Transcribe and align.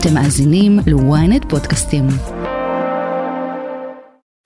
אתם 0.00 0.14
מאזינים 0.14 0.78
ל-ynet 0.86 1.48
פודקאסטים. 1.48 2.06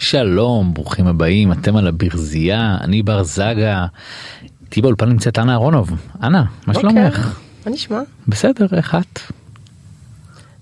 שלום, 0.03 0.75
ברוכים 0.75 1.07
הבאים, 1.07 1.53
אתם 1.53 1.77
על 1.77 1.87
הברזייה, 1.87 2.77
אני 2.81 3.03
בר 3.03 3.23
זגה. 3.23 3.87
איתי 4.63 4.83
באולפן 4.83 5.09
נמצאת 5.09 5.39
אנה 5.39 5.53
אהרונוב. 5.53 5.91
אנה, 6.23 6.45
מה 6.67 6.75
אוקיי. 6.75 6.91
שלומך? 6.91 7.41
מה 7.67 7.73
נשמע? 7.73 8.01
בסדר, 8.29 8.67
איך 8.73 8.95
את? 8.95 9.21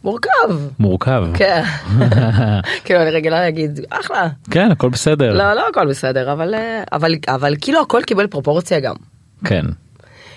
מורכב. 0.05 0.31
מורכב. 0.79 1.25
כן. 1.35 1.63
כאילו 2.85 3.03
אני 3.03 3.11
רגילה 3.11 3.41
להגיד 3.41 3.81
אחלה. 3.91 4.29
כן, 4.51 4.71
הכל 4.71 4.89
בסדר. 4.89 5.33
לא 5.33 5.55
לא 5.55 5.69
הכל 5.71 5.89
בסדר 5.89 6.33
אבל 6.33 6.55
אה, 6.55 6.83
אבל 6.93 7.15
אבל 7.29 7.55
כאילו 7.61 7.81
הכל 7.81 8.03
קיבל 8.07 8.27
פרופורציה 8.27 8.81
גם. 8.81 8.95
כן. 9.45 9.65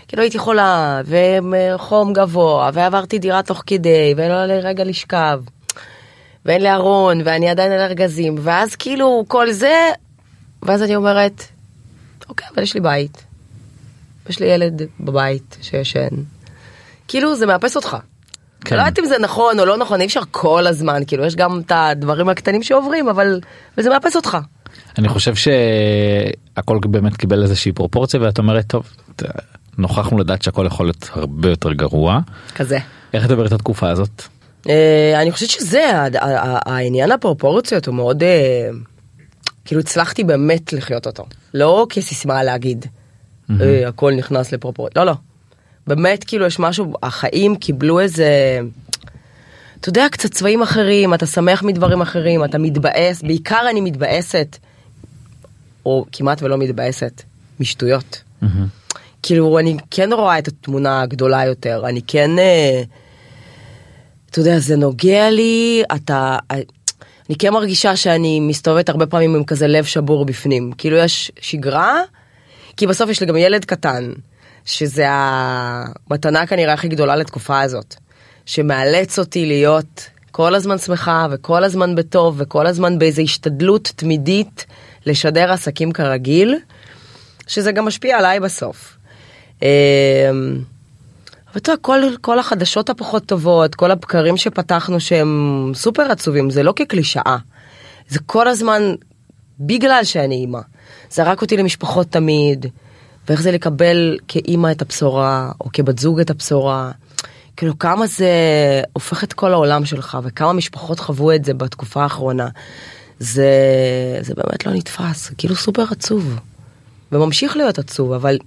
כאילו 0.07 0.23
הייתי 0.23 0.39
חולה 0.39 1.01
וחום 1.05 2.13
גבוה 2.13 2.69
ועברתי 2.73 3.19
דירה 3.19 3.43
תוך 3.43 3.63
כדי 3.65 4.13
ולא 4.17 4.33
היה 4.33 4.45
לי 4.45 4.59
רגע 4.59 4.83
לשכב. 4.83 5.41
ואין 6.45 6.61
לי 6.61 6.71
ארון 6.71 7.21
ואני 7.25 7.49
עדיין 7.49 7.71
על 7.71 7.79
ארגזים 7.79 8.35
ואז 8.41 8.75
כאילו 8.75 9.25
כל 9.27 9.51
זה 9.51 9.89
ואז 10.63 10.83
אני 10.83 10.95
אומרת 10.95 11.43
אוקיי 12.29 12.47
אבל 12.53 12.63
יש 12.63 12.73
לי 12.73 12.79
בית. 12.79 13.23
יש 14.29 14.39
לי 14.39 14.45
ילד 14.45 14.81
בבית 14.99 15.57
שישן. 15.61 16.09
כאילו 17.07 17.35
זה 17.35 17.45
מאפס 17.45 17.75
אותך. 17.75 17.97
כן. 18.65 18.75
לא 18.75 18.81
יודעת 18.81 18.99
אם 18.99 19.05
זה 19.05 19.19
נכון 19.19 19.59
או 19.59 19.65
לא 19.65 19.77
נכון 19.77 20.01
אי 20.01 20.05
אפשר 20.05 20.21
כל 20.31 20.67
הזמן 20.67 21.01
כאילו 21.07 21.25
יש 21.25 21.35
גם 21.35 21.59
את 21.59 21.71
הדברים 21.75 22.29
הקטנים 22.29 22.63
שעוברים 22.63 23.09
אבל 23.09 23.39
וזה 23.77 23.89
מאפס 23.89 24.15
אותך. 24.15 24.37
אני 24.97 25.09
חושב 25.09 25.35
שהכל 25.35 26.79
באמת 26.85 27.17
קיבל 27.17 27.43
איזושהי 27.43 27.71
פרופורציה 27.71 28.21
ואת 28.21 28.37
אומרת 28.37 28.67
טוב, 28.67 28.89
נוכחנו 29.77 30.17
לדעת 30.17 30.41
שהכל 30.41 30.65
יכול 30.65 30.85
להיות 30.85 31.09
הרבה 31.13 31.49
יותר 31.49 31.73
גרוע. 31.73 32.19
כזה. 32.55 32.77
איך 33.13 33.25
את 33.25 33.31
עוברת 33.31 33.47
את 33.47 33.51
התקופה 33.51 33.89
הזאת? 33.89 34.23
אה, 34.69 35.21
אני 35.21 35.31
חושבת 35.31 35.49
שזה 35.49 35.91
העניין 36.65 37.11
הפרופורציות 37.11 37.85
הוא 37.85 37.95
מאוד 37.95 38.23
אה, 38.23 38.69
כאילו 39.65 39.81
הצלחתי 39.81 40.23
באמת 40.23 40.73
לחיות 40.73 41.07
אותו 41.07 41.25
לא 41.53 41.87
כסיסמה 41.89 42.43
להגיד 42.43 42.85
אה, 43.61 43.87
הכל 43.87 44.13
נכנס 44.13 44.51
לפרופורציות 44.51 44.97
לא 44.97 45.03
לא. 45.03 45.13
באמת 45.87 46.23
כאילו 46.23 46.45
יש 46.45 46.59
משהו 46.59 46.93
החיים 47.03 47.55
קיבלו 47.55 47.99
איזה. 47.99 48.59
אתה 49.79 49.89
יודע 49.89 50.05
קצת 50.11 50.31
צבעים 50.31 50.61
אחרים 50.61 51.13
אתה 51.13 51.25
שמח 51.25 51.63
מדברים 51.63 52.01
אחרים 52.01 52.45
אתה 52.45 52.57
מתבאס 52.57 53.21
בעיקר 53.21 53.61
אני 53.69 53.81
מתבאסת. 53.81 54.57
או 55.85 56.05
כמעט 56.11 56.43
ולא 56.43 56.57
מתבאסת 56.57 57.21
משטויות. 57.59 58.23
כאילו 59.23 59.59
אני 59.59 59.77
כן 59.91 60.13
רואה 60.13 60.39
את 60.39 60.47
התמונה 60.47 61.01
הגדולה 61.01 61.45
יותר 61.45 61.83
אני 61.89 62.01
כן. 62.07 62.39
אה, 62.39 62.83
אתה 64.29 64.39
יודע, 64.39 64.59
זה 64.59 64.75
נוגע 64.75 65.29
לי, 65.29 65.83
אתה... 65.95 66.37
אני 67.29 67.37
כן 67.39 67.53
מרגישה 67.53 67.95
שאני 67.95 68.39
מסתובבת 68.39 68.89
הרבה 68.89 69.05
פעמים 69.05 69.35
עם 69.35 69.43
כזה 69.43 69.67
לב 69.67 69.83
שבור 69.83 70.25
בפנים. 70.25 70.71
כאילו 70.77 70.97
יש 70.97 71.31
שגרה, 71.39 72.01
כי 72.77 72.87
בסוף 72.87 73.09
יש 73.09 73.21
לי 73.21 73.27
גם 73.27 73.37
ילד 73.37 73.65
קטן, 73.65 74.11
שזה 74.65 75.05
המתנה 75.09 76.47
כנראה 76.47 76.73
הכי 76.73 76.87
גדולה 76.87 77.15
לתקופה 77.15 77.61
הזאת, 77.61 77.95
שמאלץ 78.45 79.19
אותי 79.19 79.45
להיות 79.45 80.09
כל 80.31 80.55
הזמן 80.55 80.77
שמחה 80.77 81.27
וכל 81.31 81.63
הזמן 81.63 81.95
בטוב 81.95 82.35
וכל 82.37 82.67
הזמן 82.67 82.99
באיזו 82.99 83.21
השתדלות 83.21 83.91
תמידית 83.95 84.65
לשדר 85.05 85.51
עסקים 85.51 85.91
כרגיל, 85.91 86.59
שזה 87.47 87.71
גם 87.71 87.85
משפיע 87.85 88.17
עליי 88.17 88.39
בסוף. 88.39 88.92
אמ, 89.63 89.67
אבל 91.51 91.57
אתה 91.57 91.71
יודע, 91.71 91.81
כל, 92.21 92.39
החדשות 92.39 92.89
הפחות 92.89 93.25
טובות, 93.25 93.75
כל 93.75 93.91
הבקרים 93.91 94.37
שפתחנו 94.37 94.99
שהם 94.99 95.71
סופר 95.75 96.11
עצובים, 96.11 96.49
זה 96.49 96.63
לא 96.63 96.73
כקלישאה. 96.75 97.37
זה 98.09 98.19
כל 98.25 98.47
הזמן 98.47 98.81
בגלל 99.59 100.03
שאני 100.03 100.35
אימא. 100.35 100.59
זרק 101.11 101.41
אותי 101.41 101.57
למשפחות 101.57 102.07
תמיד, 102.07 102.65
ואיך 103.27 103.41
זה 103.41 103.51
לקבל 103.51 104.17
כאימא 104.27 104.71
את 104.71 104.81
הבשורה, 104.81 105.51
או 105.61 105.69
כבת 105.73 105.99
זוג 105.99 106.19
את 106.19 106.29
הבשורה. 106.29 106.91
כאילו 107.57 107.79
כמה 107.79 108.07
זה 108.07 108.31
הופך 108.93 109.23
את 109.23 109.33
כל 109.33 109.53
העולם 109.53 109.85
שלך, 109.85 110.17
וכמה 110.23 110.53
משפחות 110.53 110.99
חוו 110.99 111.31
את 111.31 111.45
זה 111.45 111.53
בתקופה 111.53 112.03
האחרונה. 112.03 112.47
זה, 113.19 113.49
זה 114.21 114.33
באמת 114.33 114.65
לא 114.65 114.73
נתפס, 114.73 115.31
כאילו 115.37 115.55
סופר 115.55 115.85
עצוב. 115.91 116.39
וממשיך 117.11 117.57
להיות 117.57 117.79
עצוב, 117.79 118.13
אבל 118.13 118.37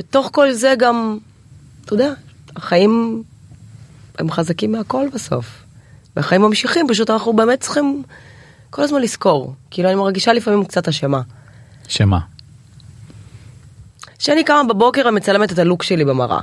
בתוך 0.00 0.28
כל 0.32 0.52
זה 0.52 0.74
גם, 0.78 1.18
אתה 1.84 1.94
יודע, 1.94 2.12
החיים 2.56 3.22
הם 4.18 4.30
חזקים 4.30 4.72
מהכל 4.72 5.06
בסוף. 5.14 5.62
והחיים 6.16 6.42
ממשיכים, 6.42 6.86
פשוט 6.88 7.10
אנחנו 7.10 7.32
באמת 7.32 7.60
צריכים 7.60 8.02
כל 8.70 8.82
הזמן 8.82 9.02
לזכור. 9.02 9.54
כאילו 9.70 9.88
אני 9.88 9.96
מרגישה 9.96 10.32
לפעמים 10.32 10.64
קצת 10.64 10.88
אשמה. 10.88 11.20
שמה? 11.88 12.18
שאני 14.18 14.44
קמה 14.44 14.64
בבוקר 14.68 15.02
ומצלמת 15.08 15.52
את 15.52 15.58
הלוק 15.58 15.82
שלי 15.82 16.04
במראה. 16.04 16.40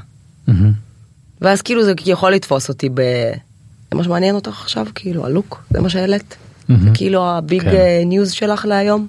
ואז 1.41 1.61
כאילו 1.61 1.83
זה 1.83 1.93
יכול 2.05 2.33
לתפוס 2.33 2.69
אותי 2.69 2.89
ב... 2.89 3.01
זה 3.91 3.97
מה 3.97 4.03
שמעניין 4.03 4.35
אותך 4.35 4.61
עכשיו, 4.61 4.85
כאילו, 4.95 5.25
הלוק, 5.25 5.63
זה 5.69 5.81
מה 5.81 5.89
שהעלית. 5.89 6.37
זה 6.67 6.89
כאילו 6.93 7.27
ה 7.27 7.36
big 7.36 7.61
כן. 7.61 7.69
אה, 7.69 8.01
news 8.05 8.31
שלך 8.31 8.65
להיום. 8.65 9.07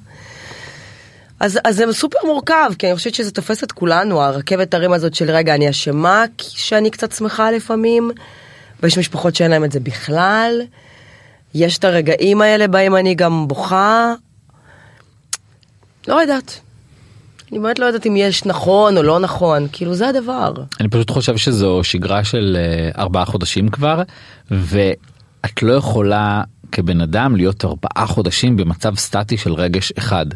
אז, 1.41 1.59
אז 1.65 1.77
זה 1.77 1.85
סופר 1.93 2.19
מורכב, 2.27 2.71
כי 2.79 2.87
אני 2.87 2.97
חושבת 2.97 3.15
שזה 3.15 3.31
תופס 3.31 3.65
את 3.65 3.73
כולנו, 3.73 4.23
הרכבת 4.23 4.75
הרים 4.75 4.93
הזאת 4.93 5.15
של 5.15 5.31
רגע, 5.31 5.55
אני 5.55 5.71
אשמה 5.71 6.25
שאני 6.39 6.91
קצת 6.91 7.13
שמחה 7.13 7.51
לפעמים, 7.51 8.11
ויש 8.83 8.99
משפחות 8.99 9.35
שאין 9.35 9.51
להם 9.51 9.65
את 9.65 9.73
זה 9.73 9.81
בכלל. 9.81 10.61
יש 11.55 11.79
את 11.79 11.85
הרגעים 11.85 12.43
האלה 12.43 12.69
בהם 12.69 12.97
אני 12.97 13.15
גם 13.15 13.49
בוכה. 13.49 14.15
לא 16.09 16.21
יודעת. 16.21 16.61
אני 17.51 17.59
באמת 17.59 17.79
לא 17.79 17.87
יודעת 17.87 18.07
אם 18.07 18.17
יש 18.17 18.47
נכון 18.47 18.97
או 18.97 19.03
לא 19.03 19.19
נכון, 19.19 19.67
כאילו 19.73 19.95
זה 19.95 20.09
הדבר. 20.09 20.53
אני 20.81 20.89
פשוט 20.89 21.11
חושב 21.11 21.37
שזו 21.37 21.85
שגרה 21.85 22.25
של 22.25 22.57
אה, 22.61 23.03
ארבעה 23.03 23.25
חודשים 23.25 23.69
כבר 23.69 24.03
ואת 24.51 25.63
לא 25.63 25.73
יכולה 25.73 26.43
כבן 26.73 27.01
אדם 27.01 27.37
להיות 27.37 27.65
ארבעה 27.65 28.07
חודשים 28.07 28.57
במצב 28.57 28.95
סטטי 28.97 29.37
של 29.37 29.53
רגש 29.53 29.93
אחד. 29.99 30.27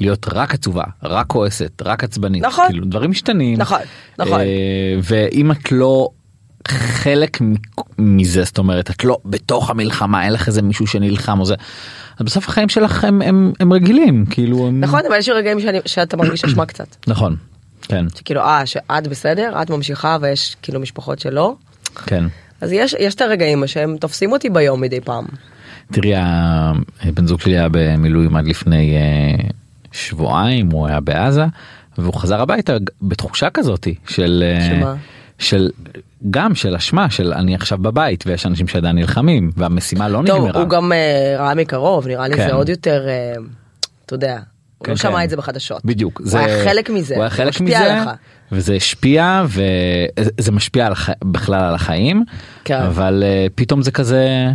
להיות 0.00 0.26
רק 0.32 0.54
עצובה, 0.54 0.84
רק 1.02 1.26
כועסת, 1.26 1.82
רק 1.84 2.04
עצבנית. 2.04 2.42
נכון. 2.42 2.66
כאילו 2.68 2.84
דברים 2.84 3.10
משתנים. 3.10 3.58
נכון, 3.58 3.80
נכון. 4.18 4.40
אה, 4.40 4.96
ואם 5.02 5.50
את 5.50 5.72
לא 5.72 6.08
חלק 6.68 7.38
מזה 7.98 8.44
זאת 8.44 8.58
אומרת 8.58 8.90
את 8.90 9.04
לא 9.04 9.18
בתוך 9.24 9.70
המלחמה 9.70 10.24
אין 10.24 10.32
לך 10.32 10.48
איזה 10.48 10.62
מישהו 10.62 10.86
שנלחם 10.86 11.40
או 11.40 11.44
זה. 11.44 11.54
אז 12.18 12.26
בסוף 12.26 12.48
החיים 12.48 12.68
שלך 12.68 13.04
הם, 13.04 13.22
הם, 13.22 13.52
הם 13.60 13.72
רגילים 13.72 14.26
כאילו 14.30 14.66
הם... 14.66 14.80
נכון, 14.80 15.00
אבל 15.08 15.16
יש 15.18 15.28
רגעים 15.28 15.60
שאני, 15.60 15.78
שאתה 15.86 16.16
מרגיש 16.16 16.44
אשמה 16.44 16.66
קצת. 16.66 16.96
נכון. 17.06 17.36
כן 17.82 18.04
שכאילו, 18.14 18.40
אה, 18.40 18.66
שאת 18.66 19.08
בסדר, 19.08 19.62
את 19.62 19.70
ממשיכה 19.70 20.16
ויש 20.20 20.56
כאילו 20.62 20.80
משפחות 20.80 21.18
שלא. 21.18 21.54
כן. 22.06 22.24
אז 22.60 22.72
יש, 22.72 22.94
יש 22.98 23.14
את 23.14 23.20
הרגעים 23.20 23.66
שהם 23.66 23.96
תופסים 24.00 24.32
אותי 24.32 24.50
ביום 24.50 24.80
מדי 24.80 25.00
פעם. 25.00 25.24
תראי 25.92 26.12
הבן 27.02 27.26
זוג 27.26 27.40
שלי 27.40 27.58
היה 27.58 27.68
במילואים 27.70 28.36
עד 28.36 28.46
לפני 28.46 28.96
אה, 28.96 29.48
שבועיים 29.92 30.70
הוא 30.70 30.86
היה 30.86 31.00
בעזה 31.00 31.44
והוא 31.98 32.14
חזר 32.14 32.40
הביתה 32.40 32.76
בתחושה 33.02 33.50
כזאתי 33.50 33.94
של 34.08 34.44
אה, 34.46 34.66
שמה? 34.66 34.94
של 35.38 35.70
גם 36.30 36.54
של 36.54 36.74
אשמה 36.74 37.10
של 37.10 37.32
אני 37.32 37.54
עכשיו 37.54 37.78
בבית 37.78 38.24
ויש 38.26 38.46
אנשים 38.46 38.68
שעדיין 38.68 38.96
נלחמים 38.96 39.50
והמשימה 39.56 40.08
לא 40.08 40.22
טוב, 40.26 40.44
נגמרה. 40.44 40.60
הוא 40.60 40.68
גם 40.68 40.92
אה, 40.92 41.36
ראה 41.38 41.54
מקרוב, 41.54 42.06
נראה 42.06 42.28
לי 42.28 42.36
כן. 42.36 42.46
זה 42.48 42.54
עוד 42.54 42.68
יותר, 42.68 43.08
אה, 43.08 43.32
אתה 44.06 44.14
יודע, 44.14 44.38
הוא 44.78 44.86
כן, 44.86 44.92
לא 44.92 44.96
שמע 44.96 45.18
כן. 45.18 45.24
את 45.24 45.30
זה 45.30 45.36
בחדשות. 45.36 45.84
בדיוק 45.84 46.20
הוא 46.20 46.38
היה 46.38 46.64
חלק 46.64 46.90
מזה. 46.90 47.14
הוא 47.14 47.22
היה 47.22 47.30
זה 47.30 47.36
חלק 47.36 47.60
מזה 47.60 47.78
עליך. 47.78 48.10
וזה 48.52 48.74
השפיע 48.74 49.44
וזה 49.48 50.52
משפיע 50.52 50.86
על 50.86 50.92
הח... 50.92 51.10
בכלל 51.24 51.60
על 51.60 51.74
החיים 51.74 52.24
כן. 52.64 52.80
אבל 52.80 53.22
אה, 53.26 53.46
פתאום 53.54 53.82
זה 53.82 53.90
כזה 53.90 54.48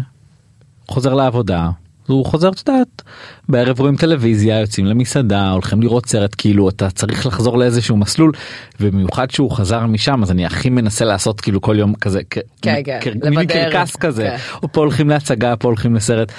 חוזר 0.90 1.14
לעבודה 1.14 1.70
הוא 2.08 2.26
חוזר 2.26 2.50
את 2.50 2.68
יודעת 2.68 3.02
בערב 3.50 3.80
רואים 3.80 3.96
טלוויזיה 3.96 4.60
יוצאים 4.60 4.86
למסעדה 4.86 5.52
הולכים 5.52 5.82
לראות 5.82 6.06
סרט 6.06 6.36
כאילו 6.38 6.70
אתה 6.70 6.90
צריך 6.90 7.26
לחזור 7.26 7.58
לאיזשהו 7.58 7.98
מסלול 7.98 8.32
ובמיוחד 8.80 9.32
שהוא 9.32 9.52
חזר 9.52 9.86
משם 9.86 10.24
אז 10.24 10.32
אני 10.32 10.46
הכי 10.46 10.70
מנסה 10.70 11.06
לעשות 11.06 11.42
כאילו 11.42 11.62
כל 11.62 11.80
יום 11.80 11.96
כזה 11.96 12.22
כן, 12.62 12.82
כן, 13.02 13.12
מיני. 13.30 13.48
קרקס 13.48 13.96
כזה 13.96 14.24
כן. 14.24 14.60
או 14.64 14.72
פה 14.72 14.82
הולכים 14.82 15.10
להצגה 15.10 15.56
פה 15.56 15.68
הולכים 15.68 15.96
לסרט 15.96 16.32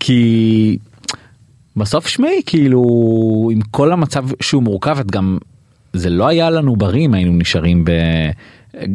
כי 0.00 0.78
בסוף 1.76 2.06
שמעי 2.06 2.42
כאילו 2.46 2.82
עם 3.52 3.60
כל 3.70 3.92
המצב 3.92 4.24
שהוא 4.40 4.62
מורכב 4.62 4.98
את 4.98 5.10
גם 5.10 5.38
זה 5.92 6.10
לא 6.10 6.28
היה 6.28 6.50
לנו 6.50 6.76
בריא 6.76 7.04
אם 7.04 7.14
היינו 7.14 7.32
נשארים 7.32 7.84
ב... 7.84 7.90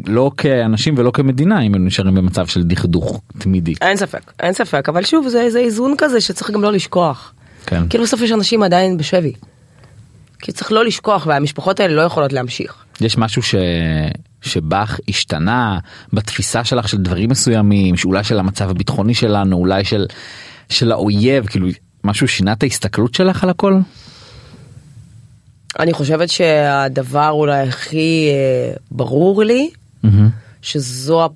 לא 0.07 0.31
כאנשים 0.37 0.95
ולא 0.97 1.11
כמדינה 1.11 1.61
אם 1.61 1.73
היינו 1.73 1.85
נשארים 1.85 2.15
במצב 2.15 2.47
של 2.47 2.63
דכדוך 2.63 3.21
תמידי. 3.37 3.73
אין 3.81 3.97
ספק, 3.97 4.31
אין 4.39 4.53
ספק, 4.53 4.89
אבל 4.89 5.03
שוב, 5.03 5.27
זה 5.27 5.41
איזה 5.41 5.59
איזון 5.59 5.93
כזה 5.97 6.21
שצריך 6.21 6.51
גם 6.51 6.61
לא 6.61 6.71
לשכוח. 6.71 7.33
כן. 7.65 7.83
כאילו 7.89 8.03
בסוף 8.03 8.21
יש 8.21 8.31
אנשים 8.31 8.63
עדיין 8.63 8.97
בשבי. 8.97 9.33
כי 10.39 10.51
צריך 10.51 10.71
לא 10.71 10.85
לשכוח 10.85 11.27
והמשפחות 11.27 11.79
האלה 11.79 11.93
לא 11.93 12.01
יכולות 12.01 12.33
להמשיך. 12.33 12.75
יש 13.01 13.17
משהו 13.17 13.43
ש... 13.43 13.55
שבך 14.41 14.99
השתנה 15.09 15.79
בתפיסה 16.13 16.63
שלך 16.63 16.87
של 16.87 16.97
דברים 16.97 17.29
מסוימים, 17.29 17.97
שאולי 17.97 18.23
של 18.23 18.39
המצב 18.39 18.69
הביטחוני 18.69 19.13
שלנו, 19.13 19.57
אולי 19.57 19.83
של, 19.83 20.05
של 20.69 20.91
האויב, 20.91 21.45
כאילו 21.45 21.67
משהו 22.03 22.27
שינה 22.27 22.53
את 22.53 22.63
ההסתכלות 22.63 23.13
שלך 23.13 23.43
על 23.43 23.49
הכל? 23.49 23.79
אני 25.79 25.93
חושבת 25.93 26.29
שהדבר 26.29 27.29
אולי 27.29 27.67
הכי 27.67 28.29
אה, 28.31 28.75
ברור 28.91 29.43
לי, 29.43 29.69
שזו 30.61 31.29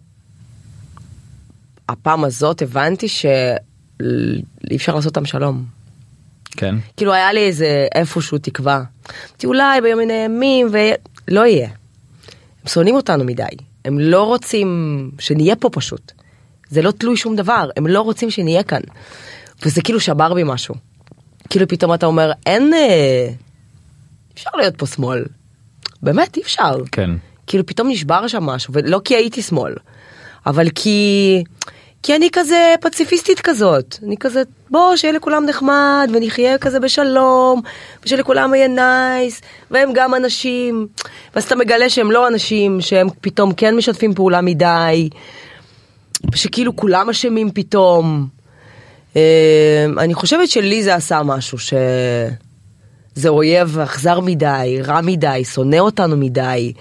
הפעם 1.90 2.24
הזאת 2.24 2.62
הבנתי 2.62 3.08
שאי 3.08 4.76
אפשר 4.76 4.96
לעשות 4.96 5.18
אותם 5.18 5.26
שלום. 5.26 5.66
כן. 6.52 6.76
כאילו 6.98 7.14
היה 7.14 7.34
לי 7.34 7.40
איזה 7.40 7.88
איפשהו 7.96 8.38
תקווה. 8.38 8.84
אמרתי 9.30 9.48
אולי 9.48 9.82
ביום 9.82 10.00
מן 10.00 10.12
הימים 10.12 10.68
ולא 10.72 11.46
יהיה. 11.46 11.70
הם 12.64 12.68
שונאים 12.68 12.96
אותנו 12.96 13.24
מדי. 13.24 13.44
הם 13.86 14.00
לא 14.00 14.24
רוצים 14.24 15.12
שנהיה 15.20 15.56
פה 15.56 15.70
פשוט. 15.70 16.12
זה 16.70 16.82
לא 16.82 16.92
תלוי 16.92 17.18
שום 17.18 17.36
דבר, 17.36 17.70
הם 17.78 17.88
לא 17.88 18.02
רוצים 18.02 18.30
שנהיה 18.30 18.64
כאן. 18.64 18.82
וזה 19.66 19.82
כאילו 19.82 20.00
שבר 20.00 20.34
בי 20.34 20.44
משהו. 20.46 20.76
כאילו 21.50 21.68
פתאום 21.68 21.94
אתה 21.94 22.06
אומר 22.06 22.32
אין... 22.46 22.74
אה, 22.74 23.30
אפשר 24.40 24.50
להיות 24.58 24.76
פה 24.78 24.86
שמאל. 24.86 25.26
באמת 26.02 26.38
אי 26.38 26.42
אפשר. 26.42 26.76
כן. 26.92 27.10
כאילו 27.48 27.66
פתאום 27.66 27.90
נשבר 27.90 28.28
שם 28.28 28.44
משהו, 28.44 28.74
ולא 28.74 29.02
כי 29.06 29.16
הייתי 29.16 29.42
שמאל, 29.42 29.74
אבל 30.46 30.68
כי... 30.76 31.44
כי 32.04 32.16
אני 32.16 32.30
כזה 32.34 32.76
פציפיסטית 32.82 33.40
כזאת, 33.40 33.96
אני 34.04 34.18
כזה, 34.18 34.44
בוא, 34.70 34.96
שיהיה 34.96 35.14
לכולם 35.14 35.46
נחמד, 35.46 36.10
ונחיה 36.14 36.58
כזה 36.58 36.80
בשלום, 36.80 37.62
ושלכולם 38.04 38.54
יהיה 38.54 38.68
נייס, 38.68 39.42
והם 39.72 39.90
גם 39.94 40.16
אנשים, 40.16 40.88
ואז 41.36 41.44
אתה 41.44 41.56
מגלה 41.56 41.90
שהם 41.90 42.12
לא 42.12 42.28
אנשים, 42.28 42.82
שהם 42.82 43.08
פתאום 43.22 43.54
כן 43.54 43.76
משתפים 43.76 44.14
פעולה 44.14 44.42
מדי, 44.42 45.10
ושכאילו 46.32 46.76
כולם 46.76 47.10
אשמים 47.10 47.52
פתאום. 47.52 48.28
אה, 49.16 49.86
אני 49.98 50.14
חושבת 50.14 50.50
שלי 50.50 50.84
זה 50.84 50.96
עשה 50.96 51.24
משהו, 51.24 51.58
שזה 53.16 53.30
אויב 53.30 53.80
אכזר 53.80 54.20
מדי, 54.20 54.80
רע 54.84 55.02
מדי, 55.02 55.44
שונא 55.46 55.76
אותנו 55.76 56.18
מדי. 56.18 56.74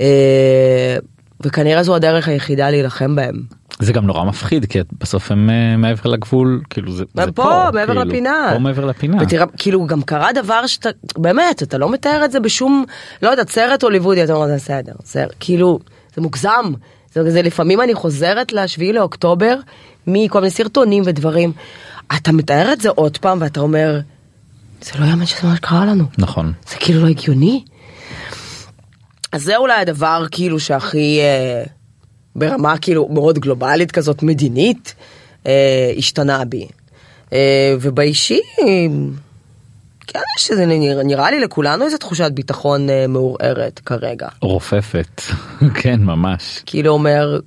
אה, 0.00 0.96
וכנראה 1.40 1.82
זו 1.82 1.96
הדרך 1.96 2.28
היחידה 2.28 2.70
להילחם 2.70 3.16
בהם. 3.16 3.42
זה 3.78 3.92
גם 3.92 4.06
נורא 4.06 4.24
מפחיד 4.24 4.64
כי 4.64 4.78
בסוף 5.00 5.30
הם 5.30 5.50
uh, 5.50 5.76
מעבר 5.78 6.10
לגבול 6.10 6.62
כאילו 6.70 6.92
זה, 6.92 7.04
זה 7.14 7.26
פה, 7.26 7.32
פה 7.32 7.70
מעבר 7.72 7.86
כאילו, 7.86 8.04
לפינה. 8.04 8.50
פה 8.52 8.58
מעבר 8.58 8.84
לפינה. 8.84 9.22
ותראה, 9.22 9.46
כאילו 9.56 9.86
גם 9.86 10.02
קרה 10.02 10.32
דבר 10.32 10.66
שאתה, 10.66 10.88
באמת, 11.18 11.62
אתה 11.62 11.78
לא 11.78 11.90
מתאר 11.90 12.24
את 12.24 12.32
זה 12.32 12.40
בשום, 12.40 12.84
לא 13.22 13.28
יודעת, 13.28 13.48
סרט 13.50 13.82
הוליוודי, 13.82 14.24
אתה 14.24 14.32
אומר, 14.32 14.46
זה 14.46 14.54
בסדר, 14.54 14.92
זה 15.04 15.24
כאילו, 15.40 15.78
זה 16.14 16.22
מוגזם. 16.22 16.72
זה, 17.12 17.30
זה 17.30 17.42
לפעמים 17.42 17.80
אני 17.80 17.94
חוזרת 17.94 18.52
לשביעי 18.52 18.92
לאוקטובר, 18.92 19.56
מכל 20.06 20.40
מיני 20.40 20.50
סרטונים 20.50 21.02
ודברים. 21.06 21.52
אתה 22.16 22.32
מתאר 22.32 22.72
את 22.72 22.80
זה 22.80 22.88
עוד 22.88 23.18
פעם 23.18 23.38
ואתה 23.40 23.60
אומר, 23.60 24.00
זה 24.84 24.98
לא 24.98 25.04
יאמן 25.04 25.26
שזה 25.26 25.48
מה 25.48 25.56
שקרה 25.56 25.84
לנו. 25.84 26.04
נכון. 26.18 26.52
זה 26.68 26.76
כאילו 26.76 27.02
לא 27.02 27.08
הגיוני. 27.08 27.64
אז 29.32 29.42
זה 29.42 29.56
אולי 29.56 29.80
הדבר 29.80 30.26
כאילו 30.30 30.60
שהכי 30.60 31.20
אה, 31.20 31.62
ברמה 32.36 32.78
כאילו 32.78 33.08
מאוד 33.08 33.38
גלובלית 33.38 33.92
כזאת 33.92 34.22
מדינית 34.22 34.94
אה, 35.46 35.92
השתנה 35.98 36.44
בי. 36.44 36.66
אה, 37.32 37.74
ובאישי, 37.80 38.40
כן 40.06 40.20
יש 40.38 40.50
איזה 40.50 40.66
נראה, 40.66 41.02
נראה 41.02 41.30
לי 41.30 41.40
לכולנו 41.40 41.84
איזה 41.84 41.98
תחושת 41.98 42.30
ביטחון 42.32 42.90
אה, 42.90 43.06
מעורערת 43.06 43.80
כרגע. 43.86 44.28
רופפת 44.40 45.22
כן 45.82 46.00
ממש 46.00 46.62
כאילו 46.66 46.92
אומר 46.92 47.40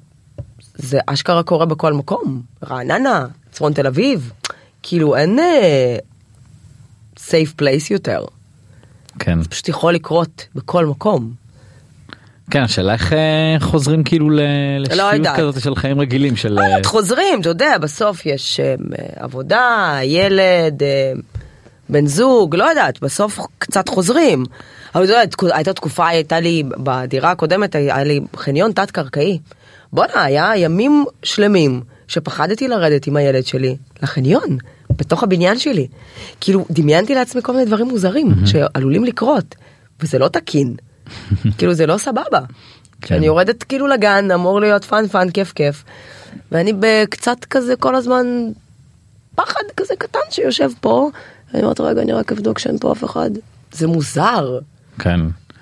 זה 0.76 1.00
אשכרה 1.06 1.44
קורה 1.44 1.66
בכל 1.66 1.94
מקום 1.94 2.42
רעננה 2.70 3.26
צפון 3.52 3.74
תל 3.74 3.88
אביב 3.88 4.32
כאילו 4.84 5.16
אין 5.16 5.40
אה, 7.34 7.40
safe 7.42 7.62
place 7.62 7.88
יותר 7.92 8.26
כן 9.20 9.42
זה 9.42 9.50
פשוט 9.50 9.70
יכול 9.70 9.94
לקרות 9.94 10.48
בכל 10.56 10.86
מקום. 10.86 11.32
כן 12.52 12.62
השאלה 12.64 12.94
איך 12.94 13.14
אה, 13.14 13.56
חוזרים 13.60 14.04
כאילו 14.04 14.30
ל- 14.30 14.42
לשפיות 14.80 15.14
יודעת. 15.14 15.38
כזאת 15.40 15.62
של 15.62 15.76
חיים 15.76 16.00
רגילים 16.00 16.36
של 16.36 16.60
אה, 16.60 16.78
את 16.80 16.86
חוזרים, 16.86 17.42
אתה 17.42 17.50
יודע, 17.50 17.78
בסוף 17.78 18.26
יש 18.26 18.60
אה, 18.60 18.76
עבודה, 19.16 19.98
ילד, 20.04 20.84
אה, 20.84 21.12
בן 21.90 22.06
זוג, 22.08 22.56
לא 22.56 22.64
יודעת, 22.64 23.00
בסוף 23.02 23.40
קצת 23.58 23.90
חוזרים. 23.90 24.44
אבל 24.96 25.04
אתה 25.04 25.12
יודע, 25.14 25.22
הייתה 25.56 25.74
תקופה, 25.74 26.08
הייתה 26.08 26.40
לי, 26.40 26.64
בדירה 26.78 27.32
הקודמת 27.32 27.76
היה 27.76 28.04
לי 28.04 28.20
חניון 28.36 28.72
תת-קרקעי. 28.72 29.40
בואנה, 29.94 30.24
היה 30.24 30.52
ימים 30.58 31.06
שלמים 31.24 31.82
שפחדתי 32.08 32.68
לרדת 32.68 33.08
עם 33.08 33.16
הילד 33.16 33.46
שלי 33.46 33.76
לחניון, 34.04 34.58
בתוך 34.98 35.24
הבניין 35.24 35.60
שלי. 35.60 35.88
כאילו, 36.42 36.66
דמיינתי 36.72 37.16
לעצמי 37.16 37.42
כל 37.42 37.54
מיני 37.54 37.66
דברים 37.66 37.88
מוזרים 37.88 38.28
שעלולים 38.46 39.04
לקרות, 39.04 39.56
וזה 40.00 40.20
לא 40.20 40.28
תקין. 40.28 40.76
כאילו, 41.58 41.74
זה 41.74 41.86
לא 41.86 41.98
סבבה. 41.98 42.40
כשאני 43.02 43.26
יורדת 43.26 43.64
כאילו 43.64 43.88
לגן, 43.88 44.32
אמור 44.32 44.62
להיות 44.62 44.84
fun 44.84 45.08
fun, 45.08 45.30
כיף 45.30 45.52
כיף. 45.52 45.84
ואני 46.52 46.74
בקצת 46.80 47.46
כזה 47.46 47.76
כל 47.76 47.96
הזמן 47.96 48.26
פחד 49.36 49.64
כזה 49.78 49.94
קטן 50.00 50.20
שיושב 50.30 50.70
פה. 50.82 51.10
אני 51.54 51.64
אומרת 51.64 51.80
רגע 51.80 52.02
אני 52.02 52.12
רק 52.12 52.32
אבדוק 52.32 52.60
שאין 52.60 52.78
פה 52.78 52.92
אף 52.92 53.04
אחד. 53.04 53.30
זה 53.72 53.88
מוזר. 53.88 54.60
כן 55.00 55.20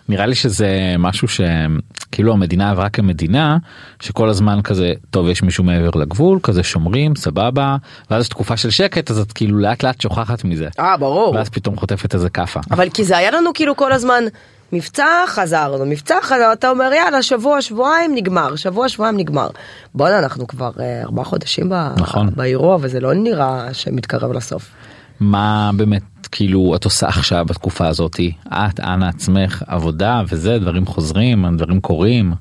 נראה 0.10 0.25
לי 0.25 0.36
שזה 0.36 0.96
משהו 1.00 1.28
שכאילו 1.28 2.34
המדינה 2.34 2.72
עברה 2.72 2.90
כמדינה 2.90 3.57
שכל 4.00 4.30
הזמן 4.30 4.62
כזה 4.62 4.94
טוב 5.10 5.30
יש 5.30 5.44
מישהו 5.44 5.63
מעבר 5.63 5.90
לגבול 6.00 6.40
כזה 6.44 6.63
שומרים 6.63 7.16
סבבה 7.16 7.75
ואז 8.12 8.22
יש 8.22 8.30
תקופה 8.30 8.57
של 8.57 8.69
שקט 8.69 9.12
אז 9.12 9.19
את 9.19 9.31
כאילו 9.31 9.57
לאט 9.57 9.84
לאט 9.84 10.02
שוכחת 10.02 10.44
מזה 10.44 10.68
אה 10.80 10.98
ברור. 10.98 11.36
ואז 11.36 11.50
פתאום 11.50 11.78
חוטפת 11.78 12.13
איזה 12.13 12.30
כאפה. 12.30 12.60
אבל 12.72 12.90
כי 12.90 13.04
זה 13.04 13.18
היה 13.18 13.31
לנו 13.31 13.54
כאילו 13.54 13.75
כל 13.75 13.92
הזמן 13.92 14.24
מבצע 14.72 15.06
חזרנו 15.28 15.86
מבצע 15.86 16.16
חזרנו 16.22 16.54
אתה 16.54 16.69
אומר 16.69 16.94
יאללה 16.94 17.22
שבוע 17.22 17.62
שבועיים 17.62 18.16
נגמר 18.16 18.56
שבוע 18.56 18.90
שבועיים 18.90 19.18
נגמר. 19.18 19.48
בואנה 19.96 20.19
אנחנו 20.19 20.48
כבר 20.48 20.72
אה, 20.80 21.01
ארבעה 21.04 21.25
חודשים 21.25 21.72
נכון. 21.98 22.30
באירוע 22.36 22.78
וזה 22.81 23.00
לא 23.00 23.13
נראה 23.13 23.74
שמתקרב 23.74 24.31
לסוף. 24.31 24.72
מה 25.19 25.72
באמת 25.75 26.01
כאילו 26.38 26.76
את 26.76 26.86
עושה 26.86 27.08
עכשיו 27.08 27.46
בתקופה 27.46 27.88
הזאתי 27.88 28.32
את 28.48 28.80
אנה 28.80 29.10
עצמך 29.10 29.64
עבודה 29.68 30.22
וזה 30.28 30.60
דברים 30.60 30.86
חוזרים 30.86 31.58
דברים 31.58 31.82
קורים 31.82 32.34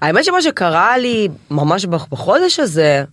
האמת 0.00 0.24
שמה 0.24 0.42
שקרה 0.42 0.98
לי 0.98 1.28
ממש 1.50 1.84
בח- 1.84 2.06
בחודש 2.10 2.60
הזה, 2.60 3.04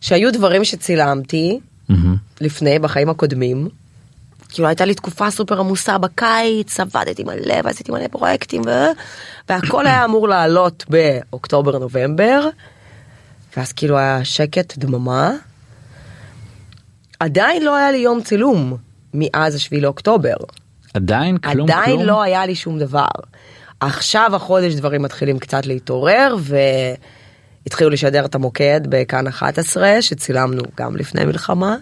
שהיו 0.00 0.32
דברים 0.32 0.64
שצילמתי 0.64 1.60
מהמם. 1.88 2.16
לפני, 2.40 2.78
בחיים 2.78 3.08
הקודמים. 3.10 3.68
כאילו 4.48 4.68
הייתה 4.68 4.84
לי 4.84 4.94
תקופה 4.94 5.30
סופר 5.30 5.60
עמוסה 5.60 5.98
בקיץ, 5.98 6.80
עבדתי 6.80 7.24
מלא 7.24 7.54
ועשיתי 7.64 7.92
מלא 7.92 8.08
פרויקטים 8.10 8.62
ו... 8.66 8.70
והכל 9.48 9.86
היה 9.86 10.04
אמור 10.04 10.28
לעלות 10.28 10.84
באוקטובר 10.88 11.78
נובמבר. 11.78 12.48
ואז 13.56 13.72
כאילו 13.72 13.98
היה 13.98 14.24
שקט, 14.24 14.78
דממה. 14.78 15.32
עדיין 17.20 17.64
לא 17.64 17.76
היה 17.76 17.90
לי 17.90 17.98
יום 17.98 18.22
צילום 18.22 18.76
מאז 19.14 19.54
השביעי 19.54 19.82
לאוקטובר. 19.82 20.34
עדיין 20.94 21.38
כלום 21.38 21.70
עדיין 21.70 21.96
כלום? 21.96 22.06
לא 22.06 22.22
היה 22.22 22.46
לי 22.46 22.54
שום 22.54 22.78
דבר. 22.78 23.06
עכשיו 23.80 24.30
החודש 24.34 24.74
דברים 24.74 25.02
מתחילים 25.02 25.38
קצת 25.38 25.66
להתעורר 25.66 26.36
והתחילו 27.64 27.90
לשדר 27.90 28.24
את 28.24 28.34
המוקד 28.34 28.80
בכאן 28.88 29.26
11 29.26 30.02
שצילמנו 30.02 30.62
גם 30.76 30.96
לפני 30.96 31.24
מלחמה. 31.24 31.76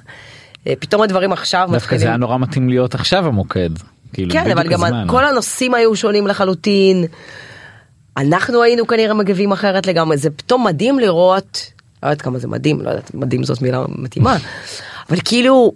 אה, 0.66 0.72
פתאום 0.78 1.02
הדברים 1.02 1.32
עכשיו 1.32 1.60
דווקא 1.60 1.76
מתחילים. 1.76 2.00
זה 2.00 2.06
היה 2.06 2.16
נורא 2.16 2.38
מתאים 2.38 2.68
להיות 2.68 2.94
עכשיו 2.94 3.26
המוקד. 3.26 3.70
כאילו, 4.12 4.32
כן 4.32 4.50
אבל 4.50 4.68
גם 4.68 4.84
הזמן. 4.84 5.06
כל 5.08 5.24
הנושאים 5.24 5.74
היו 5.74 5.96
שונים 5.96 6.26
לחלוטין. 6.26 7.04
אנחנו 8.16 8.62
היינו 8.62 8.86
כנראה 8.86 9.14
מגיבים 9.14 9.52
אחרת 9.52 9.86
לגמרי 9.86 10.16
זה 10.16 10.30
פתאום 10.30 10.66
מדהים 10.66 10.98
לראות 10.98 11.72
לא 12.02 12.08
יודעת 12.08 12.22
כמה 12.22 12.38
זה 12.38 12.48
מדהים 12.48 12.80
לא 12.80 12.90
יודעת 12.90 13.14
מדהים 13.14 13.44
זאת 13.44 13.62
מילה 13.62 13.84
מתאימה 13.88 14.36
אבל 15.08 15.18
כאילו. 15.24 15.72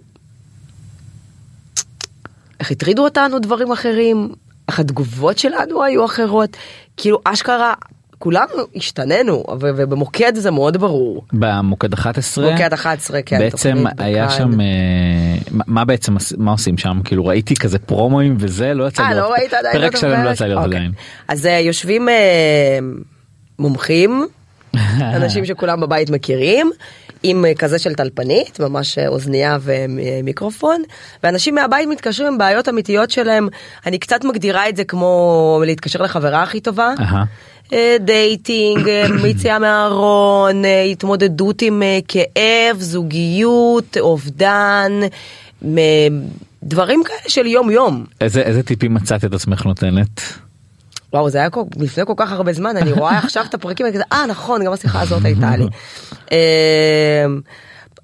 איך 2.59 2.71
הטרידו 2.71 3.03
אותנו 3.03 3.39
דברים 3.39 3.71
אחרים 3.71 4.29
איך 4.67 4.79
התגובות 4.79 5.37
שלנו 5.37 5.83
היו 5.83 6.05
אחרות 6.05 6.57
כאילו 6.97 7.19
אשכרה 7.23 7.73
כולנו 8.17 8.53
השתננו 8.75 9.43
ובמוקד 9.59 10.35
זה 10.35 10.51
מאוד 10.51 10.77
ברור. 10.77 11.25
במוקד 11.33 11.93
11 11.93 12.51
מוקד 12.51 12.73
11 12.73 13.21
כן. 13.21 13.39
בעצם 13.39 13.83
היה 13.97 14.25
בכאן. 14.25 14.37
שם 14.37 14.61
אה, 14.61 14.65
מה- 15.51 15.63
מה 15.67 15.85
בעצם 15.85 16.13
מה 16.37 16.51
עושים 16.51 16.77
שם 16.77 16.99
כאילו 17.03 17.25
ראיתי 17.25 17.55
כזה 17.55 17.79
פרומואים 17.79 18.35
וזה 18.39 18.73
לא 18.73 18.87
יצא 18.87 19.03
אה, 19.03 19.09
לי 19.09 19.15
לא 19.15 19.21
לראות. 19.21 19.37
ראית 19.39 19.53
עדיין? 19.53 19.73
פרק 19.79 19.95
שלם 19.97 20.23
לא? 20.23 20.29
יצא 20.29 20.45
לי 20.45 20.49
לראות 20.51 20.65
אוקיי. 20.65 20.77
עדיין. 20.77 20.91
אז 21.27 21.45
אה, 21.45 21.59
יושבים 21.59 22.09
אה, 22.09 22.79
מומחים, 23.59 24.27
אנשים 25.17 25.45
שכולם 25.45 25.81
בבית 25.81 26.09
מכירים, 26.09 26.71
עם 27.23 27.45
אה, 27.45 27.53
כזה 27.55 27.79
של 27.79 27.93
טלפנית, 27.93 28.59
ממש 28.59 28.97
אה, 28.97 29.07
אוזנייה 29.07 29.57
ומיקרופון, 29.61 30.81
ואנשים 31.23 31.55
מהבית 31.55 31.87
מתקשרים 31.89 32.27
עם 32.27 32.37
בעיות 32.37 32.69
אמיתיות 32.69 33.11
שלהם, 33.11 33.47
אני 33.85 33.99
קצת 33.99 34.23
מגדירה 34.23 34.69
את 34.69 34.75
זה 34.75 34.83
כמו 34.83 35.63
להתקשר 35.65 36.01
לחברה 36.01 36.43
הכי 36.43 36.59
טובה. 36.59 36.93
אה, 37.73 37.95
dating, 37.99 38.89
אה, 38.89 39.05
יציאה 39.29 39.59
מהארון, 39.59 40.63
התמודדות 40.91 41.61
עם 41.61 41.83
כאב, 42.07 42.77
זוגיות, 42.79 43.97
אובדן, 43.99 44.91
דברים 46.63 47.03
כאלה 47.03 47.19
של 47.27 47.45
יום 47.45 47.71
יום. 47.71 48.05
איזה 48.21 48.41
איזה 48.41 48.63
טיפים 48.63 48.93
מצאת 48.93 49.25
את 49.25 49.33
עצמך 49.33 49.65
נותנת? 49.65 50.21
וואו 51.13 51.29
זה 51.29 51.37
היה 51.37 51.49
כל, 51.49 51.63
לפני 51.79 52.05
כל 52.05 52.13
כך 52.17 52.31
הרבה 52.31 52.53
זמן 52.53 52.77
אני 52.77 52.91
רואה 52.91 53.17
עכשיו 53.17 53.45
את 53.49 53.53
הפרקים 53.53 53.85
ואני 53.85 53.95
כזה 53.95 54.03
אה 54.11 54.25
נכון 54.25 54.63
גם 54.63 54.73
השיחה 54.73 55.01
הזאת 55.01 55.25
הייתה 55.25 55.55
לי. 55.57 55.65
אה, 56.31 57.25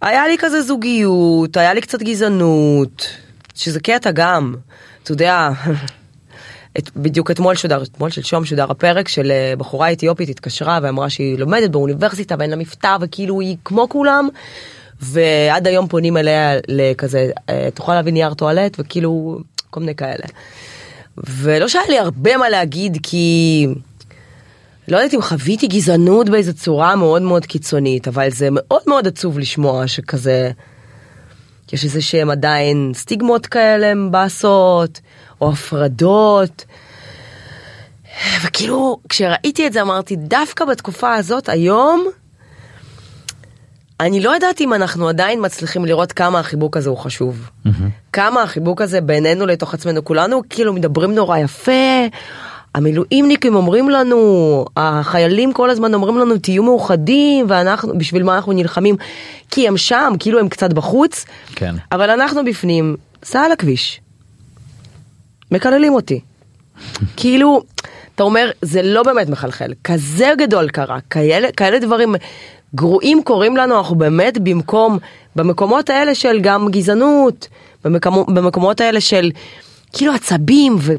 היה 0.01 0.27
לי 0.27 0.37
כזה 0.39 0.61
זוגיות 0.61 1.57
היה 1.57 1.73
לי 1.73 1.81
קצת 1.81 2.01
גזענות 2.01 3.07
שזה 3.55 3.79
קטע 3.79 4.11
גם 4.11 4.55
אתה 5.03 5.11
יודע. 5.11 5.49
את, 6.77 6.89
בדיוק 6.95 7.31
אתמול 7.31 7.55
שודר, 7.55 7.83
אתמול 7.83 8.09
שלשום 8.09 8.45
שודר 8.45 8.71
הפרק 8.71 9.07
של 9.07 9.31
אה, 9.31 9.53
בחורה 9.57 9.91
אתיופית 9.91 10.29
התקשרה 10.29 10.79
ואמרה 10.81 11.09
שהיא 11.09 11.39
לומדת 11.39 11.69
באוניברסיטה 11.69 12.35
ואין 12.39 12.49
לה 12.49 12.55
מבטא 12.55 12.97
וכאילו 13.01 13.41
היא 13.41 13.57
כמו 13.65 13.89
כולם 13.89 14.29
ועד 15.01 15.67
היום 15.67 15.87
פונים 15.87 16.17
אליה 16.17 16.51
לכזה 16.67 17.29
אה, 17.49 17.69
תוכל 17.73 17.93
להביא 17.93 18.13
נייר 18.13 18.33
טואלט 18.33 18.75
וכאילו 18.79 19.39
כל 19.69 19.79
מיני 19.79 19.95
כאלה. 19.95 20.25
ולא 21.17 21.67
שהיה 21.67 21.85
לי 21.89 21.99
הרבה 21.99 22.37
מה 22.37 22.49
להגיד 22.49 22.97
כי 23.03 23.67
לא 24.87 24.97
יודעת 24.97 25.13
אם 25.13 25.21
חוויתי 25.21 25.67
גזענות 25.67 26.29
באיזה 26.29 26.53
צורה 26.53 26.95
מאוד 26.95 27.21
מאוד 27.21 27.45
קיצונית 27.45 28.07
אבל 28.07 28.29
זה 28.29 28.47
מאוד 28.51 28.81
מאוד 28.87 29.07
עצוב 29.07 29.39
לשמוע 29.39 29.87
שכזה 29.87 30.51
יש 31.73 31.83
איזה 31.83 32.01
שהם 32.01 32.29
עדיין 32.29 32.91
סטיגמות 32.95 33.45
כאלה 33.45 33.87
הם 33.87 34.11
באסות 34.11 34.99
או 35.41 35.51
הפרדות. 35.51 36.65
וכאילו 38.43 38.99
כשראיתי 39.09 39.67
את 39.67 39.73
זה 39.73 39.81
אמרתי 39.81 40.15
דווקא 40.15 40.65
בתקופה 40.65 41.13
הזאת 41.13 41.49
היום 41.49 42.07
אני 43.99 44.19
לא 44.19 44.29
יודעת 44.29 44.61
אם 44.61 44.73
אנחנו 44.73 45.09
עדיין 45.09 45.45
מצליחים 45.45 45.85
לראות 45.85 46.11
כמה 46.11 46.39
החיבוק 46.39 46.77
הזה 46.77 46.89
הוא 46.89 46.97
חשוב. 46.97 47.49
כמה 48.13 48.43
החיבוק 48.43 48.81
הזה 48.81 49.01
בינינו 49.01 49.45
לתוך 49.45 49.73
עצמנו 49.73 50.05
כולנו 50.05 50.41
כאילו 50.49 50.73
מדברים 50.73 51.15
נורא 51.15 51.37
יפה. 51.37 52.07
המילואימניקים 52.75 53.55
אומרים 53.55 53.89
לנו, 53.89 54.65
החיילים 54.77 55.53
כל 55.53 55.69
הזמן 55.69 55.93
אומרים 55.93 56.17
לנו 56.17 56.37
תהיו 56.37 56.63
מאוחדים 56.63 57.45
ואנחנו, 57.49 57.97
בשביל 57.97 58.23
מה 58.23 58.35
אנחנו 58.35 58.53
נלחמים? 58.53 58.95
כי 59.51 59.67
הם 59.67 59.77
שם, 59.77 60.13
כאילו 60.19 60.39
הם 60.39 60.49
קצת 60.49 60.73
בחוץ, 60.73 61.25
כן. 61.55 61.75
אבל 61.91 62.09
אנחנו 62.09 62.45
בפנים, 62.45 62.95
סע 63.23 63.41
על 63.41 63.51
הכביש. 63.51 64.01
מקללים 65.51 65.93
אותי. 65.93 66.19
כאילו, 67.17 67.63
אתה 68.15 68.23
אומר, 68.23 68.51
זה 68.61 68.81
לא 68.81 69.03
באמת 69.03 69.29
מחלחל, 69.29 69.73
כזה 69.83 70.31
גדול 70.37 70.69
קרה, 70.69 70.99
כאלה, 71.09 71.51
כאלה 71.51 71.79
דברים 71.79 72.15
גרועים 72.75 73.23
קורים 73.23 73.57
לנו, 73.57 73.77
אנחנו 73.77 73.95
באמת 73.95 74.37
במקום, 74.37 74.97
במקומות 75.35 75.89
האלה 75.89 76.15
של 76.15 76.39
גם 76.41 76.67
גזענות, 76.71 77.47
במקומות, 77.85 78.27
במקומות 78.33 78.81
האלה 78.81 79.01
של 79.01 79.31
כאילו 79.93 80.13
עצבים, 80.13 80.75
ו... 80.79 80.93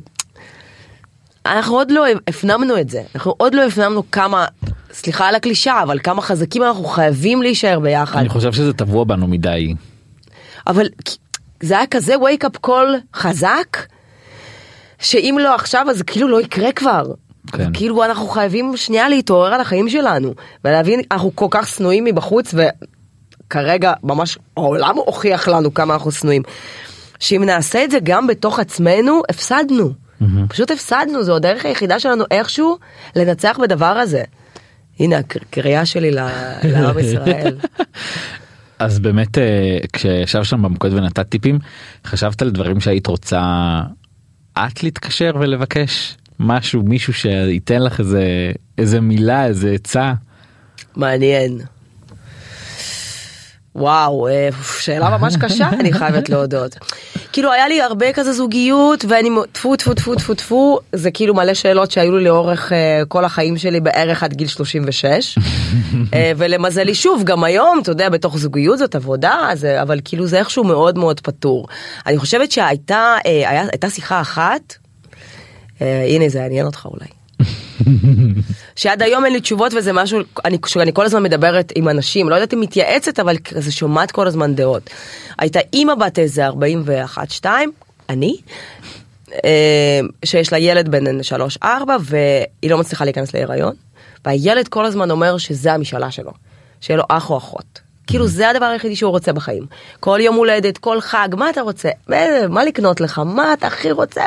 אנחנו 1.47 1.77
עוד 1.77 1.91
לא 1.91 2.05
הפנמנו 2.29 2.81
את 2.81 2.91
זה, 2.91 3.03
אנחנו 3.15 3.35
עוד 3.37 3.55
לא 3.55 3.63
הפנמנו 3.67 4.11
כמה, 4.11 4.47
סליחה 4.93 5.29
על 5.29 5.35
הקלישה, 5.35 5.83
אבל 5.83 5.99
כמה 5.99 6.23
חזקים 6.23 6.63
אנחנו 6.63 6.85
חייבים 6.85 7.43
להישאר 7.43 7.79
ביחד. 7.81 8.21
אני 8.21 8.29
חושב 8.29 8.53
שזה 8.53 8.73
טבוע 8.73 9.05
בנו 9.05 9.27
מדי. 9.27 9.75
אבל 10.67 10.87
זה 11.63 11.77
היה 11.77 11.87
כזה 11.87 12.15
wake 12.15 12.45
up 12.45 12.69
call 12.69 13.15
חזק, 13.15 13.79
שאם 14.99 15.37
לא 15.41 15.55
עכשיו 15.55 15.87
אז 15.91 16.03
כאילו 16.03 16.29
לא 16.29 16.41
יקרה 16.41 16.73
כבר. 16.73 17.13
כן. 17.53 17.71
כאילו 17.75 18.05
אנחנו 18.05 18.29
חייבים 18.29 18.77
שנייה 18.77 19.09
להתעורר 19.09 19.55
על 19.55 19.61
החיים 19.61 19.89
שלנו 19.89 20.35
ולהבין 20.65 21.01
אנחנו 21.13 21.37
כל 21.37 21.47
כך 21.51 21.69
שנואים 21.69 22.05
מבחוץ 22.05 22.55
וכרגע 22.55 23.93
ממש 24.03 24.39
העולם 24.57 24.97
הוכיח 24.97 25.49
לנו 25.49 25.75
כמה 25.75 25.95
אנחנו 25.95 26.13
שנואים. 26.13 26.43
שאם 27.21 27.43
נעשה 27.47 27.85
את 27.85 27.91
זה 27.91 27.99
גם 28.03 28.27
בתוך 28.27 28.59
עצמנו 28.59 29.23
הפסדנו. 29.29 29.93
פשוט 30.49 30.71
הפסדנו 30.71 31.23
זו 31.23 31.37
הדרך 31.37 31.65
היחידה 31.65 32.01
שלנו 32.01 32.25
איכשהו 32.31 32.79
לנצח 33.17 33.59
בדבר 33.63 33.87
הזה. 33.87 34.23
הנה 35.01 35.19
הקריאה 35.19 35.87
שלי 35.87 36.11
לעם 36.11 36.99
ישראל. 36.99 37.57
אז 38.79 38.99
באמת 38.99 39.39
אה, 39.39 39.79
כשישב 39.93 40.43
שם 40.43 40.63
במוקד 40.63 40.93
ונתת 40.93 41.29
טיפים 41.29 41.59
חשבת 42.07 42.43
על 42.43 42.51
דברים 42.51 42.81
שהיית 42.81 43.07
רוצה 43.07 43.81
את 44.59 44.83
להתקשר 44.83 45.31
ולבקש 45.41 46.17
משהו 46.41 46.83
מישהו 46.83 47.13
שייתן 47.13 47.83
לך 47.83 48.01
איזה 48.01 48.53
איזה 48.79 49.01
מילה 49.01 49.47
איזה 49.47 49.71
עצה. 49.71 50.13
מעניין. 50.97 51.59
וואו, 53.75 54.29
אה, 54.29 54.49
שאלה 54.81 55.19
ממש 55.19 55.37
קשה, 55.37 55.69
אני 55.81 55.93
חייבת 55.93 56.29
להודות. 56.29 56.77
כאילו 57.33 57.53
היה 57.53 57.69
לי 57.69 57.83
הרבה 57.83 58.13
כזה 58.13 58.33
זוגיות 58.33 59.05
ואני 59.09 59.31
טפו 59.53 59.77
טפו 59.77 59.95
טפו 59.95 60.15
טפו 60.15 60.35
טפו 60.35 60.79
זה 60.93 61.11
כאילו 61.11 61.35
מלא 61.35 61.55
שאלות 61.55 61.91
שהיו 61.91 62.17
לי 62.17 62.25
לאורך 62.25 62.73
אה, 62.73 63.03
כל 63.09 63.25
החיים 63.25 63.59
שלי 63.59 63.81
בערך 63.81 64.23
עד 64.23 64.35
גיל 64.35 64.47
36 64.47 65.39
אה, 66.15 66.33
ולמזלי 66.37 66.95
שוב 66.95 67.25
גם 67.25 67.45
היום 67.45 67.79
אתה 67.83 67.91
יודע 67.91 68.09
בתוך 68.09 68.39
זוגיות 68.39 68.79
זאת 68.79 68.95
עבודה 68.95 69.51
זה 69.55 69.83
אבל 69.83 70.01
כאילו 70.05 70.27
זה 70.27 70.39
איכשהו 70.39 70.65
מאוד 70.65 70.99
מאוד 70.99 71.21
פתור. 71.21 71.69
אני 72.07 72.19
חושבת 72.19 72.53
שהייתה 72.53 73.17
אה, 73.27 73.51
היה, 73.51 73.91
שיחה 73.91 74.21
אחת 74.21 74.75
הנה 75.81 76.29
זה 76.29 76.39
יעניין 76.39 76.67
אותך 76.67 76.87
אולי. 76.87 77.07
שעד 78.77 79.03
היום 79.03 79.25
אין 79.25 79.33
לי 79.33 79.41
תשובות 79.41 79.75
וזה 79.75 79.93
משהו 79.93 80.21
אני, 80.45 80.59
שאני 80.67 80.93
כל 80.95 81.05
הזמן 81.05 81.23
מדברת 81.23 81.73
עם 81.75 81.89
אנשים 81.89 82.29
לא 82.29 82.35
יודעת 82.35 82.55
אם 82.55 82.61
מתייעצת 82.61 83.21
אבל 83.21 83.37
כזה 83.39 83.73
שומעת 83.73 84.11
כל 84.11 84.27
הזמן 84.27 84.55
דעות. 84.55 84.91
הייתה 85.39 85.61
אימא 85.73 85.95
בת 85.95 86.19
איזה 86.19 86.47
41 86.47 87.31
2 87.31 87.73
אני 88.09 88.37
אה, 89.45 90.01
שיש 90.25 90.53
לה 90.53 90.59
ילד 90.59 90.89
בן 90.89 91.23
3 91.23 91.59
4 91.63 91.97
והיא 92.01 92.71
לא 92.71 92.79
מצליחה 92.79 93.05
להיכנס 93.05 93.35
להיריון 93.35 93.75
והילד 94.25 94.69
כל 94.69 94.85
הזמן 94.85 95.11
אומר 95.11 95.39
שזה 95.39 95.73
המשאלה 95.73 96.11
שלו 96.11 96.33
שיהיה 96.81 96.99
לו 96.99 97.05
אח 97.09 97.31
או 97.31 97.39
אחות. 97.39 97.81
כאילו 98.07 98.29
זה 98.29 98.51
הדבר 98.51 98.65
היחידי 98.65 98.97
שהוא 98.97 99.11
רוצה 99.11 99.33
בחיים. 99.33 99.67
כל 100.01 100.19
יום 100.23 100.37
הולדת, 100.37 100.79
כל 100.79 101.01
חג, 101.01 101.29
מה 101.37 101.51
אתה 101.51 101.61
רוצה? 101.61 101.89
אה, 102.13 102.49
מה 102.49 102.65
לקנות 102.65 103.01
לך? 103.01 103.19
מה 103.19 103.53
אתה 103.53 103.67
הכי 103.67 103.93
רוצה? 103.93 104.23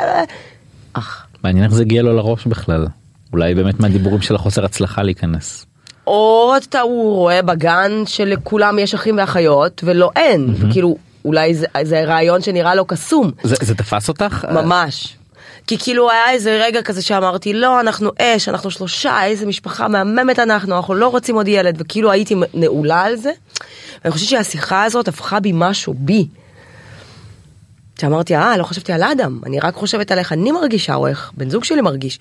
אח. 0.92 1.21
מעניין 1.44 1.64
איך 1.64 1.74
זה 1.74 1.82
הגיע 1.82 2.02
לו 2.02 2.16
לראש 2.16 2.46
בכלל. 2.46 2.86
אולי 3.32 3.54
באמת 3.54 3.80
מהדיבורים 3.80 4.22
של 4.22 4.34
החוסר 4.34 4.64
הצלחה 4.64 5.02
להיכנס. 5.02 5.66
או 6.06 6.54
אתה 6.56 6.80
הוא 6.80 7.14
רואה 7.14 7.42
בגן 7.42 7.92
שלכולם 8.06 8.78
יש 8.78 8.94
אחים 8.94 9.18
ואחיות 9.18 9.84
ולא 9.86 10.10
אין 10.16 10.54
כאילו 10.72 10.96
אולי 11.24 11.54
זה, 11.54 11.66
זה 11.82 12.04
רעיון 12.04 12.42
שנראה 12.42 12.74
לו 12.74 12.84
קסום 12.84 13.30
זה, 13.42 13.56
זה 13.60 13.74
תפס 13.74 14.08
אותך? 14.08 14.46
ממש. 14.52 15.16
כי 15.66 15.78
כאילו 15.78 16.10
היה 16.10 16.30
איזה 16.30 16.60
רגע 16.64 16.82
כזה 16.82 17.02
שאמרתי 17.02 17.52
לא 17.52 17.80
אנחנו 17.80 18.10
אש 18.18 18.48
אנחנו 18.48 18.70
שלושה 18.70 19.24
איזה 19.24 19.46
משפחה 19.46 19.88
מהממת 19.88 20.38
אנחנו 20.38 20.76
אנחנו 20.76 20.94
לא 20.94 21.08
רוצים 21.08 21.34
עוד 21.34 21.48
ילד 21.48 21.76
וכאילו 21.78 22.10
הייתי 22.10 22.34
נעולה 22.54 23.02
על 23.02 23.16
זה. 23.16 23.30
ואני 24.04 24.12
חושבת 24.12 24.28
שהשיחה 24.28 24.84
הזאת 24.84 25.08
הפכה 25.08 25.40
בי 25.40 25.50
משהו 25.54 25.94
בי. 25.98 26.26
שאמרתי 28.02 28.36
אה 28.36 28.56
לא 28.56 28.64
חשבתי 28.64 28.92
על 28.92 29.02
אדם 29.02 29.40
אני 29.46 29.60
רק 29.60 29.74
חושבת 29.74 30.10
על 30.10 30.18
איך 30.18 30.32
אני 30.32 30.52
מרגישה 30.52 30.94
או 30.94 31.06
איך 31.06 31.32
בן 31.36 31.50
זוג 31.50 31.64
שלי 31.64 31.80
מרגיש. 31.80 32.18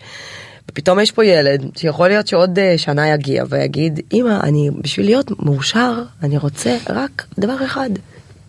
ופתאום 0.72 1.00
יש 1.00 1.12
פה 1.12 1.26
ילד 1.26 1.66
שיכול 1.78 2.08
להיות 2.08 2.28
שעוד 2.28 2.60
אה, 2.60 2.78
שנה 2.78 3.10
יגיע 3.10 3.44
ויגיד 3.50 4.00
אמא 4.14 4.40
אני 4.44 4.70
בשביל 4.82 5.06
להיות 5.06 5.32
מאושר 5.40 6.04
אני 6.24 6.38
רוצה 6.38 6.78
רק 6.90 7.26
דבר 7.40 7.66
אחד 7.66 7.90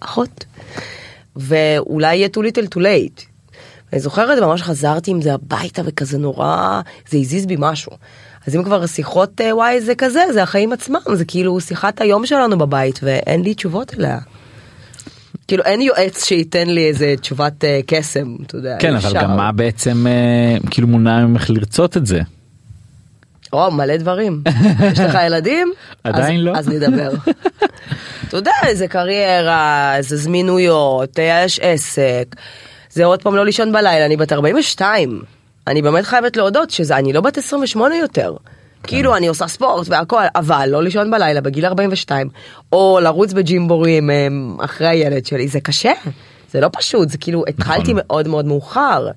אחות. 0.00 0.44
ואולי 1.36 2.16
יהיה 2.16 2.28
too 2.36 2.40
little 2.40 2.74
too 2.74 2.78
late. 2.78 3.22
אני 3.92 4.00
זוכרת 4.00 4.38
ממש 4.38 4.62
חזרתי 4.62 5.10
עם 5.10 5.22
זה 5.22 5.34
הביתה 5.34 5.82
וכזה 5.84 6.18
נורא 6.18 6.80
זה 7.10 7.18
הזיז 7.18 7.46
בי 7.46 7.56
משהו. 7.58 7.92
אז 8.46 8.56
אם 8.56 8.64
כבר 8.64 8.86
שיחות 8.86 9.40
אה, 9.40 9.56
וואי 9.56 9.80
זה 9.80 9.94
כזה 9.94 10.24
זה 10.32 10.42
החיים 10.42 10.72
עצמם 10.72 11.00
זה 11.14 11.24
כאילו 11.24 11.60
שיחת 11.60 12.00
היום 12.00 12.26
שלנו 12.26 12.58
בבית 12.58 13.00
ואין 13.02 13.42
לי 13.42 13.54
תשובות 13.54 13.94
אליה. 13.98 14.18
כאילו 15.48 15.64
אין 15.64 15.80
יועץ 15.80 16.24
שייתן 16.24 16.68
לי 16.68 16.88
איזה 16.88 17.14
תשובת 17.20 17.64
אה, 17.64 17.80
קסם 17.86 18.36
אתה 18.46 18.56
יודע. 18.56 18.76
כן 18.80 18.94
אבל. 18.96 19.12
גם 19.14 19.36
מה 19.36 19.52
בעצם 19.52 20.06
אה, 20.06 20.56
כאילו 20.70 20.88
מונע 20.88 21.26
ממך 21.26 21.50
לרצות 21.50 21.96
את 21.96 22.06
זה. 22.06 22.20
או 23.52 23.70
מלא 23.70 23.96
דברים. 23.96 24.42
יש 24.92 24.98
לך 24.98 25.18
ילדים? 25.26 25.72
עדיין 26.04 26.40
אז, 26.40 26.44
לא. 26.44 26.52
אז 26.56 26.68
נדבר. 26.68 27.10
אתה 28.28 28.36
יודע 28.36 28.52
איזה 28.66 28.88
קריירה, 28.88 29.96
איזה 29.96 30.16
זמינויות, 30.16 31.18
אה, 31.18 31.42
יש 31.44 31.60
עסק. 31.62 32.36
זה 32.90 33.04
עוד 33.04 33.22
פעם 33.22 33.36
לא 33.36 33.44
לישון 33.44 33.72
בלילה, 33.72 34.06
אני 34.06 34.16
בת 34.16 34.32
42. 34.32 35.22
אני 35.66 35.82
באמת 35.82 36.04
חייבת 36.04 36.36
להודות 36.36 36.70
שזה, 36.70 36.96
אני 36.96 37.12
לא 37.12 37.20
בת 37.20 37.38
28 37.38 37.96
יותר. 37.96 38.36
כאילו 38.82 39.16
אני 39.16 39.26
עושה 39.26 39.48
ספורט 39.48 39.86
והכל, 39.90 40.22
אבל 40.34 40.68
לא 40.68 40.82
לישון 40.82 41.10
בלילה 41.10 41.40
בגיל 41.40 41.66
42, 41.66 42.28
או 42.72 42.98
לרוץ 43.02 43.32
בג'ימבורים 43.32 44.10
em, 44.10 44.64
אחרי 44.64 44.88
הילד 44.88 45.26
שלי, 45.26 45.48
זה 45.48 45.60
קשה, 45.60 45.92
זה 46.52 46.60
לא 46.60 46.68
פשוט, 46.72 47.08
זה 47.08 47.18
כאילו 47.18 47.44
התחלתי 47.48 47.92
מאוד 47.94 48.28
מאוד 48.28 48.44
מאוחר, 48.44 49.08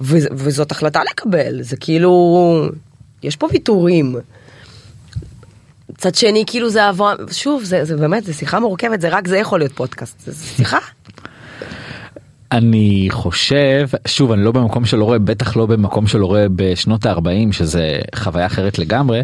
ו- 0.00 0.16
וזאת 0.32 0.72
החלטה 0.72 1.00
לקבל, 1.10 1.62
זה 1.62 1.76
כאילו, 1.76 2.68
יש 3.22 3.36
פה 3.36 3.48
ויתורים. 3.52 4.16
מצד 5.88 6.14
שני 6.14 6.44
כאילו 6.46 6.70
זה 6.70 6.88
עבור, 6.88 7.10
שוב 7.32 7.64
זה, 7.64 7.84
זה 7.84 7.96
באמת 7.96 8.24
זה 8.24 8.32
שיחה 8.32 8.60
מורכבת 8.60 9.00
זה 9.00 9.08
רק 9.08 9.28
זה 9.28 9.38
יכול 9.38 9.60
להיות 9.60 9.72
פודקאסט 9.72 10.20
זה 10.20 10.46
שיחה. 10.46 10.78
אני 12.54 13.06
חושב 13.10 13.88
שוב 14.06 14.32
אני 14.32 14.44
לא 14.44 14.52
במקום 14.52 14.84
שלא 14.84 15.04
רואה 15.04 15.18
בטח 15.18 15.56
לא 15.56 15.66
במקום 15.66 16.06
שלא 16.06 16.26
רואה 16.26 16.46
בשנות 16.56 17.06
ה-40 17.06 17.52
שזה 17.52 17.98
חוויה 18.14 18.46
אחרת 18.46 18.78
לגמרי. 18.78 19.22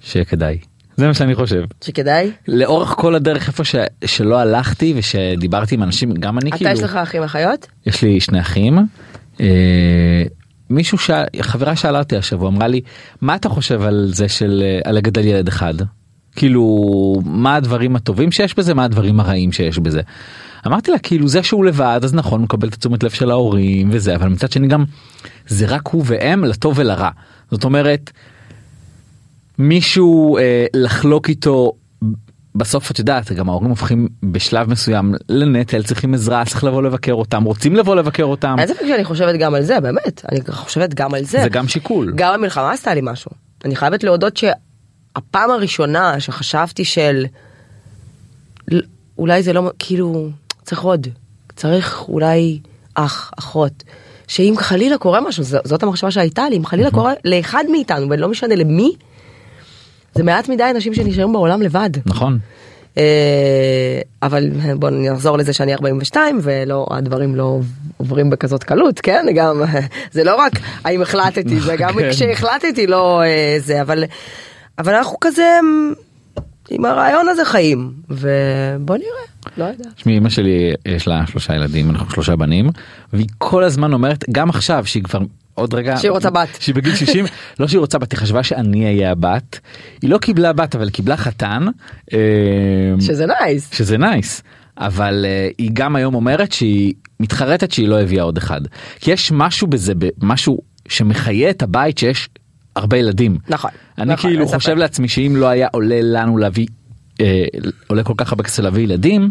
שכדאי 0.00 0.58
זה 0.96 1.06
מה 1.06 1.14
שאני 1.14 1.34
חושב 1.34 1.64
שכדאי. 1.84 2.30
לאורך 2.48 2.88
כל 2.88 3.14
הדרך 3.14 3.48
איפה 3.48 3.64
ש... 3.64 3.74
שלא 4.04 4.38
הלכתי 4.38 4.94
ושדיברתי 4.96 5.74
עם 5.74 5.82
אנשים 5.82 6.14
גם 6.14 6.38
אני 6.38 6.48
אתה 6.48 6.56
כאילו 6.56 6.70
יש 6.70 6.82
לך 6.82 6.96
אחים 6.96 7.22
אחיות? 7.22 7.66
יש 7.86 8.02
לי 8.02 8.20
שני 8.20 8.40
אחים. 8.40 8.78
אה, 9.40 10.22
מישהו 10.70 10.98
ש... 10.98 11.10
חברה 11.40 11.76
שאלה 11.76 11.98
אותי 11.98 12.16
השבוע 12.16 12.48
אמרה 12.48 12.68
לי 12.68 12.80
מה 13.20 13.34
אתה 13.34 13.48
חושב 13.48 13.82
על 13.82 14.10
זה 14.12 14.28
של 14.28 14.62
אה, 14.64 14.90
על 14.90 14.94
לגדל 14.96 15.24
ילד 15.24 15.48
אחד 15.48 15.74
כאילו 16.36 17.14
מה 17.24 17.54
הדברים 17.54 17.96
הטובים 17.96 18.32
שיש 18.32 18.54
בזה 18.54 18.74
מה 18.74 18.84
הדברים 18.84 19.20
הרעים 19.20 19.52
שיש 19.52 19.78
בזה. 19.78 20.00
אמרתי 20.66 20.90
לה 20.90 20.98
כאילו 20.98 21.28
זה 21.28 21.42
שהוא 21.42 21.64
לבד 21.64 22.00
אז 22.02 22.14
נכון 22.14 22.42
מקבל 22.42 22.68
את 22.68 22.74
התשומת 22.74 23.02
לב 23.02 23.10
של 23.10 23.30
ההורים 23.30 23.88
וזה 23.92 24.14
אבל 24.14 24.28
מצד 24.28 24.52
שני 24.52 24.68
גם 24.68 24.84
זה 25.46 25.66
רק 25.66 25.88
הוא 25.88 26.02
והם 26.06 26.44
לטוב 26.44 26.74
ולרע 26.78 27.10
זאת 27.50 27.64
אומרת 27.64 28.10
מישהו 29.58 30.38
אה, 30.38 30.66
לחלוק 30.74 31.28
איתו 31.28 31.72
בסוף 32.54 32.90
את 32.90 32.98
יודעת 32.98 33.32
גם 33.32 33.48
ההורים 33.48 33.70
הופכים 33.70 34.08
בשלב 34.22 34.70
מסוים 34.70 35.14
לנטל 35.28 35.82
צריכים 35.82 36.14
עזרה 36.14 36.44
צריך 36.44 36.64
לבוא 36.64 36.82
לבקר 36.82 37.12
אותם 37.12 37.44
רוצים 37.44 37.76
לבוא 37.76 37.96
לבקר 37.96 38.24
אותם 38.24 38.56
אין 38.58 38.68
ספק 38.68 38.84
שאני 38.88 39.04
חושבת 39.04 39.34
גם 39.38 39.54
על 39.54 39.62
זה 39.62 39.80
באמת 39.80 40.24
אני 40.32 40.40
חושבת 40.48 40.94
גם 40.94 41.14
על 41.14 41.24
זה. 41.24 41.42
זה 41.42 41.48
גם 41.48 41.68
שיקול 41.68 42.12
גם 42.16 42.34
המלחמה 42.34 42.72
עשתה 42.72 42.94
לי 42.94 43.00
משהו. 43.02 43.30
אני 43.64 43.76
חייבת 43.76 44.04
להודות 44.04 44.36
שהפעם 44.36 45.50
הראשונה 45.50 46.20
שחשבתי 46.20 46.84
של 46.84 47.26
אולי 49.18 49.42
זה 49.42 49.52
לא 49.52 49.70
כאילו 49.78 50.30
צריך 50.66 50.82
עוד 50.82 51.06
צריך 51.56 52.04
אולי 52.08 52.58
אח 52.94 53.30
אחות 53.38 53.82
שאם 54.28 54.54
חלילה 54.58 54.98
קורה 54.98 55.20
משהו 55.20 55.44
זאת 55.44 55.82
המחשבה 55.82 56.10
שהייתה 56.10 56.48
לי 56.48 56.56
אם 56.56 56.66
חלילה 56.66 56.90
קורה 56.90 57.12
לאחד 57.24 57.64
מאיתנו 57.70 58.06
ולא 58.10 58.28
משנה 58.28 58.54
למי. 58.54 58.92
זה 60.14 60.22
מעט 60.22 60.48
מדי 60.48 60.70
אנשים 60.70 60.94
שנשארים 60.94 61.32
בעולם 61.32 61.62
לבד. 61.62 61.90
נכון 62.06 62.38
אה, 62.98 64.00
אבל 64.22 64.50
בוא 64.74 64.90
נחזור 64.90 65.38
לזה 65.38 65.52
שאני 65.52 65.74
42 65.74 66.38
ולא 66.42 66.86
הדברים 66.90 67.34
לא 67.34 67.60
עוברים 67.96 68.30
בכזאת 68.30 68.64
קלות 68.64 69.00
כן 69.00 69.26
גם 69.34 69.62
זה 70.12 70.24
לא 70.24 70.34
רק 70.34 70.52
האם 70.84 71.02
החלטתי 71.02 71.60
זה 71.60 71.76
גם 71.76 71.94
כן. 71.98 72.10
כשהחלטתי 72.10 72.86
לא 72.86 73.22
אה, 73.22 73.56
זה 73.58 73.82
אבל 73.82 74.04
אבל 74.78 74.94
אנחנו 74.94 75.16
כזה 75.20 75.58
עם 76.70 76.84
הרעיון 76.84 77.28
הזה 77.28 77.44
חיים 77.44 77.92
ובוא 78.10 78.96
נראה 78.96 79.36
לא 79.56 79.64
יודעת. 79.64 79.94
תשמעי 79.96 80.18
אמא 80.18 80.28
שלי 80.28 80.72
יש 80.86 81.08
לה 81.08 81.26
שלושה 81.26 81.54
ילדים 81.54 81.90
אנחנו 81.90 82.10
שלושה 82.10 82.36
בנים 82.36 82.70
והיא 83.12 83.26
כל 83.38 83.64
הזמן 83.64 83.92
אומרת 83.92 84.24
גם 84.32 84.50
עכשיו 84.50 84.86
שהיא 84.86 85.02
כבר 85.02 85.18
עוד 85.54 85.74
רגע 85.74 85.96
שהיא 85.96 86.10
רוצה 86.10 86.30
בת. 86.30 86.48
שהיא 86.60 86.74
בגיל 86.74 86.94
60 86.94 87.24
לא 87.60 87.68
שהיא 87.68 87.78
רוצה 87.78 87.98
בת 87.98 88.12
היא 88.12 88.18
חשבה 88.18 88.42
שאני 88.42 88.84
אהיה 88.84 89.10
הבת 89.10 89.60
היא 90.02 90.10
לא 90.10 90.18
קיבלה 90.18 90.52
בת 90.52 90.74
אבל 90.74 90.90
קיבלה 90.90 91.16
חתן 91.16 91.66
אה, 92.12 92.18
שזה 93.00 93.26
nice. 93.26 93.70
שזה 93.74 93.98
nice 93.98 94.42
אבל 94.78 95.24
אה, 95.24 95.54
היא 95.58 95.70
גם 95.72 95.96
היום 95.96 96.14
אומרת 96.14 96.52
שהיא 96.52 96.94
מתחרטת 97.20 97.72
שהיא 97.72 97.88
לא 97.88 98.00
הביאה 98.00 98.22
עוד 98.22 98.36
אחד 98.36 98.60
כי 99.00 99.10
יש 99.10 99.32
משהו 99.32 99.66
בזה 99.66 99.92
משהו 100.22 100.58
שמחיה 100.88 101.50
את 101.50 101.62
הבית 101.62 101.98
שיש 101.98 102.28
הרבה 102.76 102.96
ילדים 102.96 103.38
נכון, 103.48 103.70
אני 103.98 104.12
נכון, 104.12 104.30
כאילו 104.30 104.48
ספק. 104.48 104.56
חושב 104.56 104.76
לעצמי 104.76 105.08
שאם 105.08 105.32
לא 105.36 105.46
היה 105.46 105.68
עולה 105.72 105.98
לנו 106.02 106.38
להביא 106.38 106.66
אה, 107.20 107.44
עולה 107.86 108.04
כל 108.04 108.14
כך 108.16 108.32
הרבה 108.32 108.44
כסף 108.44 108.62
להביא 108.62 108.82
ילדים 108.82 109.30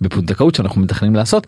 בפונדקאות 0.00 0.54
שאנחנו 0.54 0.80
מתכננים 0.80 1.14
לעשות. 1.14 1.46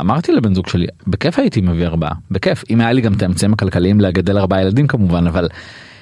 אמרתי 0.00 0.32
לבן 0.32 0.54
זוג 0.54 0.68
שלי 0.68 0.86
בכיף 1.06 1.38
הייתי 1.38 1.60
מביא 1.60 1.86
ארבעה 1.86 2.12
בכיף 2.30 2.64
אם 2.70 2.80
היה 2.80 2.92
לי 2.92 3.00
גם 3.00 3.12
את 3.12 3.22
האמצעים 3.22 3.52
הכלכליים 3.52 4.00
לגדל 4.00 4.38
ארבעה 4.38 4.60
ילדים 4.60 4.86
כמובן 4.86 5.26
אבל 5.26 5.48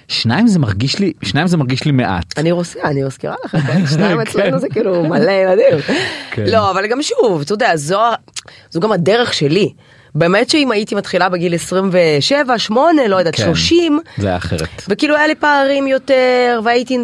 שניים 0.09 0.47
זה 0.47 0.59
מרגיש 0.59 0.99
לי 0.99 1.13
שניים 1.23 1.47
זה 1.47 1.57
מרגיש 1.57 1.85
לי 1.85 1.93
מעט. 1.93 2.39
אני 2.39 2.53
רוסיה 2.53 2.85
אני 2.85 3.03
מזכירה 3.03 3.35
לך 3.45 3.57
כן? 3.57 3.87
שניים 3.93 4.17
כן. 4.17 4.21
אצלנו 4.21 4.59
זה 4.59 4.69
כאילו 4.69 5.05
מלא 5.05 5.31
ילדים. 5.31 5.79
כן. 6.31 6.45
לא 6.47 6.71
אבל 6.71 6.87
גם 6.87 7.03
שוב 7.03 7.41
אתה 7.41 7.53
יודע 7.53 7.77
זו 7.77 8.01
זו 8.71 8.81
גם 8.81 8.93
הדרך 8.93 9.35
שלי. 9.35 9.73
באמת 10.15 10.51
שאם 10.51 10.71
הייתי 10.71 10.95
מתחילה 10.95 11.29
בגיל 11.29 11.55
27 11.55 12.59
8 12.59 13.09
לא 13.09 13.17
יודעת 13.17 13.37
כן. 13.37 13.45
30 13.45 14.01
זה 14.19 14.27
היה 14.27 14.37
אחרת. 14.37 14.83
וכאילו 14.89 15.17
היה 15.17 15.27
לי 15.27 15.35
פערים 15.35 15.87
יותר 15.87 16.61
והייתי 16.65 16.99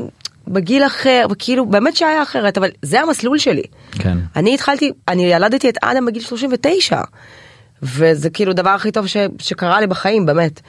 בגיל 0.49 0.87
אחר 0.87 1.27
וכאילו 1.31 1.67
באמת 1.67 1.97
שהיה 1.97 2.23
אחרת 2.23 2.59
אבל 2.59 2.69
זה 2.83 3.01
המסלול 3.01 3.39
שלי. 3.39 3.63
כן. 3.93 4.19
אני 4.37 4.55
התחלתי 4.55 4.93
אני 5.09 5.33
ילדתי 5.33 5.69
את 5.69 5.79
אדם 5.83 6.07
בגיל 6.07 6.23
39 6.23 7.01
וזה 7.83 8.31
כאילו 8.31 8.51
הדבר 8.51 8.71
הכי 8.71 8.91
טוב 8.91 9.07
ש, 9.07 9.17
שקרה 9.39 9.81
לי 9.81 9.87
בחיים 9.87 10.27
באמת. 10.27 10.61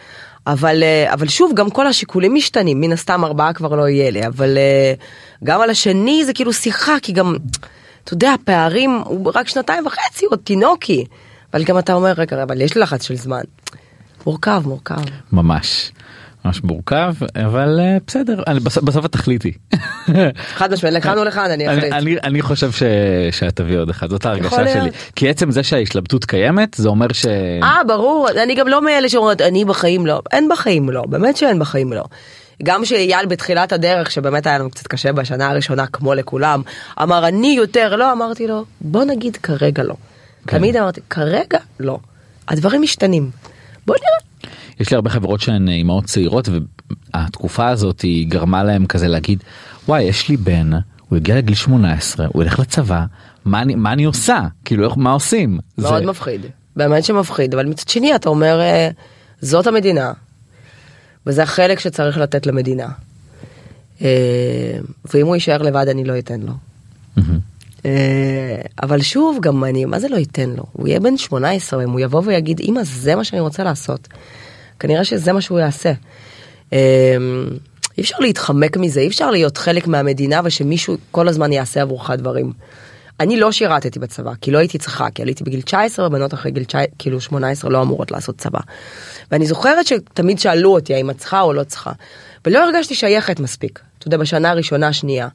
אבל 0.48 0.84
אה, 0.84 1.14
אבל 1.14 1.28
שוב 1.28 1.52
גם 1.54 1.70
כל 1.70 1.88
השיקולים 1.88 2.36
משתנים 2.36 2.82
מן 2.82 2.92
הסתם 2.92 3.26
ארבעה 3.26 3.54
כבר 3.54 3.76
לא 3.76 3.90
יהיה 3.90 4.12
לי 4.12 4.28
אבל 4.28 4.58
אה, 4.58 4.94
גם 5.44 5.62
על 5.62 5.70
השני 5.70 6.26
זה 6.26 6.34
כאילו 6.34 6.54
שיחה 6.54 6.96
כי 7.02 7.12
גם 7.12 7.36
אתה 8.04 8.14
יודע 8.14 8.34
הפערים 8.34 9.02
הוא 9.06 9.32
רק 9.36 9.48
שנתיים 9.48 9.86
וחצי 9.86 10.26
עוד 10.26 10.40
תינוקי 10.44 11.06
אבל 11.54 11.64
גם 11.64 11.80
אתה 11.80 11.94
אומר 11.94 12.14
רגע 12.18 12.44
אבל 12.44 12.62
יש 12.62 12.76
לי 12.76 12.82
לחץ 12.82 13.04
של 13.04 13.16
זמן. 13.16 13.42
מורכב 14.26 14.62
מורכב. 14.66 15.02
ממש. 15.32 15.92
ממש 16.46 16.64
מורכב 16.64 17.14
אבל 17.46 17.80
אה, 17.80 17.98
בסדר 18.08 18.44
אני 18.48 18.60
בסוף, 18.60 19.06
את 19.06 19.12
תחליטי. 19.12 19.52
חד 20.60 20.74
משמעית 20.74 20.96
לכאן 20.96 21.18
או 21.18 21.24
לכאן 21.24 21.52
אני 21.52 21.70
אחליט. 21.70 21.94
אני, 21.94 22.16
אני, 22.24 22.42
חושב 22.42 22.72
ש... 22.72 22.84
שאת 23.32 23.56
תביא 23.56 23.78
עוד 23.78 23.90
אחד 23.90 24.10
זאת 24.10 24.26
ההרגשה. 24.26 24.68
שלי 24.74 24.90
כי 25.16 25.30
עצם 25.30 25.52
זה 25.52 25.64
שההשתלבטות 25.64 26.26
קיימת 26.26 26.74
זה 26.74 26.90
אומר 26.90 27.14
ש... 27.14 27.26
אה 27.64 27.82
ברור 27.88 28.28
אני 28.44 28.56
גם 28.56 28.68
לא 28.68 28.82
מאלה 28.82 29.10
שאומרות 29.10 29.42
אני 29.42 29.66
בחיים 29.66 30.06
לא 30.06 30.22
אין 30.32 30.50
בחיים 30.52 30.90
לא 30.90 31.04
באמת 31.06 31.38
שאין 31.38 31.60
בחיים 31.60 31.94
לא. 31.94 32.04
גם 32.64 32.86
שאייל 32.86 33.26
בתחילת 33.26 33.72
הדרך 33.72 34.12
שבאמת 34.12 34.48
היה 34.48 34.58
לנו 34.58 34.70
קצת 34.70 34.88
קשה 34.88 35.14
בשנה 35.14 35.50
הראשונה 35.50 35.88
כמו 35.88 36.14
לכולם 36.14 36.62
אמר 37.02 37.28
אני 37.28 37.54
יותר 37.58 37.96
לא 37.96 38.12
אמרתי 38.12 38.48
לו 38.48 38.66
בוא 38.82 39.04
נגיד 39.04 39.38
כרגע 39.38 39.84
לא. 39.84 39.96
כן. 40.48 40.58
תמיד 40.58 40.76
אמרתי 40.76 41.02
כרגע 41.10 41.60
לא. 41.80 42.00
הדברים 42.48 42.82
משתנים. 42.82 43.30
בוא 43.86 43.96
נראה. 43.96 44.52
יש 44.80 44.90
לי 44.92 44.96
הרבה 44.96 45.10
חברות 45.10 45.42
שהן 45.42 45.70
אימהות 45.70 46.06
צעירות 46.06 46.50
והתקופה 47.14 47.68
הזאת 47.70 48.02
היא 48.02 48.28
גרמה 48.30 48.64
להם 48.64 48.86
כזה 48.86 49.08
להגיד 49.08 49.44
וואי 49.88 50.04
יש 50.04 50.30
לי 50.30 50.38
בן 50.38 50.72
הוא 51.10 51.18
הגיע 51.18 51.36
לגיל 51.36 51.56
18 51.56 52.28
הוא 52.34 52.44
ילך 52.44 52.60
לצבא 52.60 53.06
מה 53.46 53.62
אני 53.62 53.76
מה 53.76 53.94
אני 53.94 54.04
עושה 54.04 54.42
כאילו 54.66 54.90
מה 54.98 55.12
עושים. 55.12 55.60
מאוד 55.78 56.00
זה- 56.04 56.10
מפחיד 56.10 56.42
באמת 56.76 57.04
שמפחיד 57.04 57.54
אבל 57.54 57.66
מצד 57.66 57.88
שני 57.88 58.16
אתה 58.16 58.30
אומר 58.30 58.60
אה, 58.60 58.90
זאת 59.42 59.68
המדינה. 59.68 60.12
וזה 61.26 61.44
החלק 61.44 61.80
שצריך 61.80 62.18
לתת 62.18 62.46
למדינה. 62.48 62.88
אה, 64.02 64.08
ואם 65.14 65.26
הוא 65.26 65.36
יישאר 65.36 65.62
לבד 65.62 65.86
אני 65.88 66.04
לא 66.04 66.20
אתן 66.20 66.40
לו. 66.42 66.54
אה, 67.88 68.62
אבל 68.84 69.02
שוב 69.02 69.38
גם 69.42 69.64
אני 69.64 69.86
מה 69.86 70.00
זה 70.00 70.08
לא 70.08 70.16
ייתן 70.16 70.50
לו 70.50 70.64
הוא 70.74 70.88
יהיה 70.88 71.00
בן 71.00 71.18
18 71.18 71.84
אם 71.84 71.90
הוא 71.90 72.00
יבוא 72.00 72.22
ויגיד 72.26 72.60
אמא 72.60 72.82
זה 72.84 73.16
מה 73.16 73.24
שאני 73.24 73.40
רוצה 73.40 73.64
לעשות. 73.64 74.08
כנראה 74.80 75.04
שזה 75.04 75.34
מה 75.34 75.42
שהוא 75.42 75.60
יעשה. 75.60 75.94
אה, 76.74 77.18
אי 77.98 78.02
אפשר 78.02 78.16
להתחמק 78.20 78.78
מזה 78.78 79.00
אי 79.00 79.08
אפשר 79.08 79.32
להיות 79.32 79.58
חלק 79.58 79.88
מהמדינה 79.88 80.42
ושמישהו 80.44 80.96
כל 81.12 81.28
הזמן 81.28 81.54
יעשה 81.54 81.82
עבורך 81.82 82.12
דברים. 82.12 82.54
אני 83.20 83.40
לא 83.40 83.52
שירתתי 83.52 84.00
בצבא 84.00 84.32
כי 84.42 84.52
לא 84.52 84.58
הייתי 84.58 84.78
צריכה 84.78 85.10
כי 85.10 85.22
עליתי 85.22 85.44
בגיל 85.44 85.62
19 85.62 86.10
בנות 86.10 86.34
אחרי 86.34 86.52
גיל 86.52 86.64
19 86.64 86.86
כאילו 87.00 87.22
18 87.22 87.72
לא 87.72 87.82
אמורות 87.82 88.12
לעשות 88.12 88.38
צבא. 88.38 88.60
ואני 89.32 89.46
זוכרת 89.46 89.88
שתמיד 89.88 90.40
שאלו 90.40 90.74
אותי 90.74 90.96
האם 90.96 91.10
את 91.10 91.18
צריכה 91.18 91.42
או 91.42 91.54
לא 91.54 91.64
צריכה. 91.64 91.92
ולא 92.46 92.64
הרגשתי 92.64 92.96
שייכת 92.96 93.40
מספיק. 93.40 93.80
אתה 94.00 94.08
יודע 94.08 94.18
בשנה 94.18 94.50
הראשונה 94.50 94.94
שנייה. 94.94 95.28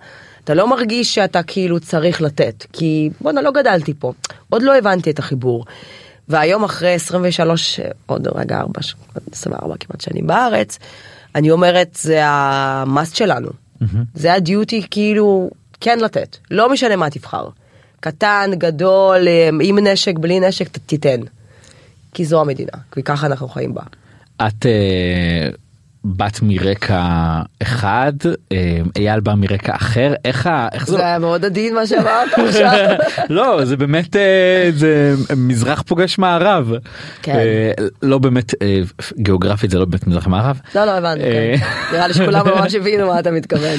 אתה 0.45 0.55
לא 0.55 0.71
מרגיש 0.71 1.15
שאתה 1.15 1.43
כאילו 1.43 1.81
צריך 1.81 2.23
לתת 2.23 2.67
כי 2.73 3.11
בואנה 3.21 3.43
לא 3.43 3.51
גדלתי 3.51 3.95
פה 3.99 4.13
עוד 4.49 4.63
לא 4.63 4.79
הבנתי 4.79 5.11
את 5.11 5.19
החיבור. 5.19 5.65
והיום 6.29 6.65
אחרי 6.65 6.95
23 6.95 7.81
עוד 8.07 8.29
רגע 8.35 8.61
4 8.61 8.81
24 9.33 9.75
כמעט 9.81 10.01
שנים 10.01 10.27
בארץ 10.27 10.79
אני 11.35 11.51
אומרת 11.51 11.99
זה 12.01 12.21
המאסט 12.25 13.17
שלנו 13.17 13.49
זה 14.15 14.33
הדיוטי 14.33 14.87
כאילו 14.91 15.51
כן 15.81 15.99
לתת 15.99 16.37
לא 16.51 16.73
משנה 16.73 16.97
מה 16.97 17.11
תבחר 17.11 17.49
קטן 18.03 18.51
גדול 18.55 19.29
עם 19.63 19.79
נשק 19.79 20.19
בלי 20.19 20.41
נשק 20.41 20.77
תיתן. 20.87 21.21
כי 22.15 22.25
זו 22.25 22.41
המדינה 22.41 22.73
כי 22.93 23.03
ככה 23.03 23.27
אנחנו 23.27 23.49
חיים 23.49 23.75
בה. 23.75 23.83
את 24.37 24.67
אה, 24.67 25.49
באת 26.05 26.39
מרקע 26.43 27.03
אחד, 27.63 28.13
אה, 28.53 28.57
אייל 28.97 29.21
בא 29.21 29.35
מרקע 29.35 29.77
אחר, 29.77 30.15
איך 30.25 30.47
ה... 30.47 30.69
איך 30.73 30.87
זה 30.89 31.07
היה 31.07 31.19
מאוד 31.19 31.45
עדין 31.45 31.75
מה 31.75 31.87
שאמרת 31.87 32.29
עכשיו. 32.49 32.97
לא 33.31 33.65
זה 33.65 33.77
באמת 33.77 34.17
אה, 34.17 34.71
זה 34.77 35.15
מזרח 35.37 35.83
פוגש 35.83 36.19
מערב. 36.19 36.73
כן. 37.23 37.35
אה, 37.35 37.73
לא 38.03 38.19
באמת 38.19 38.55
גיאוגרפית 39.19 39.71
זה 39.71 39.79
לא 39.79 39.85
באמת 39.85 40.07
מזרח 40.07 40.27
מערב. 40.27 40.61
לא, 40.75 40.85
לא, 40.85 40.91
הבנו, 40.91 41.21
אה. 41.25 41.55
כן. 41.59 41.67
נראה 41.93 42.09
לי 42.09 42.15
שכולם 42.15 42.47
ממש 42.57 42.75
הבינו 42.75 43.07
מה 43.07 43.19
אתה 43.21 43.31
מתכוון. 43.31 43.79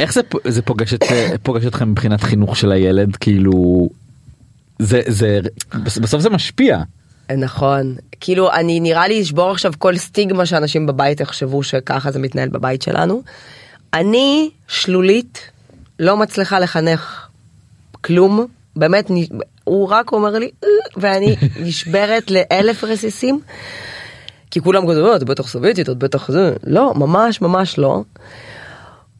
איך 0.00 0.12
זה 0.12 0.20
זה 0.44 0.62
פוגש 0.62 0.94
את 0.94 1.02
פוגש 1.42 1.66
אתכם 1.66 1.90
מבחינת 1.90 2.22
חינוך 2.22 2.56
של 2.56 2.72
הילד 2.72 3.16
כאילו 3.16 3.88
זה 4.78 5.00
זה 5.06 5.40
בס- 5.84 5.98
בסוף 5.98 6.20
זה 6.20 6.30
משפיע. 6.30 6.78
נכון, 7.32 7.96
כאילו 8.20 8.52
אני 8.52 8.80
נראה 8.80 9.08
לי 9.08 9.22
אשבור 9.22 9.50
עכשיו 9.50 9.72
כל 9.78 9.96
סטיגמה 9.96 10.46
שאנשים 10.46 10.86
בבית 10.86 11.20
יחשבו 11.20 11.62
שככה 11.62 12.10
זה 12.10 12.18
מתנהל 12.18 12.48
בבית 12.48 12.82
שלנו. 12.82 13.22
אני 13.94 14.50
שלולית, 14.68 15.50
לא 15.98 16.16
מצליחה 16.16 16.58
לחנך 16.58 17.28
כלום, 18.00 18.46
באמת, 18.76 19.10
הוא 19.64 19.88
רק 19.88 20.12
אומר 20.12 20.38
לי, 20.38 20.50
"אה", 20.64 20.68
ואני 20.96 21.36
נשברת 21.66 22.30
לאלף 22.30 22.84
רסיסים. 22.84 23.40
כי 24.50 24.60
כולם 24.60 24.90
כזה, 24.90 25.04
"אה, 25.04 25.16
את 25.16 25.24
בטח 25.24 25.48
סובייטית, 25.48 25.90
את 25.90 25.96
בטח 25.98 26.30
זה, 26.30 26.52
לא, 26.66 26.94
ממש 26.94 27.40
ממש 27.40 27.78
לא. 27.78 28.02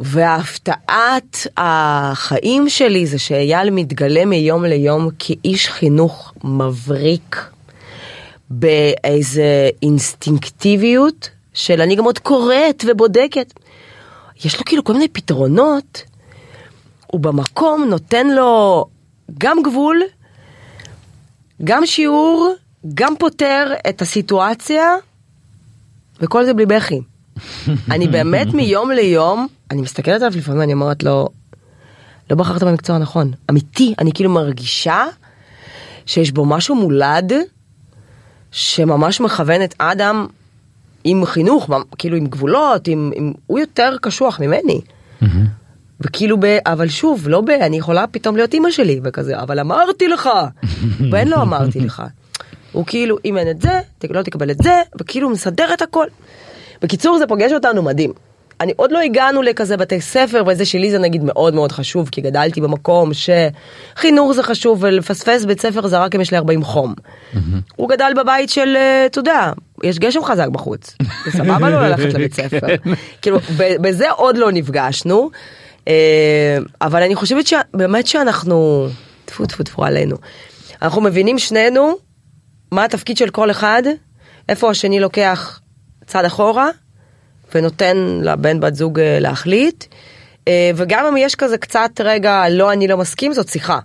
והפתעת 0.01 1.47
החיים 1.57 2.69
שלי 2.69 3.07
זה 3.07 3.19
שאייל 3.19 3.71
מתגלה 3.71 4.25
מיום 4.25 4.64
ליום 4.64 5.09
כאיש 5.19 5.69
חינוך 5.69 6.33
מבריק, 6.45 7.54
באיזה 8.50 9.70
אינסטינקטיביות 9.83 11.30
של 11.54 11.80
אני 11.80 11.96
גם 11.96 12.04
עוד 12.04 12.18
קוראת 12.18 12.85
ובודקת. 12.87 13.52
יש 14.44 14.59
לו 14.59 14.64
כאילו 14.64 14.85
כל 14.85 14.92
מיני 14.92 15.09
פתרונות, 15.09 16.02
הוא 17.07 17.20
במקום 17.20 17.85
נותן 17.85 18.26
לו 18.26 18.85
גם 19.38 19.62
גבול, 19.62 20.02
גם 21.64 21.87
שיעור, 21.87 22.54
גם 22.94 23.14
פותר 23.18 23.72
את 23.88 24.02
הסיטואציה, 24.02 24.94
וכל 26.20 26.44
זה 26.44 26.54
בלי 26.54 26.66
בכי. 26.66 27.00
אני 27.94 28.09
באמת 28.09 28.46
מיום 28.54 28.90
ליום, 28.90 29.46
אני 29.70 29.83
מסתכלת 29.83 30.22
עליו 30.22 30.38
לפעמים, 30.38 30.62
אני 30.62 30.72
אומרת 30.72 31.02
לו, 31.02 31.28
לא 32.30 32.37
בחרת 32.37 32.62
במקצוע 32.62 32.96
הנכון. 32.96 33.33
אמיתי, 33.50 33.94
אני 33.98 34.12
כאילו 34.12 34.30
מרגישה 34.30 35.04
שיש 36.07 36.33
בו 36.33 36.44
משהו 36.44 36.74
מולד, 36.74 37.33
שממש 38.55 39.21
מכוון 39.21 39.62
את 39.62 39.75
אדם 39.79 40.27
עם 41.05 41.25
חינוך, 41.27 41.71
כאילו 41.99 42.17
עם 42.17 42.27
גבולות, 42.27 42.88
עם, 42.88 43.11
עם... 43.14 43.33
הוא 43.47 43.59
יותר 43.59 43.97
קשוח 44.03 44.40
ממני. 44.40 44.81
וכאילו 46.01 46.37
ב... 46.40 46.59
אבל 46.67 46.88
שוב, 46.88 47.29
לא 47.29 47.40
ב... 47.40 47.51
אני 47.51 47.77
יכולה 47.77 48.07
פתאום 48.07 48.37
להיות 48.37 48.55
אימא 48.55 48.71
שלי 48.71 49.01
וכזה, 49.05 49.40
אבל 49.40 49.61
אמרתי 49.61 50.09
לך! 50.09 50.29
ואין 51.12 51.29
לו 51.29 51.43
אמרתי 51.43 51.81
לך. 51.81 52.03
הוא 52.73 52.87
כאילו, 52.87 53.17
אם 53.25 53.38
אין 53.38 53.51
את 53.51 53.61
זה, 53.61 53.81
לא 54.11 54.23
תקבל 54.23 54.51
את 54.51 54.59
זה, 54.62 54.83
וכאילו 55.01 55.31
מסדר 55.31 55.75
את 55.75 55.83
הכל. 55.83 56.07
בקיצור, 56.83 57.19
זה 57.19 57.27
פוגש 57.27 57.53
אותנו 57.53 57.83
מדהים. 57.83 58.12
אני 58.61 58.73
עוד 58.77 58.93
לא 58.93 59.01
הגענו 59.01 59.43
לכזה 59.43 59.77
בתי 59.77 60.01
ספר, 60.01 60.43
וזה 60.47 60.64
שלי 60.64 60.90
זה 60.90 60.99
נגיד 60.99 61.25
מאוד 61.25 61.55
מאוד 61.55 61.73
חשוב, 61.73 62.09
כי 62.12 62.21
גדלתי 62.21 62.61
במקום 62.61 63.11
שחינוך 63.14 64.33
זה 64.33 64.43
חשוב, 64.43 64.79
ולפספס 64.83 65.45
בית 65.45 65.61
ספר 65.61 65.87
זה 65.87 65.99
רק 65.99 66.14
אם 66.14 66.21
יש 66.21 66.31
לי 66.31 66.37
40 66.37 66.64
חום. 66.64 66.95
הוא 67.77 67.88
גדל 67.88 68.12
בבית 68.17 68.51
של, 68.51 68.77
אה, 68.77 69.07
אתה 69.07 69.19
יודע, 69.19 69.53
יש 69.83 69.99
גשם 69.99 70.25
חזק 70.25 70.49
בחוץ. 70.49 70.97
זה 71.25 71.31
סבבה 71.31 71.71
לו 71.71 71.81
ללכת 71.81 72.14
לבית 72.14 72.35
ספר. 72.40 72.67
כאילו, 73.23 73.38
בזה 73.57 74.11
עוד 74.11 74.37
לא 74.37 74.53
נפגשנו, 74.53 75.31
אה, 75.88 76.59
אבל 76.81 77.03
אני 77.03 77.14
חושבת 77.14 77.47
שבאמת 77.47 78.07
שאנחנו, 78.07 78.88
טפו 79.25 79.47
טפו 79.47 79.62
טפו 79.62 79.85
עלינו, 79.85 80.17
אנחנו 80.83 81.01
מבינים 81.01 81.38
שנינו 81.38 81.93
מה 82.73 82.85
התפקיד 82.85 83.17
של 83.17 83.31
כל 83.31 83.51
אחד, 83.51 83.83
איפה 84.49 84.71
השני 84.71 85.01
לוקח 85.01 85.61
צעד 86.07 86.25
אחורה, 86.25 86.69
ונותן 87.54 88.20
לבן 88.22 88.61
בת 88.61 88.74
זוג 88.74 89.00
אה, 89.00 89.18
להחליט. 89.20 89.85
אה, 90.48 90.70
וגם 90.76 91.07
אם 91.07 91.16
יש 91.16 91.35
כזה 91.35 91.59
קצת 91.59 91.90
רגע 92.04 92.44
לא 92.50 92.72
אני 92.72 92.88
לא 92.88 92.96
מסכים 92.96 93.33
זאת 93.33 93.48
שיחה. 93.48 93.78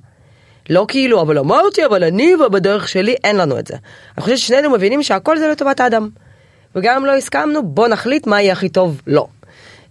לא 0.70 0.86
כאילו 0.88 1.22
אבל 1.22 1.38
אמרתי 1.38 1.86
אבל 1.86 2.04
אני 2.04 2.36
ובדרך 2.36 2.88
שלי 2.88 3.16
אין 3.24 3.36
לנו 3.36 3.60
את 3.60 3.68
זה. 3.68 3.76
אני 4.18 4.24
חושבת 4.24 4.38
ששנינו 4.38 4.70
מבינים 4.70 5.04
שהכל 5.04 5.38
זה 5.38 5.48
לטובת 5.48 5.80
האדם. 5.80 6.10
וגם 6.76 6.96
אם 6.96 7.06
לא 7.06 7.16
הסכמנו 7.16 7.64
בוא 7.64 7.88
נחליט 7.88 8.28
מה 8.28 8.42
יהיה 8.42 8.54
הכי 8.54 8.70
טוב 8.70 9.02
לו. 9.08 9.28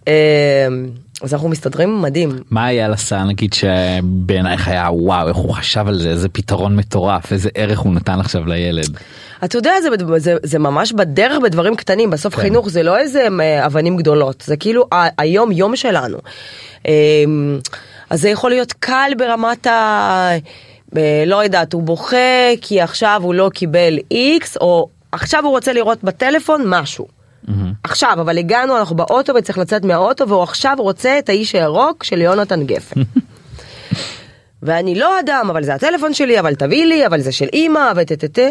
אה, 0.07 0.67
אז 1.21 1.33
אנחנו 1.33 1.49
מסתדרים 1.49 2.01
מדהים. 2.01 2.29
מה 2.51 2.69
אייל 2.69 2.93
עשה 2.93 3.23
נגיד 3.23 3.53
שבעינייך 3.53 4.67
היה 4.67 4.89
וואו 4.91 5.27
איך 5.27 5.37
הוא 5.37 5.53
חשב 5.53 5.87
על 5.87 5.99
זה 5.99 6.09
איזה 6.09 6.29
פתרון 6.29 6.75
מטורף 6.75 7.31
איזה 7.31 7.49
ערך 7.55 7.79
הוא 7.79 7.93
נתן 7.93 8.19
עכשיו 8.19 8.45
לילד. 8.45 8.97
אתה 9.43 9.57
יודע 9.57 9.71
זה, 9.81 9.89
זה, 10.17 10.35
זה 10.43 10.59
ממש 10.59 10.91
בדרך 10.91 11.39
בדברים 11.39 11.75
קטנים 11.75 12.09
בסוף 12.09 12.35
כן. 12.35 12.41
חינוך 12.41 12.69
זה 12.69 12.83
לא 12.83 12.97
איזה 12.97 13.27
אה, 13.41 13.65
אבנים 13.65 13.97
גדולות 13.97 14.43
זה 14.47 14.57
כאילו 14.57 14.85
ה- 14.93 15.21
היום 15.21 15.51
יום 15.51 15.75
שלנו. 15.75 16.17
אה, 16.87 16.93
אז 18.09 18.21
זה 18.21 18.29
יכול 18.29 18.49
להיות 18.51 18.73
קל 18.73 19.11
ברמת 19.17 19.67
ה... 19.67 20.29
אה, 20.97 21.23
לא 21.27 21.43
יודעת 21.43 21.73
הוא 21.73 21.83
בוכה 21.83 22.17
כי 22.61 22.81
עכשיו 22.81 23.19
הוא 23.23 23.33
לא 23.33 23.49
קיבל 23.53 23.99
איקס 24.11 24.57
או 24.57 24.89
עכשיו 25.11 25.43
הוא 25.43 25.51
רוצה 25.51 25.73
לראות 25.73 26.03
בטלפון 26.03 26.63
משהו. 26.65 27.07
עכשיו 27.83 28.13
אבל 28.21 28.37
הגענו 28.37 28.77
אנחנו 28.77 28.95
באוטו 28.95 29.33
וצריך 29.35 29.57
לצאת 29.57 29.85
מהאוטו 29.85 30.27
והוא 30.29 30.43
עכשיו 30.43 30.75
רוצה 30.79 31.19
את 31.19 31.29
האיש 31.29 31.55
הירוק 31.55 32.03
של 32.03 32.21
יונתן 32.21 32.63
גפן. 32.63 33.01
ואני 34.63 34.95
לא 34.95 35.19
אדם 35.19 35.47
אבל 35.49 35.63
זה 35.63 35.73
הטלפון 35.73 36.13
שלי 36.13 36.39
אבל 36.39 36.55
תביא 36.55 36.85
לי 36.85 37.05
אבל 37.05 37.21
זה 37.21 37.31
של 37.31 37.47
אימא 37.53 37.91
וטטטה. 37.95 38.41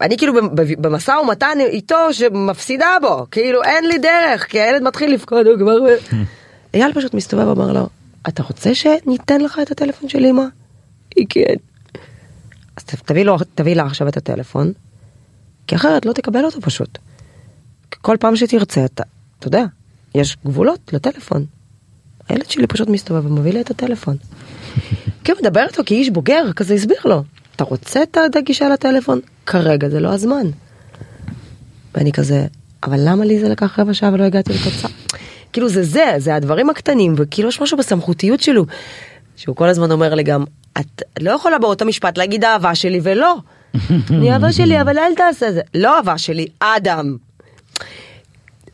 אני 0.00 0.16
כאילו 0.16 0.32
במשא 0.78 1.10
ומתן 1.10 1.58
איתו 1.60 2.12
שמפסידה 2.12 2.96
בו 3.02 3.26
כאילו 3.30 3.62
אין 3.62 3.86
לי 3.86 3.98
דרך 3.98 4.46
כי 4.50 4.60
הילד 4.60 4.82
מתחיל 4.82 5.12
לבכות 5.12 5.46
הוא 5.46 5.58
כבר 5.58 5.76
אייל 6.74 6.92
פשוט 6.92 7.14
מסתובב 7.14 7.46
ואומר 7.46 7.72
לו 7.72 7.88
אתה 8.28 8.42
רוצה 8.42 8.74
שניתן 8.74 9.40
לך 9.40 9.58
את 9.62 9.70
הטלפון 9.70 10.08
של 10.08 10.24
אמא? 10.24 10.42
היא 11.16 11.26
כן. 11.28 11.54
אז 12.76 12.84
תביא 12.84 13.24
לו 13.24 13.36
תביא 13.54 13.74
לה 13.74 13.86
עכשיו 13.86 14.08
את 14.08 14.16
הטלפון 14.16 14.72
כי 15.66 15.76
אחרת 15.76 16.06
לא 16.06 16.12
תקבל 16.12 16.44
אותו 16.44 16.60
פשוט. 16.60 16.98
כל 18.00 18.16
פעם 18.20 18.36
שתרצה 18.36 18.84
אתה 18.84 19.02
אתה 19.38 19.46
יודע 19.46 19.64
יש 20.14 20.36
גבולות 20.46 20.92
לטלפון. 20.92 21.46
הילד 22.28 22.50
שלי 22.50 22.66
פשוט 22.66 22.88
מסתובב 22.88 23.26
ומביא 23.26 23.52
לי 23.52 23.60
את 23.60 23.70
הטלפון. 23.70 24.16
כאילו 25.24 25.38
מדבר 25.40 25.66
איתו 25.68 25.82
כאיש 25.86 26.10
בוגר 26.10 26.52
כזה 26.52 26.74
הסביר 26.74 26.98
לו 27.04 27.22
אתה 27.58 27.66
רוצה 27.66 28.02
את 28.02 28.36
הגישה 28.36 28.68
לטלפון 28.68 29.20
כרגע 29.46 29.88
זה 29.88 30.00
לא 30.00 30.08
הזמן. 30.08 30.46
ואני 31.94 32.12
כזה 32.12 32.46
אבל 32.82 32.98
למה 33.04 33.24
לי 33.24 33.40
זה 33.40 33.48
לקח 33.48 33.78
רבע 33.78 33.94
שעה 33.94 34.10
ולא 34.12 34.24
הגעתי 34.24 34.52
לתוצאה. 34.52 34.90
כאילו 35.52 35.68
זה 35.68 35.82
זה 35.82 36.14
זה 36.18 36.34
הדברים 36.34 36.70
הקטנים 36.70 37.14
וכאילו 37.16 37.48
יש 37.48 37.60
משהו 37.60 37.78
בסמכותיות 37.78 38.40
שלו 38.40 38.64
שהוא 39.36 39.56
כל 39.56 39.68
הזמן 39.68 39.90
אומר 39.90 40.14
לי 40.14 40.22
גם 40.22 40.44
את 40.80 41.02
לא 41.20 41.30
יכולה 41.30 41.58
באותו 41.58 41.84
משפט 41.84 42.18
להגיד 42.18 42.44
אהבה 42.44 42.74
שלי 42.74 43.00
ולא. 43.02 43.36
אני 44.10 44.32
אהבה 44.32 44.52
שלי 44.52 44.80
אבל 44.80 44.98
אל 44.98 45.14
תעשה 45.14 45.52
זה 45.52 45.60
לא 45.74 45.96
אהבה 45.96 46.18
שלי 46.18 46.46
אדם. 46.60 47.16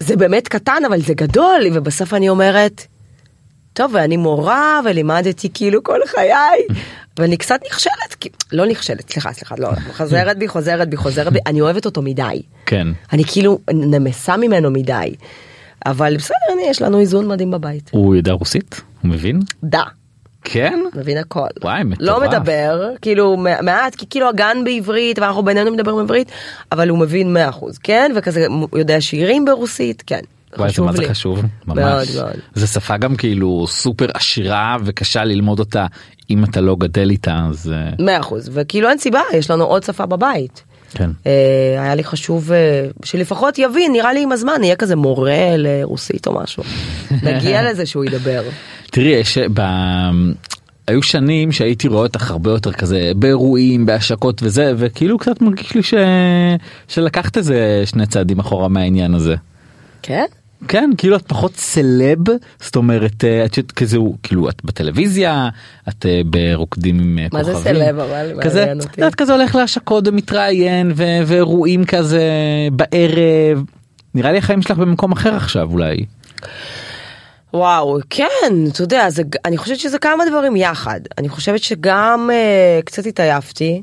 זה 0.01 0.17
באמת 0.17 0.49
קטן 0.49 0.83
אבל 0.87 1.01
זה 1.01 1.15
גדול 1.15 1.61
ובסוף 1.73 2.15
אני 2.15 2.29
אומרת 2.29 2.87
טוב 3.75 3.91
ואני 3.95 4.17
מורה 4.17 4.81
ולימדתי 4.85 5.49
כאילו 5.55 5.83
כל 5.83 5.99
חיי 6.07 6.31
ואני 7.19 7.37
קצת 7.37 7.61
נכשלת 7.67 8.15
כי- 8.21 8.29
לא 8.53 8.67
נכשלת 8.67 9.11
סליחה 9.13 9.33
סליחה 9.33 9.55
לא 9.59 9.69
חוזרת 9.97 10.39
בי 10.39 10.49
חוזרת 10.49 10.89
בי 10.89 10.97
חוזרת 10.97 11.33
בי 11.33 11.39
אני 11.47 11.61
אוהבת 11.61 11.85
אותו 11.87 12.03
מדי 12.03 12.43
כן. 12.67 12.87
אני 13.13 13.25
כאילו 13.25 13.59
נמסה 13.73 14.37
ממנו 14.37 14.71
מדי 14.71 15.15
אבל 15.87 16.17
בסדר 16.17 16.37
הנה 16.53 16.63
יש 16.63 16.83
לנו 16.83 17.01
איזון 17.01 17.29
מדהים 17.29 17.51
בבית 17.51 17.91
הוא 17.93 18.15
יודע 18.17 18.33
רוסית? 18.33 18.81
הוא 19.03 19.11
מבין? 19.11 19.41
דה 19.65 19.83
כן? 20.45 20.81
מבין 20.95 21.19
הכל 21.19 21.47
וואי 21.63 21.85
מטורף. 21.85 22.01
לא 22.09 22.21
מדבר 22.29 22.91
כאילו 23.03 23.37
מעט 23.63 23.95
כי 23.95 24.07
כאילו 24.11 24.29
הגן 24.29 24.57
בעברית 24.65 25.19
ואנחנו 25.19 25.43
בינינו 25.43 25.71
מדברים 25.73 25.97
בעברית 25.97 26.31
אבל 26.73 26.89
הוא 26.89 26.99
מבין 26.99 27.37
100% 27.51 27.65
כן 27.83 28.13
וכזה 28.17 28.47
הוא 28.47 28.79
יודע 28.79 29.01
שירים 29.01 29.45
ברוסית 29.45 30.03
כן. 30.07 30.21
וואי, 30.59 30.69
זה 30.69 30.73
חשוב 30.73 30.87
מה 30.87 30.93
זה 30.93 31.03
לי. 31.03 31.09
חשוב 31.09 31.39
ממש 31.67 31.79
מאוד 31.79 32.07
מאוד. 32.15 32.37
זה 32.55 32.67
שפה 32.67 32.97
גם 32.97 33.17
כאילו 33.17 33.67
סופר 33.69 34.07
עשירה 34.15 34.77
וקשה 34.85 35.25
ללמוד 35.25 35.59
אותה 35.59 35.87
אם 36.31 36.45
אתה 36.45 36.61
לא 36.61 36.77
גדל 36.77 37.11
איתה 37.11 37.39
אז 37.51 37.73
אה, 37.73 38.05
מאה 38.05 38.21
אחוז 38.21 38.51
וכאילו 38.53 38.89
אין 38.89 38.99
סיבה 38.99 39.21
יש 39.35 39.51
לנו 39.51 39.65
עוד 39.65 39.83
שפה 39.83 40.07
בבית. 40.07 40.63
כן. 40.95 41.11
אה, 41.27 41.83
היה 41.83 41.95
לי 41.95 42.05
חשוב 42.05 42.53
אה, 42.53 42.87
שלפחות 43.05 43.59
יבין 43.59 43.93
נראה 43.93 44.13
לי 44.13 44.23
עם 44.23 44.33
הזמן 44.33 44.65
יהיה 44.65 44.77
כזה 44.77 44.97
מורה 44.97 45.57
לרוסית 45.57 46.27
או 46.27 46.41
משהו. 46.43 46.63
נגיע 47.23 47.71
לזה 47.71 47.87
שהוא 47.87 48.05
ידבר. 48.05 48.43
תראי 48.91 49.07
יש 49.09 49.39
ב... 49.39 49.63
היו 50.89 51.03
שנים 51.03 51.53
שהייתי 51.53 51.89
רואה 51.89 52.03
אותך 52.03 52.31
הרבה 52.31 52.51
יותר 52.51 52.73
כזה 52.73 53.13
באירועים 53.17 53.87
בהשקות 53.87 54.43
וזה 54.43 54.73
וכאילו 54.77 55.19
קצת 55.19 55.43
מרגיש 55.43 55.75
לי 55.75 55.83
ש... 55.83 55.95
שלקחת 56.89 57.37
איזה 57.37 57.83
שני 57.85 58.07
צעדים 58.07 58.39
אחורה 58.39 58.69
מהעניין 58.69 59.15
הזה. 59.15 59.35
כן? 60.03 60.25
כן 60.69 60.91
כאילו 60.99 61.17
את 61.17 61.27
פחות 61.27 61.57
סלב 61.57 62.19
זאת 62.61 62.77
אומרת 62.77 63.25
אה, 63.25 63.45
את 63.45 63.57
יודעת 63.57 63.73
כזה 63.73 63.97
הוא 63.97 64.17
כאילו 64.23 64.49
את 64.49 64.65
בטלוויזיה 64.65 65.49
את 65.89 66.07
אה, 66.07 66.21
ברוקדים 66.27 67.01
עם 67.01 67.19
אה, 67.19 67.27
מה 67.33 67.45
זה 67.45 67.53
כוכבים. 67.53 67.75
סלב 67.75 67.99
אבל? 67.99 68.33
כזה, 68.43 68.73
את. 68.73 68.99
יודעת, 68.99 69.15
כזה 69.15 69.33
הולך 69.33 69.55
להשקות 69.55 70.09
ומתראיין 70.09 70.93
ו- 70.97 71.21
ואירועים 71.27 71.85
כזה 71.85 72.23
בערב. 72.73 73.65
נראה 74.15 74.33
לי 74.33 74.39
החיים 74.39 74.63
שלך 74.63 74.79
במקום 74.79 75.13
אחר 75.13 75.35
עכשיו 75.35 75.69
אולי. 75.73 76.05
וואו, 77.55 77.99
כן, 78.11 78.55
אתה 78.73 78.83
יודע, 78.83 79.11
זה, 79.11 79.23
אני 79.45 79.57
חושבת 79.57 79.79
שזה 79.79 79.99
כמה 79.99 80.25
דברים 80.31 80.57
יחד. 80.57 81.01
אני 81.19 81.29
חושבת 81.29 81.63
שגם 81.63 82.31
אה, 82.33 82.81
קצת 82.85 83.07
התעייפתי, 83.07 83.83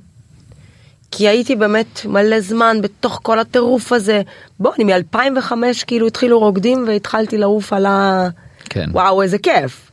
כי 1.11 1.27
הייתי 1.27 1.55
באמת 1.55 2.05
מלא 2.05 2.39
זמן 2.39 2.77
בתוך 2.81 3.19
כל 3.23 3.39
הטירוף 3.39 3.93
הזה. 3.93 4.21
בוא, 4.59 4.71
אני 4.75 4.83
מ-2005 4.83 5.51
כאילו 5.87 6.07
התחילו 6.07 6.39
רוקדים 6.39 6.85
והתחלתי 6.87 7.37
לעוף 7.37 7.73
על 7.73 7.85
ה... 7.85 8.27
כן. 8.69 8.89
וואו, 8.91 9.21
איזה 9.21 9.37
כיף. 9.37 9.91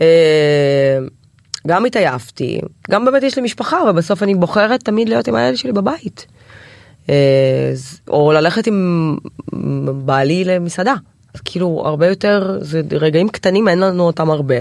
אה, 0.00 0.98
גם 1.66 1.84
התעייפתי, 1.84 2.60
גם 2.90 3.04
באמת 3.04 3.22
יש 3.22 3.36
לי 3.36 3.42
משפחה, 3.42 3.80
ובסוף 3.90 4.22
אני 4.22 4.34
בוחרת 4.34 4.84
תמיד 4.84 5.08
להיות 5.08 5.28
עם 5.28 5.34
הילד 5.34 5.56
שלי 5.56 5.72
בבית. 5.72 6.26
אה, 7.08 7.72
או 8.08 8.32
ללכת 8.32 8.66
עם 8.66 9.16
בעלי 10.04 10.44
למסעדה. 10.44 10.94
אז 11.34 11.40
כאילו 11.40 11.82
הרבה 11.84 12.06
יותר, 12.06 12.58
זה 12.60 12.80
רגעים 12.90 13.28
קטנים, 13.28 13.68
אין 13.68 13.78
לנו 13.78 14.02
אותם 14.02 14.30
הרבה. 14.30 14.56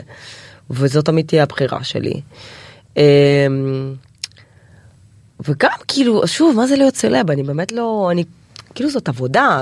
וזאת 0.70 1.06
תמיד 1.06 1.26
תהיה 1.28 1.44
הבחירה 1.44 1.84
שלי. 1.84 2.22
וגם 5.48 5.78
כאילו, 5.88 6.28
שוב, 6.28 6.56
מה 6.56 6.68
זה 6.68 6.76
להיות 6.76 6.96
סלב? 6.96 7.32
אני 7.32 7.44
באמת 7.44 7.72
לא, 7.72 8.10
אני, 8.12 8.24
כאילו 8.76 8.90
זאת 8.90 9.10
עבודה. 9.10 9.62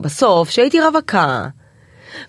בסוף, 0.00 0.50
שהייתי 0.50 0.80
רווקה, 0.80 1.46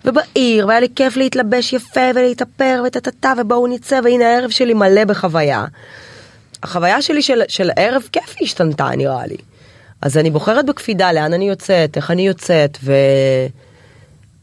ובעיר, 0.04 0.66
והיה 0.66 0.80
לי 0.80 0.88
כיף 0.96 1.16
להתלבש 1.16 1.72
יפה 1.72 2.10
ולהתאפר 2.14 2.82
וטטטה, 2.86 3.32
ובואו 3.38 3.66
נצא, 3.66 4.00
והנה 4.04 4.24
הערב 4.26 4.50
שלי 4.50 4.74
מלא 4.74 5.04
בחוויה. 5.04 5.64
החוויה 6.62 7.02
שלי 7.02 7.22
של, 7.22 7.42
של 7.48 7.70
ערב 7.76 8.02
כיף 8.12 8.34
השתנתה 8.42 8.88
נראה 8.96 9.26
לי. 9.26 9.36
אז 10.02 10.16
אני 10.18 10.30
בוחרת 10.30 10.66
בקפידה 10.66 11.12
לאן 11.12 11.32
אני 11.32 11.48
יוצאת, 11.48 11.96
איך 11.96 12.10
אני 12.10 12.26
יוצאת, 12.26 12.78
ו... 12.84 12.92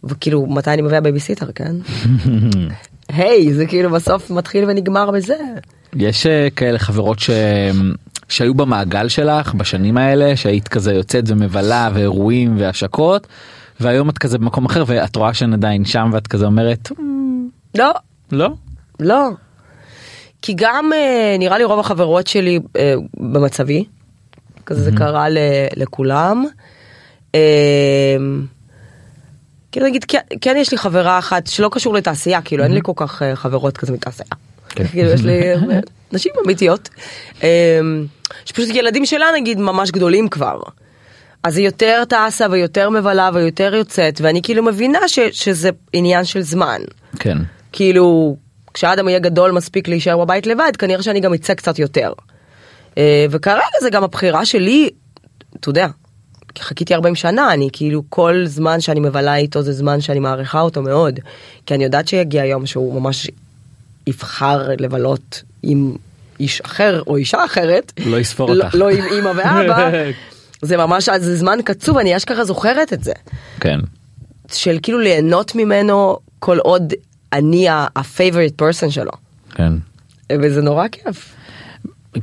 וכאילו 0.04 0.46
מתי 0.46 0.70
אני 0.70 0.82
מביאה 0.82 1.02
בייביסיטר, 1.02 1.52
כן? 1.52 1.76
היי, 3.10 3.54
זה 3.54 3.66
כאילו 3.66 3.90
בסוף 3.90 4.32
מתחיל 4.32 4.66
ונגמר 4.68 5.12
בזה. 5.12 5.38
יש 5.96 6.26
אה, 6.26 6.48
כאלה 6.56 6.80
חברות 6.80 7.20
ש... 7.20 7.30
שהיו 8.30 8.54
במעגל 8.54 9.08
שלך 9.08 9.54
בשנים 9.54 9.98
האלה 9.98 10.36
שהיית 10.36 10.68
כזה 10.68 10.94
יוצאת 10.94 11.24
ומבלה 11.28 11.90
ואירועים 11.94 12.56
והשקות 12.60 13.28
והיום 13.80 14.10
את 14.10 14.18
כזה 14.18 14.38
במקום 14.38 14.66
אחר 14.66 14.84
ואת 14.88 15.16
רואה 15.16 15.34
שהן 15.34 15.54
עדיין 15.54 15.86
שם 15.86 16.10
ואת 16.14 16.28
כזה 16.28 16.46
אומרת 16.46 16.92
"מ, 17.00 17.48
לא, 17.78 17.92
לא 18.32 18.50
לא. 19.00 19.30
כי 20.42 20.54
גם 20.56 20.94
אה, 20.94 21.36
נראה 21.40 21.58
לי 21.58 21.64
רוב 21.64 21.80
החברות 21.80 22.28
שלי 22.28 22.60
אה, 22.78 22.94
במצבי, 23.18 23.86
כזה 24.66 24.84
זה 24.84 24.92
קרה 24.98 25.28
לכולם. 25.76 26.46
כאילו 29.72 29.88
נגיד 29.88 30.04
כן, 30.04 30.20
כן 30.42 30.56
יש 30.58 30.72
לי 30.72 30.78
חברה 30.78 31.20
אחת 31.20 31.48
שלא 31.48 31.70
קשור 31.72 31.94
לתעשייה 31.94 32.42
כאילו 32.42 32.64
אין 32.64 32.74
לי 32.74 32.80
כל 32.84 32.92
כך 32.96 33.22
חברות 33.34 33.78
כזה 33.78 33.94
מתעשייה. 33.94 34.30
כאילו 34.70 35.10
יש 35.10 35.22
לי 35.22 35.42
נשים 36.12 36.32
אמיתיות. 36.46 36.90
אה, 37.44 37.80
שפשוט 38.46 38.70
ילדים 38.74 39.06
שלה 39.06 39.26
נגיד 39.36 39.60
ממש 39.60 39.92
גדולים 39.92 40.30
כבר. 40.30 40.60
אז 41.44 41.58
היא 41.58 41.66
יותר 41.66 42.04
טסה 42.10 42.46
ויותר 42.52 42.90
מבלה 42.90 43.30
ויותר 43.34 43.76
יוצאת 43.76 44.22
ואני 44.22 44.42
כאילו 44.42 44.64
מבינה 44.64 45.08
ש, 45.08 45.20
שזה 45.20 45.70
עניין 45.94 46.26
של 46.26 46.42
זמן. 46.42 46.82
כן 47.20 47.38
כאילו, 47.72 48.38
כשאדם 48.74 49.10
יהיה 49.10 49.20
גדול 49.20 49.52
מספיק 49.52 49.88
להישאר 49.88 50.18
בבית 50.18 50.48
לבד, 50.48 50.72
כנראה 50.80 51.04
שאני 51.04 51.20
גם 51.20 51.34
אצא 51.34 51.54
קצת 51.54 51.80
יותר. 51.80 52.14
אה, 52.98 53.26
וכרגע 53.30 53.62
זה 53.82 53.90
גם 53.90 54.04
הבחירה 54.04 54.46
שלי, 54.46 54.90
אתה 55.60 55.70
יודע, 55.70 55.88
כי 56.56 56.64
חיכיתי 56.64 56.96
40 56.96 57.16
שנה, 57.16 57.54
אני 57.54 57.70
כאילו 57.74 58.04
כל 58.10 58.42
זמן 58.46 58.80
שאני 58.82 59.00
מבלה 59.00 59.36
איתו 59.36 59.62
זה 59.62 59.74
זמן 59.74 60.02
שאני 60.02 60.20
מעריכה 60.20 60.62
אותו 60.62 60.82
מאוד. 60.82 61.20
כי 61.66 61.74
אני 61.74 61.84
יודעת 61.84 62.08
שיגיע 62.08 62.46
יום 62.46 62.66
שהוא 62.66 63.02
ממש 63.02 63.32
יבחר 64.08 64.70
לבלות 64.80 65.44
עם 65.64 65.96
איש 66.40 66.62
אחר 66.62 67.02
או 67.08 67.18
אישה 67.18 67.46
אחרת. 67.46 67.94
לא 68.06 68.18
יספור 68.18 68.54
לא, 68.54 68.64
אותך. 68.64 68.76
לא 68.76 68.90
עם 68.90 69.04
אמא 69.20 69.32
ואבא. 69.36 69.92
זה 70.62 70.78
ממש, 70.78 71.10
זה 71.10 71.36
זמן 71.36 71.60
קצוב, 71.66 71.98
אני 71.98 72.18
אשכרה 72.18 72.46
זוכרת 72.46 72.94
את 72.94 73.04
זה. 73.04 73.14
כן 73.60 73.80
של 74.52 74.78
כאילו 74.84 75.00
ליהנות 75.00 75.56
ממנו 75.56 76.18
כל 76.40 76.58
עוד 76.58 76.94
אני 77.34 77.70
ה-favorite 77.70 78.62
person 78.62 78.90
שלו. 78.90 79.12
כן. 79.56 79.74
וזה 80.32 80.62
נורא 80.62 80.88
כיף. 80.88 81.34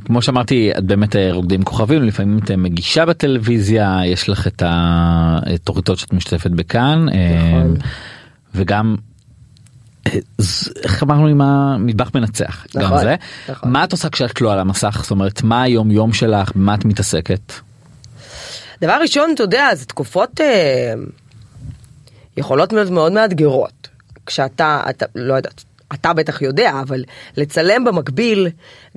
כמו 0.05 0.21
שאמרתי 0.21 0.71
את 0.77 0.83
באמת 0.83 1.15
אה, 1.15 1.33
רוקדים 1.33 1.63
כוכבים 1.63 2.03
לפעמים 2.03 2.39
את 2.43 2.51
אה, 2.51 2.57
מגישה 2.57 3.05
בטלוויזיה 3.05 3.99
יש 4.05 4.29
לך 4.29 4.47
את 4.47 4.63
התוכניתות 4.65 5.97
שאת 5.97 6.13
משתתפת 6.13 6.51
בכאן 6.51 7.05
אה, 7.09 7.37
נכון. 7.37 7.77
וגם. 8.55 8.95
אה, 10.07 10.11
איך 10.83 11.03
אמרנו 11.03 11.27
עם 11.27 11.41
המטבח 11.41 12.11
מנצח 12.15 12.65
גם 12.75 12.83
נכון, 12.83 12.99
זה 12.99 13.15
נכון. 13.49 13.71
מה 13.71 13.83
את 13.83 13.91
עושה 13.91 14.09
כשאת 14.09 14.41
לא 14.41 14.53
על 14.53 14.59
המסך 14.59 14.99
זאת 15.01 15.11
אומרת 15.11 15.43
מה 15.43 15.61
היום 15.61 15.91
יום 15.91 16.13
שלך 16.13 16.51
במה 16.55 16.75
את 16.75 16.85
מתעסקת. 16.85 17.53
דבר 18.81 18.97
ראשון, 19.01 19.31
אתה 19.33 19.43
יודע, 19.43 19.69
זה 19.75 19.85
תקופות 19.85 20.41
אה, 20.41 20.93
יכולות 22.37 22.73
להיות 22.73 22.89
מאוד 22.89 23.11
מאתגרות. 23.11 23.87
כשאתה, 24.25 24.81
אתה, 24.89 25.05
לא 25.15 25.33
יודעת, 25.33 25.63
אתה 25.93 26.13
בטח 26.13 26.41
יודע, 26.41 26.71
אבל 26.81 27.03
לצלם 27.37 27.83
במקביל 27.83 28.47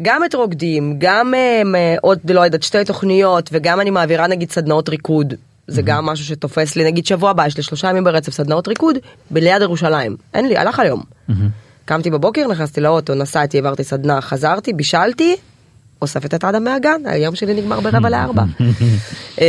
גם 0.03 0.25
את 0.25 0.35
רוקדים, 0.35 0.95
גם 0.99 1.35
אה, 1.35 1.97
עוד, 2.03 2.19
לא 2.31 2.41
יודעת, 2.41 2.63
שתי 2.63 2.85
תוכניות, 2.85 3.49
וגם 3.53 3.81
אני 3.81 3.91
מעבירה 3.91 4.27
נגיד 4.27 4.51
סדנאות 4.51 4.89
ריקוד. 4.89 5.35
זה 5.69 5.83
גם 5.83 6.07
משהו 6.07 6.25
שתופס 6.25 6.77
לי, 6.77 6.85
נגיד 6.85 7.07
שבוע 7.07 7.31
הבא, 7.31 7.47
יש 7.47 7.57
לי 7.57 7.63
שלושה 7.63 7.91
ימים 7.91 8.05
ברצף 8.05 8.33
סדנאות 8.33 8.69
ריקוד, 8.69 8.97
ביד 9.31 9.63
ירושלים. 9.63 10.17
אין 10.35 10.49
לי, 10.49 10.57
הלך 10.57 10.81
היום. 10.81 11.03
קמתי 11.85 12.11
בבוקר, 12.11 12.47
נכנסתי 12.47 12.81
לאוטו, 12.81 13.15
נסעתי, 13.15 13.57
העברתי 13.57 13.85
סדנה, 13.85 14.21
חזרתי, 14.21 14.73
בישלתי, 14.73 15.37
אוספת 16.03 16.35
את 16.35 16.45
אדם 16.45 16.65
מהגן, 16.65 17.01
היום 17.05 17.35
שלי 17.35 17.55
נגמר 17.55 17.81
ברבע 17.81 18.11
לארבע. 18.11 18.43
אמ, 19.41 19.45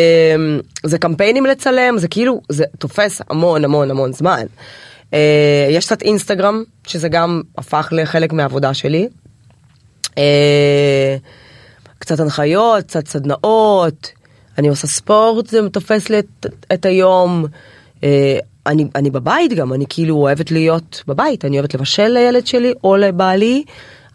זה 0.86 0.98
קמפיינים 0.98 1.46
לצלם, 1.46 1.98
זה 1.98 2.08
כאילו, 2.08 2.42
זה 2.50 2.64
תופס 2.78 3.22
המון 3.30 3.66
המון 3.66 3.92
המון 3.92 4.14
זמן. 4.14 4.46
אה, 5.14 5.68
יש 5.70 5.86
קצת 5.86 6.02
אינסטגרם, 6.02 6.64
שזה 6.88 7.10
גם 7.10 7.42
הפך 7.58 7.90
לחלק 7.92 8.34
מהעבודה 8.34 8.74
שלי. 8.74 9.08
אה, 10.18 11.18
קצת 12.00 12.20
הנחיות, 12.20 12.84
קצת 12.84 13.08
סדנאות, 13.08 14.12
אני 14.60 14.68
עושה 14.68 14.88
ספורט, 14.88 15.48
זה 15.48 15.70
תופס 15.70 16.10
לי 16.10 16.20
את, 16.20 16.46
את 16.74 16.86
היום. 16.86 17.46
אה, 18.04 18.40
אני, 18.66 18.86
אני 18.96 19.10
בבית 19.10 19.54
גם, 19.54 19.74
אני 19.74 19.86
כאילו 19.90 20.16
אוהבת 20.16 20.52
להיות 20.52 21.04
בבית, 21.08 21.46
אני 21.46 21.58
אוהבת 21.60 21.74
לבשל 21.74 22.08
לילד 22.08 22.48
שלי 22.48 22.74
או 22.84 22.98
לבעלי. 22.98 23.64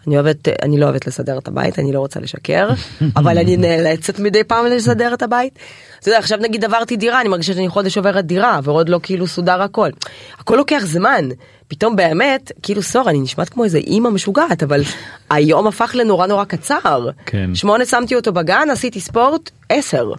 אני 0.07 0.15
אוהבת, 0.15 0.49
אני 0.63 0.79
לא 0.79 0.85
אוהבת 0.85 1.07
לסדר 1.07 1.39
את 1.39 1.49
הבית, 1.49 1.79
אני 1.79 1.93
לא 1.93 1.99
רוצה 1.99 2.21
לשקר, 2.21 2.69
אבל 3.17 3.39
אני 3.39 3.57
נאלצת 3.57 4.19
מדי 4.19 4.45
פעם 4.45 4.67
לסדר 4.67 5.15
את 5.15 5.23
הבית. 5.23 5.59
אתה 6.01 6.09
יודע, 6.09 6.19
עכשיו 6.19 6.39
נגיד 6.39 6.65
עברתי 6.65 6.97
דירה, 6.97 7.21
אני 7.21 7.29
מרגישה 7.29 7.55
שאני 7.55 7.69
חודש 7.69 7.97
עוברת 7.97 8.25
דירה, 8.25 8.61
ועוד 8.63 8.89
לא 8.89 9.01
כאילו 9.03 9.27
סודר 9.27 9.63
הכל. 9.63 9.91
הכל 10.39 10.57
לוקח 10.57 10.83
זמן. 10.85 11.29
פתאום 11.69 11.97
באמת, 11.97 12.53
כאילו 12.63 12.83
סור, 12.83 13.11
אני 13.11 13.19
נשמעת 13.19 13.49
כמו 13.49 13.65
איזה 13.65 13.79
אימא 13.79 14.11
משוגעת, 14.11 14.63
אבל 14.63 14.83
היום 15.31 15.67
הפך 15.67 15.95
לנורא 15.95 16.27
נורא 16.27 16.45
קצר. 16.45 17.09
כן. 17.27 17.55
שמונה 17.55 17.85
שמתי 17.85 18.15
אותו 18.15 18.33
בגן, 18.33 18.69
עשיתי 18.73 19.01
ספורט, 19.01 19.51
עשר. 19.69 20.13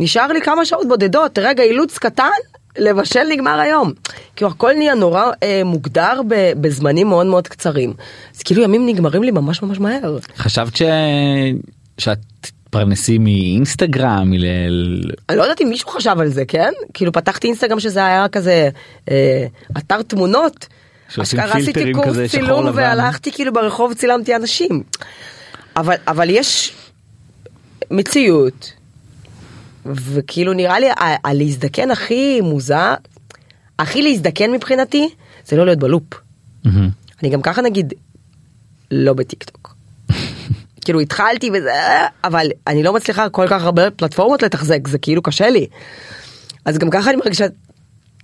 נשאר 0.00 0.26
לי 0.26 0.40
כמה 0.40 0.64
שעות 0.64 0.88
בודדות, 0.88 1.38
רגע 1.38 1.62
אילוץ 1.62 1.98
קטן, 1.98 2.30
לבשל 2.78 3.24
נגמר 3.30 3.60
היום. 3.60 3.92
כאילו 4.36 4.50
הכל 4.50 4.72
נהיה 4.72 4.94
נורא 4.94 5.30
אה, 5.42 5.62
מוגדר 5.64 6.20
ב, 6.28 6.52
בזמנים 6.60 7.08
מאוד 7.08 7.26
מאוד 7.26 7.48
קצרים. 7.48 7.92
אז 8.36 8.42
כאילו 8.42 8.62
ימים 8.62 8.86
נגמרים 8.86 9.22
לי 9.22 9.30
ממש 9.30 9.62
ממש 9.62 9.80
מהר. 9.80 10.18
חשבת 10.36 10.76
ש... 10.76 10.82
שאת 11.98 12.18
תתפרנסי 12.40 13.18
מאינסטגרם 13.18 14.30
מל... 14.30 14.44
אני 15.28 15.36
לא 15.36 15.42
יודעת 15.42 15.60
אם 15.60 15.68
מישהו 15.68 15.88
חשב 15.88 16.16
על 16.18 16.28
זה, 16.28 16.44
כן? 16.44 16.72
כאילו 16.94 17.12
פתחתי 17.12 17.46
אינסטגרם 17.46 17.80
שזה 17.80 18.06
היה 18.06 18.28
כזה 18.28 18.68
אה, 19.10 19.46
אתר 19.78 20.02
תמונות. 20.02 20.66
אשכרה 21.18 21.56
עשיתי 21.56 21.92
קורס 21.92 22.16
צילום. 22.30 22.66
והלכתי 22.74 23.32
כאילו 23.32 23.52
ברחוב 23.52 23.94
צילמתי 23.94 24.36
אנשים. 24.36 24.82
אבל, 25.76 25.94
אבל 26.08 26.30
יש 26.30 26.72
מציאות, 27.90 28.72
וכאילו 29.94 30.52
נראה 30.52 30.80
לי 30.80 30.86
הלהזדקן 31.24 31.90
הכי 31.90 32.40
מוזר, 32.40 32.94
הכי 33.78 34.02
להזדקן 34.02 34.52
מבחינתי, 34.52 35.08
זה 35.46 35.56
לא 35.56 35.64
להיות 35.64 35.78
ב 35.78 35.84
loop. 35.84 36.14
מהמם. 36.64 36.90
אני 37.22 37.30
גם 37.30 37.42
ככה 37.42 37.62
נגיד 37.62 37.94
לא 38.90 39.12
בטיקטוק. 39.12 39.74
כאילו 40.84 41.00
התחלתי 41.00 41.50
וזה, 41.50 42.06
אבל 42.24 42.46
אני 42.66 42.82
לא 42.82 42.92
מצליחה 42.92 43.28
כל 43.28 43.46
כך 43.50 43.64
הרבה 43.64 43.90
פלטפורמות 43.90 44.42
לתחזק, 44.42 44.88
זה 44.88 44.98
כאילו 44.98 45.22
קשה 45.22 45.50
לי. 45.50 45.66
אז 46.64 46.78
גם 46.78 46.90
ככה 46.90 47.10
אני 47.10 47.16
מרגישה 47.16 47.46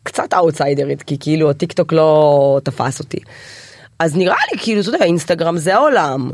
קצת 0.03 0.35
אאוטסיידרית, 0.35 1.03
כי 1.03 1.17
כאילו 1.21 1.51
הטיק 1.51 1.73
טוק 1.73 1.93
לא 1.93 2.61
תפס 2.65 3.01
אותי. 3.01 3.19
אז 3.99 4.17
נראה 4.17 4.37
לי 4.53 4.59
כאילו, 4.59 4.81
אתה 4.81 4.89
יודע, 4.89 5.05
אינסטגרם 5.05 5.57
זה 5.57 5.75
העולם. 5.75 6.31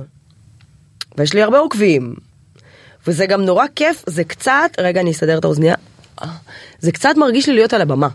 ויש 1.18 1.34
לי 1.34 1.42
הרבה 1.42 1.58
עוקבים. 1.58 2.14
וזה 3.06 3.26
גם 3.26 3.42
נורא 3.42 3.64
כיף, 3.76 4.04
זה 4.06 4.24
קצת, 4.24 4.70
רגע 4.78 5.00
אני 5.00 5.10
אסדר 5.10 5.38
את 5.38 5.44
האוזנייה, 5.44 5.74
זה 6.80 6.92
קצת 6.92 7.14
מרגיש 7.16 7.48
לי 7.48 7.54
להיות 7.54 7.72
על 7.72 7.80
הבמה. 7.80 8.08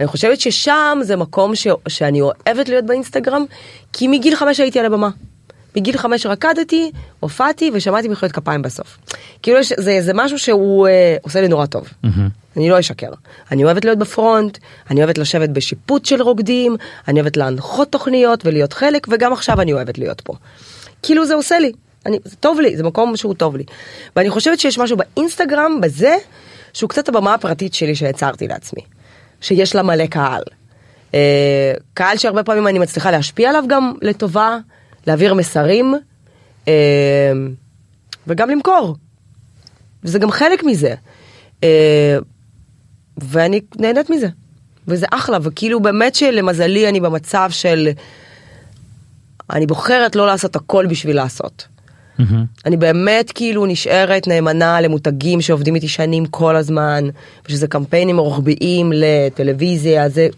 אני 0.00 0.06
חושבת 0.06 0.40
ששם 0.40 0.98
זה 1.02 1.16
מקום 1.16 1.54
ש... 1.54 1.66
שאני 1.88 2.20
אוהבת 2.20 2.68
להיות 2.68 2.84
באינסטגרם, 2.84 3.44
כי 3.92 4.08
מגיל 4.08 4.36
חמש 4.36 4.60
הייתי 4.60 4.78
על 4.78 4.86
הבמה. 4.86 5.08
מגיל 5.76 5.98
חמש 5.98 6.26
רקדתי, 6.26 6.90
הופעתי 7.20 7.70
ושמעתי 7.74 8.08
מחיאות 8.08 8.32
כפיים 8.32 8.62
בסוף. 8.62 8.98
כאילו 9.42 9.58
יש, 9.58 9.72
זה, 9.76 10.00
זה 10.00 10.12
משהו 10.14 10.38
שהוא 10.38 10.88
אה, 10.88 11.16
עושה 11.22 11.40
לי 11.40 11.48
נורא 11.48 11.66
טוב. 11.66 11.88
אני 12.56 12.68
לא 12.70 12.80
אשקר. 12.80 13.10
אני 13.52 13.64
אוהבת 13.64 13.84
להיות 13.84 13.98
בפרונט, 13.98 14.58
אני 14.90 15.00
אוהבת 15.00 15.18
לשבת 15.18 15.48
בשיפוט 15.48 16.04
של 16.04 16.22
רוקדים, 16.22 16.76
אני 17.08 17.20
אוהבת 17.20 17.36
להנחות 17.36 17.92
תוכניות 17.92 18.46
ולהיות 18.46 18.72
חלק, 18.72 19.06
וגם 19.10 19.32
עכשיו 19.32 19.60
אני 19.60 19.72
אוהבת 19.72 19.98
להיות 19.98 20.20
פה. 20.20 20.34
כאילו 21.02 21.26
זה 21.26 21.34
עושה 21.34 21.58
לי, 21.58 21.72
אני, 22.06 22.18
זה 22.24 22.36
טוב 22.36 22.60
לי, 22.60 22.76
זה 22.76 22.82
מקום 22.82 23.16
שהוא 23.16 23.34
טוב 23.34 23.56
לי. 23.56 23.64
ואני 24.16 24.30
חושבת 24.30 24.60
שיש 24.60 24.78
משהו 24.78 24.96
באינסטגרם, 24.96 25.80
בזה, 25.80 26.16
שהוא 26.72 26.90
קצת 26.90 27.08
הבמה 27.08 27.34
הפרטית 27.34 27.74
שלי 27.74 27.94
שיצרתי 27.94 28.48
לעצמי. 28.48 28.82
שיש 29.40 29.74
לה 29.74 29.82
מלא 29.82 30.06
קהל. 30.06 30.42
אה, 31.14 31.72
קהל 31.94 32.16
שהרבה 32.16 32.42
פעמים 32.42 32.66
אני 32.68 32.78
מצליחה 32.78 33.10
להשפיע 33.10 33.48
עליו 33.48 33.64
גם 33.68 33.94
לטובה, 34.02 34.58
להעביר 35.06 35.34
מסרים, 35.34 35.94
אה, 36.68 37.32
וגם 38.26 38.50
למכור. 38.50 38.96
וזה 40.04 40.18
גם 40.18 40.30
חלק 40.30 40.64
מזה. 40.64 40.94
אה, 41.64 42.18
ואני 43.18 43.60
נהנית 43.78 44.10
מזה. 44.10 44.28
וזה 44.88 45.06
אחלה, 45.10 45.38
וכאילו 45.42 45.80
באמת 45.80 46.14
שלמזלי 46.14 46.88
אני 46.88 47.00
במצב 47.00 47.50
של... 47.50 47.88
אני 49.50 49.66
בוחרת 49.66 50.16
לא 50.16 50.26
לעשות 50.26 50.56
הכל 50.56 50.86
בשביל 50.86 51.16
לעשות. 51.16 51.73
אני 52.66 52.76
באמת 52.76 53.32
כאילו 53.34 53.66
נשארת 53.66 54.28
נאמנה 54.28 54.80
למותגים 54.80 55.40
שעובדים 55.40 55.74
איתי 55.74 55.88
שנים 55.88 56.26
כל 56.26 56.56
הזמן, 56.56 57.04
ושזה 57.48 57.66
קמפיינים 57.66 58.18
רוחביים 58.18 58.92
לטלוויזיה, 58.94 60.08
זה 60.08 60.28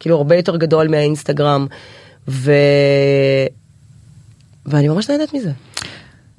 כאילו 0.00 0.16
הרבה 0.16 0.36
יותר 0.36 0.56
גדול 0.56 0.88
מהאינסטגרם, 0.88 1.66
ו... 2.28 2.52
ואני 4.66 4.88
ממש 4.88 5.10
נהנית 5.10 5.34
מזה. 5.34 5.50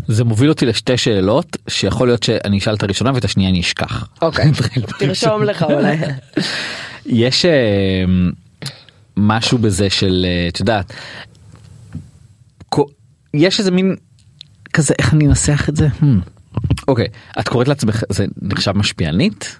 זה 0.07 0.23
מוביל 0.23 0.49
אותי 0.49 0.65
לשתי 0.65 0.97
שאלות 0.97 1.57
שיכול 1.67 2.07
להיות 2.07 2.23
שאני 2.23 2.57
אשאל 2.57 2.73
את 2.73 2.83
הראשונה 2.83 3.11
ואת 3.13 3.25
השנייה 3.25 3.49
אני 3.49 3.59
אשכח. 3.59 4.07
אוקיי, 4.21 4.51
תרשום 4.99 5.43
לך 5.43 5.63
אולי. 5.63 5.97
יש 7.05 7.45
אה, 7.45 8.03
משהו 9.17 9.57
בזה 9.57 9.89
של 9.89 10.25
אה, 10.29 10.47
את 10.47 10.59
יודעת 10.59 10.93
יש 13.33 13.59
איזה 13.59 13.71
מין 13.71 13.95
כזה 14.77 14.93
איך 14.99 15.13
אני 15.13 15.27
אנסח 15.27 15.69
את 15.69 15.75
זה 15.75 15.87
Hmm. 15.87 16.05
אוקיי 16.87 17.05
את 17.39 17.47
קוראת 17.47 17.67
לעצמך 17.67 18.03
זה 18.09 18.25
נחשב 18.41 18.71
משפיענית 18.77 19.59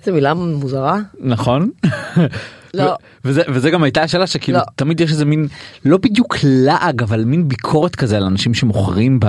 איזה 0.00 0.12
מילה 0.12 0.34
מוזרה. 0.34 0.98
נכון 1.20 1.70
לא. 2.74 2.82
ו- 2.84 2.88
וזה 3.24 3.42
וזה 3.48 3.70
גם 3.70 3.82
הייתה 3.82 4.02
השאלה 4.02 4.26
שכאילו 4.26 4.58
לא. 4.58 4.64
תמיד 4.76 5.00
יש 5.00 5.10
איזה 5.10 5.24
מין 5.24 5.48
לא 5.84 5.96
בדיוק 5.96 6.36
לעג 6.44 7.02
אבל 7.02 7.24
מין 7.24 7.48
ביקורת 7.48 7.96
כזה 7.96 8.16
על 8.16 8.24
אנשים 8.24 8.54
שמוכרים 8.54 9.20
ב- 9.20 9.26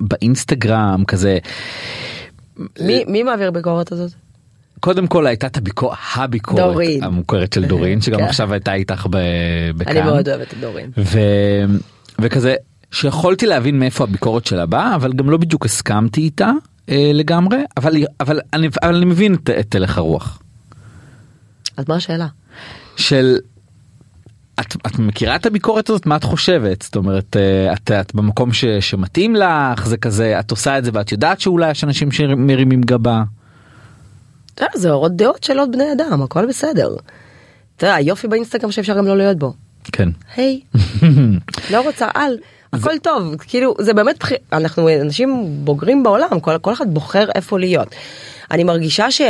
באינסטגרם 0.00 1.04
כזה. 1.06 1.38
מי 2.80 3.04
מי 3.08 3.22
מעביר 3.22 3.50
ביקורת 3.50 3.92
הזאת? 3.92 4.10
קודם 4.80 5.06
כל 5.06 5.26
הייתה 5.26 5.46
את 5.46 5.56
הביקורת 5.56 5.96
הביקורת 6.16 6.58
דורין. 6.62 7.04
המוכרת 7.04 7.52
של 7.52 7.64
דורין 7.64 8.00
שגם 8.00 8.18
כן. 8.18 8.24
עכשיו 8.24 8.52
הייתה 8.52 8.74
איתך 8.74 9.06
ב- 9.10 9.16
בכאן. 9.76 9.96
אני 9.96 10.06
מאוד 10.06 10.28
אוהבת 10.28 10.52
את 10.52 10.58
דורין. 10.60 10.90
ו... 10.98 11.18
וכזה 12.20 12.54
שיכולתי 12.90 13.46
להבין 13.46 13.78
מאיפה 13.78 14.04
הביקורת 14.04 14.46
שלה 14.46 14.66
באה 14.66 14.94
אבל 14.94 15.12
גם 15.12 15.30
לא 15.30 15.36
בדיוק 15.36 15.64
הסכמתי 15.64 16.20
איתה 16.20 16.50
אה, 16.88 17.10
לגמרי 17.14 17.58
אבל 17.76 17.96
אבל 18.20 18.40
אני 18.52 18.68
אבל 18.82 18.94
אני 18.96 19.04
מבין 19.04 19.34
את, 19.34 19.50
את 19.50 19.74
הלך 19.74 19.98
הרוח 19.98 20.42
אז 21.76 21.84
מה 21.88 21.94
השאלה? 21.94 22.26
של. 22.96 23.36
את, 24.60 24.76
את 24.86 24.98
מכירה 24.98 25.36
את 25.36 25.46
הביקורת 25.46 25.90
הזאת 25.90 26.06
מה 26.06 26.16
את 26.16 26.24
חושבת 26.24 26.82
זאת 26.82 26.96
אומרת 26.96 27.36
אה, 27.36 27.72
את, 27.72 27.90
את 27.90 28.14
במקום 28.14 28.52
ש, 28.52 28.64
שמתאים 28.64 29.36
לך 29.36 29.86
זה 29.86 29.96
כזה 29.96 30.40
את 30.40 30.50
עושה 30.50 30.78
את 30.78 30.84
זה 30.84 30.90
ואת 30.94 31.12
יודעת 31.12 31.40
שאולי 31.40 31.70
יש 31.70 31.84
אנשים 31.84 32.12
שמרימים 32.12 32.80
גבה. 32.80 33.22
אה, 34.60 34.66
זה 34.74 34.90
עוד 34.90 35.12
דעות 35.16 35.44
של 35.44 35.58
עוד 35.58 35.72
בני 35.72 35.92
אדם, 35.92 36.22
הכל 36.22 36.46
בסדר. 36.46 36.88
אתה 37.76 37.86
יודע, 37.86 37.94
היופי 37.94 38.28
באינסטגרם 38.28 38.70
שאפשר 38.70 38.98
גם 38.98 39.06
לא 39.06 39.16
להיות 39.16 39.38
בו. 39.38 39.54
כן. 39.92 40.08
היי, 40.36 40.60
לא 41.72 41.80
רוצה, 41.86 42.08
אל, 42.16 42.36
הכל 42.72 42.98
טוב, 43.02 43.34
כאילו, 43.38 43.74
זה 43.78 43.94
באמת, 43.94 44.18
בחיר- 44.18 44.38
אנחנו 44.52 44.88
אנשים 45.00 45.44
בוגרים 45.64 46.02
בעולם, 46.02 46.40
כל, 46.40 46.58
כל 46.58 46.72
אחד 46.72 46.94
בוחר 46.94 47.28
איפה 47.34 47.58
להיות. 47.58 47.88
אני 48.50 48.64
מרגישה 48.64 49.10
ש... 49.10 49.20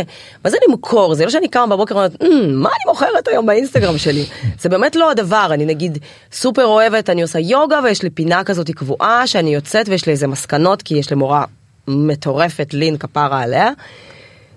מה 0.45 0.51
זה 0.51 0.57
למכור? 0.69 1.15
זה 1.15 1.25
לא 1.25 1.31
שאני 1.31 1.49
קמה 1.49 1.67
בבוקר 1.67 1.95
ואומרת, 1.95 2.23
"אמ, 2.23 2.29
מה 2.55 2.69
אני 2.69 2.91
מוכרת 2.91 3.29
היום 3.29 3.47
באינסטגרם 3.47 3.99
שלי? 3.99 4.25
זה 4.63 4.69
באמת 4.69 4.97
לא 4.97 5.11
הדבר, 5.11 5.49
אני 5.51 5.65
נגיד 5.67 5.99
סופר 6.33 6.65
אוהבת, 6.67 7.11
אני 7.11 7.23
עושה 7.23 7.39
יוגה 7.39 7.81
ויש 7.85 8.03
לי 8.03 8.11
פינה 8.11 8.45
כזאת 8.45 8.71
קבועה 8.71 9.27
שאני 9.27 9.55
יוצאת 9.55 9.89
ויש 9.89 10.07
לי 10.07 10.13
איזה 10.13 10.27
מסקנות, 10.27 10.83
כי 10.83 10.95
יש 10.95 11.11
לי 11.11 11.17
מורה 11.17 11.45
מטורפת, 11.89 12.75
לין 12.75 12.97
כפרה 12.99 13.43
עליה. 13.43 13.71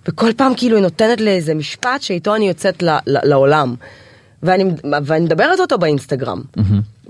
וכל 0.07 0.33
פעם 0.33 0.53
כאילו 0.55 0.75
היא 0.75 0.83
נותנת 0.83 1.21
לי 1.21 1.31
איזה 1.31 1.53
משפט 1.53 2.01
שאיתו 2.01 2.35
אני 2.35 2.47
יוצאת 2.47 2.83
ל, 2.83 2.89
ל, 2.89 3.17
לעולם. 3.29 3.75
ואני, 4.43 4.63
ואני 5.03 5.25
מדברת 5.25 5.59
אותו 5.59 5.77
באינסטגרם. 5.77 6.41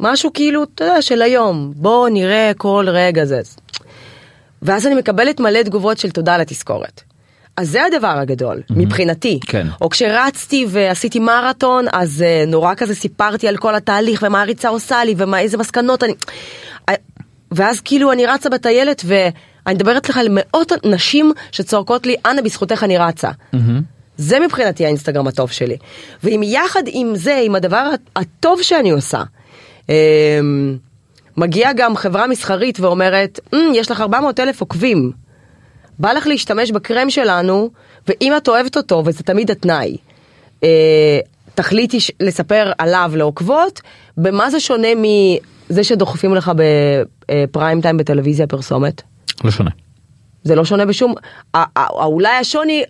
משהו 0.02 0.34
כאילו, 0.34 0.64
אתה 0.64 0.84
יודע, 0.84 1.02
של 1.02 1.22
היום, 1.22 1.74
בוא 1.76 2.10
נראה 2.10 2.52
כל 2.58 2.86
רגע 2.90 3.26
זה. 3.26 3.42
ואז 4.62 4.88
אני 4.88 4.96
מקבלת 4.96 5.40
מלא 5.40 5.64
תגובות 5.64 5.98
של 5.98 6.12
תודה 6.12 6.36
על 6.36 6.42
התזכורת. 6.42 7.02
אז 7.58 7.70
זה 7.70 7.86
הדבר 7.86 8.08
הגדול, 8.08 8.62
מבחינתי. 8.70 9.40
כן. 9.48 9.68
או 9.82 9.90
כשרצתי 9.90 10.66
ועשיתי 10.70 11.20
מרתון, 11.20 11.86
אז 11.94 12.24
uh, 12.24 12.50
נורא 12.50 12.74
כזה 12.78 12.96
סיפרתי 12.96 13.48
על 13.48 13.58
כל 13.58 13.76
התהליך 13.76 14.24
ומה 14.28 14.42
הריצה 14.42 14.70
עושה 14.70 15.04
לי 15.04 15.14
ומה 15.18 15.40
איזה 15.40 15.58
מסקנות 15.58 16.04
אני... 16.04 16.14
אה, 16.90 16.96
ואז 17.52 17.82
כאילו 17.82 18.12
אני 18.12 18.26
רצה 18.26 18.50
בטיילת 18.50 19.02
ואני 19.06 19.76
מדברת 19.76 20.10
לך 20.10 20.18
על 20.18 20.28
מאות 20.30 20.72
נשים 20.86 21.32
שצועקות 21.52 22.06
לי, 22.06 22.16
אנה 22.26 22.42
בזכותך 22.42 22.84
אני 22.84 22.98
רצה. 22.98 23.30
זה 24.18 24.40
מבחינתי 24.40 24.86
האינסטגרם 24.86 25.28
הטוב 25.28 25.52
שלי. 25.52 25.78
ואם 26.24 26.42
יחד 26.44 26.84
עם 26.88 27.16
זה, 27.16 27.42
עם 27.44 27.56
הדבר 27.56 27.90
הטוב 28.16 28.62
שאני 28.62 28.90
עושה, 28.90 29.24
מגיעה 31.38 31.74
גם 31.74 31.96
חברה 31.96 32.28
מסחרית 32.28 32.80
ואומרת, 32.80 33.39
"אמ, 33.54 33.72
יש 33.76 33.91
לך 33.91 34.02
400 34.02 34.39
אלף 34.39 34.62
עוקבים, 34.62 35.12
בא 36.00 36.12
לך 36.13 36.28
להשתמש 36.28 36.72
בקרם 36.72 37.10
שלנו, 37.10 37.70
ואם 38.08 38.34
את 38.38 38.48
אוהבת 38.48 38.78
אותו, 38.78 39.04
וזה 39.06 39.24
תמיד 39.24 39.52
התנאי, 39.52 39.98
אה, 40.63 41.20
תחליטי 41.56 42.00
ש- 42.00 42.12
לספר 42.20 42.72
עליו 42.78 43.12
לעוקבות, 43.15 43.82
במה 44.17 44.50
זה 44.50 44.60
שונה 44.60 44.88
מזה 44.98 45.84
שדוחפים 45.84 46.36
לך 46.36 46.52
בפריים 46.56 47.82
טיים 47.82 47.98
בטלוויזיה 47.98 48.48
פרסומת? 48.48 49.02
לא 49.44 49.52
שונה. 49.52 49.70
זה 50.44 50.56
לא 50.56 50.65
שונה 50.65 50.86
בשום... 50.86 51.13
אולי 52.04 52.30
השוני 52.30 52.84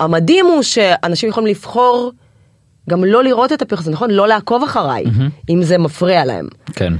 המדהים 0.00 0.46
הוא 0.46 0.62
שאנשים 0.62 1.28
יכולים 1.28 1.46
לבחור 1.46 2.12
גם 2.88 3.04
לא 3.04 3.24
לראות 3.24 3.52
את 3.52 3.62
הפרסום, 3.62 3.92
נכון? 3.92 4.10
לא 4.10 4.28
לעקוב 4.28 4.62
אחריי, 4.62 5.04
אם 5.50 5.62
זה 5.62 5.78
מפריע 5.78 6.24
להם. 6.24 6.48
כן. 6.72 6.92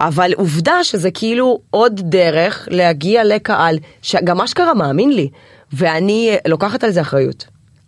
אבל 0.00 0.32
עובדה 0.36 0.84
שזה 0.84 1.10
כאילו 1.10 1.60
עוד 1.70 2.00
דרך 2.04 2.68
להגיע 2.70 3.24
לקהל 3.24 3.78
שגם 4.02 4.40
אשכרה 4.40 4.74
מאמין 4.74 5.12
לי, 5.12 5.28
ואני 5.72 6.30
אה, 6.30 6.36
לוקחת 6.46 6.84
על 6.84 6.90
זה 6.90 7.00
אחריות. 7.00 7.46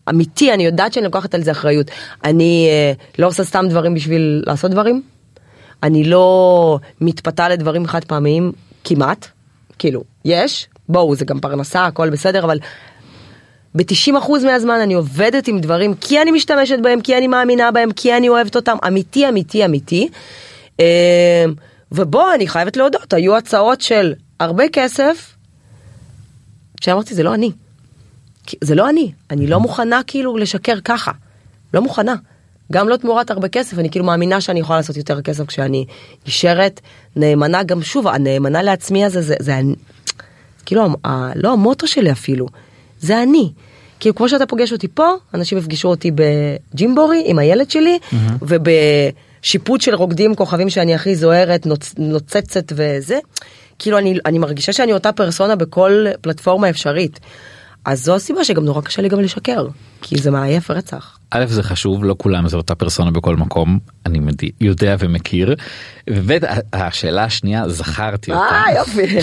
אמיתי, 0.08 0.54
אני 0.54 0.66
יודעת 0.66 0.92
שאני 0.92 1.04
לוקחת 1.04 1.34
על 1.34 1.42
זה 1.42 1.50
אחריות. 1.50 1.90
אני 2.24 2.68
אה, 2.70 2.92
לא 3.18 3.26
עושה 3.26 3.44
סתם 3.44 3.66
דברים 3.68 3.94
בשביל 3.94 4.42
לעשות 4.46 4.70
דברים. 4.70 5.02
אני 5.82 6.04
לא 6.04 6.78
מתפתה 7.00 7.48
לדברים 7.48 7.86
חד 7.86 8.04
פעמיים 8.04 8.52
כמעט. 8.84 9.26
כאילו, 9.78 10.04
יש, 10.24 10.68
בואו, 10.88 11.14
זה 11.14 11.24
גם 11.24 11.40
פרנסה, 11.40 11.84
הכל 11.84 12.10
בסדר, 12.10 12.44
אבל 12.44 12.58
ב-90% 13.74 14.12
מהזמן 14.44 14.80
אני 14.82 14.94
עובדת 14.94 15.48
עם 15.48 15.58
דברים 15.60 15.94
כי 15.94 16.22
אני 16.22 16.30
משתמשת 16.30 16.78
בהם, 16.82 17.00
כי 17.00 17.18
אני 17.18 17.26
מאמינה 17.28 17.70
בהם, 17.70 17.92
כי 17.92 18.16
אני 18.16 18.28
אוהבת 18.28 18.56
אותם, 18.56 18.76
אמיתי, 18.86 19.28
אמיתי, 19.28 19.64
אמיתי. 19.64 20.08
אה, 20.80 21.44
ובוא, 21.92 22.34
אני 22.34 22.48
חייבת 22.48 22.76
להודות, 22.76 23.12
היו 23.12 23.36
הצעות 23.36 23.80
של 23.80 24.14
הרבה 24.40 24.64
כסף, 24.72 25.34
שאמרתי, 26.80 27.14
זה 27.14 27.22
לא 27.22 27.34
אני. 27.34 27.50
זה 28.64 28.74
לא 28.74 28.88
אני, 28.88 29.12
אני 29.30 29.46
לא 29.46 29.60
מוכנה 29.60 30.00
כאילו 30.06 30.36
לשקר 30.36 30.80
ככה. 30.84 31.10
לא 31.74 31.82
מוכנה. 31.82 32.14
גם 32.72 32.88
לא 32.88 32.96
תמורת 32.96 33.30
הרבה 33.30 33.48
כסף, 33.48 33.78
אני 33.78 33.90
כאילו 33.90 34.04
מאמינה 34.04 34.40
שאני 34.40 34.60
יכולה 34.60 34.78
לעשות 34.78 34.96
יותר 34.96 35.22
כסף 35.22 35.46
כשאני 35.46 35.84
נשארת 36.26 36.80
נאמנה, 37.16 37.62
גם 37.62 37.82
שוב, 37.82 38.06
הנאמנה 38.08 38.62
לעצמי 38.62 39.04
הזה, 39.04 39.22
זה, 39.22 39.34
זה, 39.40 39.58
אני- 39.58 39.74
כאילו, 40.66 40.88
ה- 41.04 41.30
לא 41.34 41.52
המוטו 41.52 41.86
שלי 41.86 42.12
אפילו, 42.12 42.46
זה 43.00 43.22
אני. 43.22 43.52
כאילו 44.00 44.14
כמו 44.14 44.28
שאתה 44.28 44.46
פוגש 44.46 44.72
אותי 44.72 44.88
פה, 44.88 45.12
אנשים 45.34 45.58
יפגשו 45.58 45.88
אותי 45.88 46.10
בג'ימבורי 46.14 47.22
עם 47.26 47.38
הילד 47.38 47.70
שלי, 47.70 47.98
ובשיפוט 48.42 49.80
של 49.80 49.94
רוקדים 49.94 50.34
כוכבים 50.34 50.70
שאני 50.70 50.94
הכי 50.94 51.16
זוהרת, 51.16 51.66
נוצ, 51.66 51.94
נוצצת 51.98 52.72
וזה. 52.72 53.18
כאילו 53.78 53.98
אני, 53.98 54.18
אני 54.26 54.38
מרגישה 54.38 54.72
שאני 54.72 54.92
אותה 54.92 55.12
פרסונה 55.12 55.56
בכל 55.56 56.06
פלטפורמה 56.20 56.70
אפשרית. 56.70 57.20
אז 57.84 58.04
זו 58.04 58.14
הסיבה 58.14 58.44
שגם 58.44 58.64
נורא 58.64 58.80
קשה 58.80 59.02
לי 59.02 59.08
גם 59.08 59.20
לשקר, 59.20 59.66
כי 60.02 60.18
זה 60.18 60.30
מעייף 60.30 60.70
רצח. 60.70 61.18
א' 61.30 61.46
זה 61.46 61.62
חשוב 61.62 62.04
לא 62.04 62.14
כולם 62.18 62.48
זה 62.48 62.56
אותה 62.56 62.74
פרסונה 62.74 63.10
בכל 63.10 63.36
מקום 63.36 63.78
אני. 64.06 64.18
יודע 64.60 64.96
ומכיר. 64.98 65.54
וב' 66.10 66.38
השאלה 66.72 67.24
השנייה 67.24 67.68
זכרתי 67.68 68.32
אותה. 68.32 68.42
אה 68.42 68.74
יופי. 68.76 69.18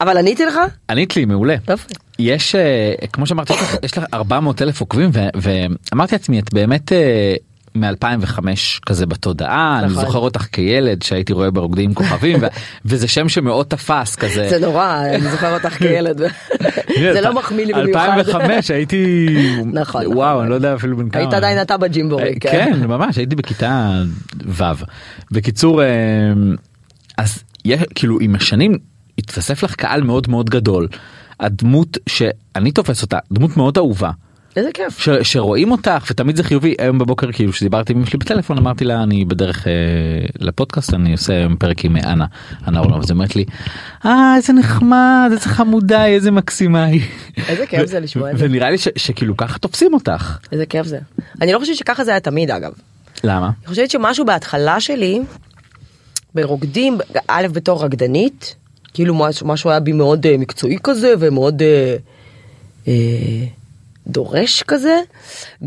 אבל 0.00 0.16
עניתי 0.16 0.44
לך? 0.46 0.58
ענית 0.90 1.16
לי 1.16 1.24
מעולה. 1.24 1.54
יופי. 1.68 1.94
יש 2.18 2.54
אה, 2.54 2.92
כמו 3.12 3.26
שאמרתי 3.26 3.52
יש 3.52 3.60
לך- 3.62 3.76
יש 3.82 3.98
לך 3.98 4.04
400 4.14 4.62
אלף 4.62 4.80
עוקבים 4.80 5.10
ואמרתי 5.34 6.14
לעצמי 6.14 6.38
את 6.38 6.54
באמת 6.54 6.92
אה, 6.92 7.34
מ-2005 7.74 8.38
כזה 8.86 9.06
בתודעה 9.06 9.78
אני 9.78 9.92
נכון. 9.92 10.04
זוכר 10.04 10.18
אותך 10.18 10.46
כילד 10.52 11.02
שהייתי 11.02 11.32
רואה 11.32 11.50
ברוקדים 11.50 11.94
כוכבים 11.94 12.38
ו- 12.42 12.46
וזה 12.84 13.08
שם 13.08 13.28
שמאוד 13.28 13.66
תפס 13.66 14.16
כזה. 14.16 14.46
זה 14.50 14.58
נורא, 14.66 15.02
אני 15.14 15.30
זוכר 15.30 15.54
אותך 15.54 15.78
כילד. 15.82 16.20
זה 17.12 17.20
לא 17.20 17.34
מחמיא 17.34 17.66
לי 17.66 17.72
במיוחד. 17.72 18.08
2005 18.18 18.70
הייתי 18.70 19.26
נכון, 19.72 20.06
וואו 20.06 20.28
נכון. 20.30 20.40
אני 20.42 20.50
לא 20.50 20.54
יודע 20.54 20.74
אפילו 20.74 20.96
בן 20.96 21.08
כמה. 21.08 21.22
היית 21.22 21.34
עדיין 21.34 21.60
אתה 21.62 21.74
אה, 21.74 21.78
בג'ימבורי. 21.78 22.34
כן 22.40 22.72
ממש 22.88 23.16
הייתי 23.16 23.36
בכיתה 23.36 24.02
ו'. 24.46 24.64
בקיצור 25.30 25.80
אז 27.18 27.42
יש 27.64 27.80
כאילו 27.94 28.18
עם 28.20 28.34
השנים 28.34 28.78
התווסף 29.18 29.62
לך 29.62 29.74
קהל 29.74 30.02
מאוד 30.02 30.30
מאוד 30.30 30.50
גדול. 30.50 30.88
הדמות 31.40 31.98
שאני 32.08 32.72
תופס 32.72 33.02
אותה 33.02 33.18
דמות 33.32 33.56
מאוד 33.56 33.78
אהובה. 33.78 34.10
איזה 34.56 34.70
כיף. 34.74 34.98
ש, 34.98 35.08
שרואים 35.22 35.72
אותך 35.72 36.06
ותמיד 36.10 36.36
זה 36.36 36.42
חיובי 36.42 36.74
היום 36.78 36.98
בבוקר 36.98 37.32
כאילו 37.32 37.52
שדיברתי 37.52 37.92
עם 37.92 37.98
אמא 37.98 38.06
שלי 38.06 38.18
בטלפון 38.18 38.58
אמרתי 38.58 38.84
לה 38.84 39.02
אני 39.02 39.24
בדרך 39.24 39.66
אה, 39.66 39.72
לפודקאסט 40.38 40.94
אני 40.94 41.12
עושה 41.12 41.32
היום 41.32 41.56
פרק 41.56 41.84
עם 41.84 41.96
אנה 41.96 42.26
אנה 42.68 42.78
אורלוב 42.78 43.02
אז 43.02 43.10
אומרת 43.10 43.36
לי 43.36 43.44
אה 44.04 44.34
איזה 44.36 44.52
נחמד 44.52 45.28
איזה 45.32 45.48
חמודה 45.48 46.06
איזה 46.06 46.30
מקסימה 46.30 46.84
היא. 46.84 47.02
איזה 47.48 47.66
כיף 47.66 47.86
זה 47.86 48.00
לשמוע 48.00 48.30
את 48.30 48.38
זה. 48.38 48.44
ונראה 48.44 48.70
לי 48.70 48.78
ש, 48.78 48.88
שכאילו 48.96 49.36
ככה 49.36 49.58
תופסים 49.58 49.94
אותך 49.94 50.38
איזה 50.52 50.66
כיף 50.66 50.86
זה. 50.86 50.98
אני 51.40 51.52
לא 51.52 51.58
חושבת 51.58 51.76
שככה 51.76 52.04
זה 52.04 52.10
היה 52.10 52.20
תמיד 52.20 52.50
אגב. 52.50 52.72
למה 53.24 53.46
אני 53.46 53.66
חושבת 53.66 53.90
שמשהו 53.90 54.24
בהתחלה 54.24 54.80
שלי, 54.80 55.20
ברוקדים, 56.34 56.98
א' 57.28 57.46
בתור 57.52 57.84
רקדנית, 57.84 58.56
כאילו 58.94 59.14
משהו, 59.14 59.46
משהו 59.46 59.70
היה 59.70 59.80
בי 59.80 59.92
מאוד 59.92 60.26
אה, 60.26 60.36
מקצועי 60.38 60.76
כזה 60.82 61.14
ומאוד 61.18 61.62
אה, 61.62 61.96
אה, 62.88 63.44
דורש 64.06 64.62
כזה. 64.62 65.00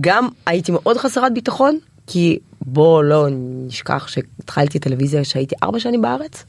גם 0.01 0.27
הייתי 0.45 0.71
מאוד 0.71 0.97
חסרת 0.97 1.33
ביטחון, 1.33 1.77
כי 2.07 2.39
בוא 2.61 3.03
לא 3.03 3.27
נשכח 3.31 4.07
שהתחלתי 4.07 4.79
טלוויזיה 4.79 5.23
כשהייתי 5.23 5.55
ארבע 5.63 5.79
שנים 5.79 6.01
בארץ. 6.01 6.43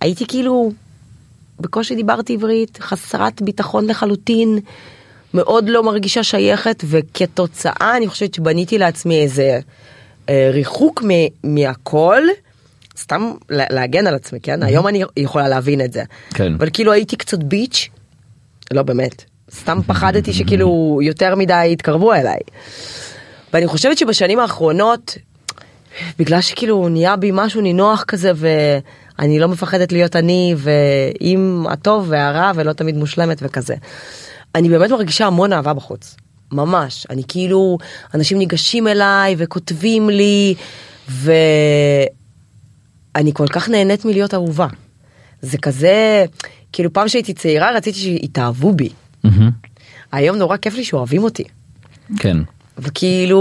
הייתי 0.00 0.26
כאילו, 0.26 0.72
בקושי 1.60 1.94
דיברתי 1.94 2.34
עברית, 2.34 2.78
חסרת 2.80 3.42
ביטחון 3.42 3.86
לחלוטין, 3.86 4.58
מאוד 5.34 5.68
לא 5.68 5.82
מרגישה 5.82 6.22
שייכת, 6.22 6.84
וכתוצאה 6.86 7.96
אני 7.96 8.08
חושבת 8.08 8.34
שבניתי 8.34 8.78
לעצמי 8.78 9.22
איזה 9.22 9.60
אה, 10.28 10.50
ריחוק 10.52 11.02
מהכל, 11.44 12.22
סתם 13.00 13.32
לה- 13.50 13.64
להגן 13.70 14.06
על 14.06 14.14
עצמי, 14.14 14.40
כן? 14.40 14.62
היום 14.62 14.88
אני 14.88 15.02
יכולה 15.16 15.48
להבין 15.48 15.80
את 15.80 15.92
זה. 15.92 16.02
כן. 16.34 16.54
אבל 16.54 16.68
כאילו 16.72 16.92
הייתי 16.92 17.16
קצת 17.16 17.38
ביץ', 17.42 17.88
לא 18.72 18.82
באמת, 18.82 19.24
סתם 19.54 19.78
פחדתי 19.86 20.32
שכאילו 20.32 20.98
יותר 21.02 21.34
מדי 21.34 21.66
יתקרבו 21.72 22.14
אליי. 22.14 22.38
ואני 23.52 23.66
חושבת 23.66 23.98
שבשנים 23.98 24.38
האחרונות, 24.38 25.18
בגלל 26.18 26.40
שכאילו 26.40 26.88
נהיה 26.88 27.16
בי 27.16 27.30
משהו 27.32 27.60
נינוח 27.60 28.04
כזה 28.08 28.30
ואני 28.34 29.38
לא 29.38 29.48
מפחדת 29.48 29.92
להיות 29.92 30.16
אני 30.16 30.54
ועם 30.56 31.66
הטוב 31.70 32.06
והרע 32.08 32.52
ולא 32.54 32.72
תמיד 32.72 32.96
מושלמת 32.96 33.38
וכזה. 33.42 33.74
אני 34.54 34.68
באמת 34.68 34.90
מרגישה 34.90 35.26
המון 35.26 35.52
אהבה 35.52 35.72
בחוץ. 35.74 36.16
ממש. 36.52 37.06
אני 37.10 37.22
כאילו, 37.28 37.78
אנשים 38.14 38.38
ניגשים 38.38 38.88
אליי 38.88 39.34
וכותבים 39.38 40.10
לי 40.10 40.54
ואני 43.14 43.30
כל 43.34 43.46
כך 43.46 43.68
נהנית 43.68 44.04
מלהיות 44.04 44.34
אהובה. 44.34 44.66
זה 45.42 45.58
כזה, 45.58 46.24
כאילו 46.72 46.92
פעם 46.92 47.08
שהייתי 47.08 47.32
צעירה 47.34 47.70
רציתי 47.76 47.98
שיתאהבו 47.98 48.72
בי. 48.72 48.88
מהמם. 49.24 49.50
היום 50.12 50.36
נורא 50.36 50.56
כיף 50.56 50.74
לי 50.74 50.84
שאוהבים 50.84 51.22
אותי. 51.24 51.44
כן 52.18 52.36
וכאילו, 52.78 53.40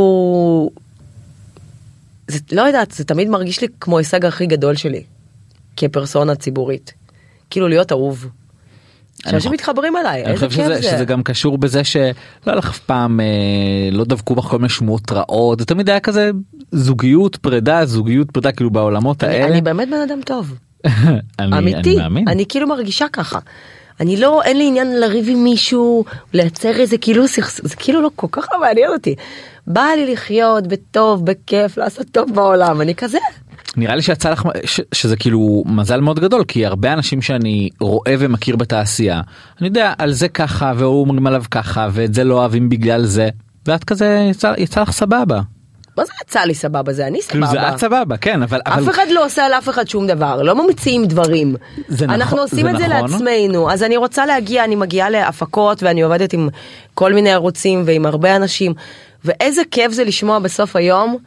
זה, 2.28 2.40
לא 2.52 2.62
יודעת, 2.62 2.92
זה 2.92 3.04
תמיד 3.04 3.30
מרגיש 3.30 3.62
לי 3.62 3.68
כמו 3.82 3.98
ההישג 3.98 4.26
הכי 4.26 4.46
גדול 4.46 4.76
שלי, 4.76 5.04
כפרסונה 5.78 6.36
ציבורית. 6.36 6.94
כאילו 7.50 7.68
להיות 7.68 7.92
אהוב. 7.92 8.28
שאנשים 9.24 9.40
חושב- 9.40 9.52
מתחברים 9.52 9.98
אליי, 9.98 10.24
אני 10.26 10.32
איזה 10.34 10.46
כיף 10.48 10.56
שזה, 10.56 10.76
זה. 10.76 10.82
שזה 10.82 11.06
גם 11.06 11.24
קשור 11.24 11.58
בזה 11.58 11.84
שלא 11.84 12.02
היה 12.46 12.56
לך 12.56 12.70
אף 12.70 12.80
פעם 12.80 13.20
אה, 13.20 13.26
לא 13.92 14.04
דבקו 14.06 14.36
בך 14.36 14.44
כל 14.44 14.58
מיני 14.58 14.70
שמועות 14.70 15.12
רעות 15.12 15.60
זה 15.60 15.66
תמיד 15.66 15.90
היה 15.90 16.00
כזה 16.00 16.32
זוגיות 16.72 17.36
פרידה 17.36 17.86
זוגיות 17.86 18.32
פרידה 18.32 18.52
כאילו 18.52 18.70
בעולמות 18.70 19.24
אני, 19.24 19.34
האלה. 19.34 19.48
אני 19.48 19.62
באמת 19.62 19.88
בן 19.88 20.02
אדם 20.08 20.22
טוב, 20.26 20.54
אני, 21.40 21.58
אמיתי, 21.58 21.90
אני 21.90 21.98
מאמין. 21.98 22.28
אני 22.28 22.46
כאילו 22.50 22.68
מרגישה 22.68 23.06
ככה. 23.14 23.40
אני 24.00 24.18
לא, 24.18 24.42
אין 24.44 24.58
לי 24.58 24.68
עניין 24.68 25.00
לריב 25.00 25.26
עם 25.30 25.44
מישהו, 25.44 26.06
לייצר 26.34 26.72
איזה 26.72 26.98
כאילו 26.98 27.28
סכסוך, 27.28 27.68
זה 27.68 27.76
כאילו 27.76 28.02
לא 28.02 28.12
כל 28.16 28.28
כך 28.32 28.48
לא 28.54 28.60
מעניין 28.60 28.92
אותי. 28.92 29.16
בא 29.68 29.86
לי 29.96 30.14
לחיות 30.14 30.68
בטוב, 30.68 31.26
בכיף, 31.26 31.78
לעשות 31.78 32.08
טוב 32.12 32.34
בעולם, 32.36 32.82
אני 32.82 32.96
כזה. 32.96 33.18
נראה 33.78 33.96
לי 33.96 34.02
שיצא 34.02 34.30
לך 34.30 34.44
ש, 34.66 34.82
שזה 34.94 35.16
כאילו 35.16 35.64
מזל 35.66 36.02
מאוד 36.02 36.20
גדול 36.20 36.44
כי 36.44 36.66
הרבה 36.66 36.94
אנשים 36.94 37.22
שאני 37.22 37.70
רואה 37.80 38.16
ומכיר 38.20 38.56
בתעשייה 38.56 39.22
אני 39.60 39.68
יודע 39.68 39.94
על 39.98 40.12
זה 40.12 40.28
ככה 40.28 40.74
והוא 40.78 41.02
אומרים 41.02 41.28
עליו 41.28 41.44
ככה 41.52 41.88
ואת 41.92 42.14
זה 42.14 42.24
לא 42.24 42.36
אוהבים 42.36 42.70
בגלל 42.70 43.06
זה 43.06 43.30
ואת 43.66 43.84
כזה 43.84 44.28
יצא, 44.32 44.54
יצא 44.58 44.82
לך 44.82 44.92
סבבה. 44.92 45.42
מה 46.00 46.06
זה 46.06 46.12
יצא 46.26 46.40
לי 46.40 46.56
סבבה? 46.56 46.94
זה 46.94 47.08
אני 47.08 47.20
כאילו 47.28 47.48
סבבה. 47.48 47.62
זה 47.62 47.70
את 47.74 47.80
סבבה 47.80 48.18
כן 48.18 48.44
אבל 48.44 48.60
אף 48.64 48.90
אחד 48.90 49.06
לא 49.12 49.26
עושה 49.26 49.50
לאף 49.50 49.70
אחד 49.70 49.88
שום 49.88 50.08
דבר, 50.08 50.42
לא 50.42 50.66
ממציאים 50.68 51.06
דברים. 51.06 51.56
זה 51.88 52.06
אנחנו 52.06 52.24
נכון- 52.26 52.40
עושים 52.40 52.66
זה 52.66 52.72
את 52.72 52.78
זה 52.78 52.88
נכון. 52.88 53.12
לעצמנו, 53.12 53.72
אז 53.72 53.84
אני 53.84 53.98
רוצה 53.98 54.26
להגיע, 54.26 54.64
אני 54.64 54.76
מגיעה 54.76 55.10
להפקות 55.10 55.84
ואני 55.84 56.02
עובדת 56.02 56.34
עם 56.34 56.50
כל 56.94 57.14
מיני 57.14 57.32
ערוצים 57.34 57.84
ועם 57.86 58.06
הרבה 58.06 58.36
אנשים, 58.36 58.74
ואיזה 59.26 59.62
כיף 59.72 59.92
זה 59.92 60.04
לשמוע 60.04 60.40
בסוף 60.40 60.76
היום 60.76 61.18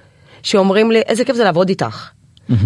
שאומרים 0.43 0.91
לי, 0.91 1.01
איזה 1.01 1.25
כיף 1.25 1.37
זה 1.37 1.45
לעבוד 1.45 1.69
איתך, 1.69 2.09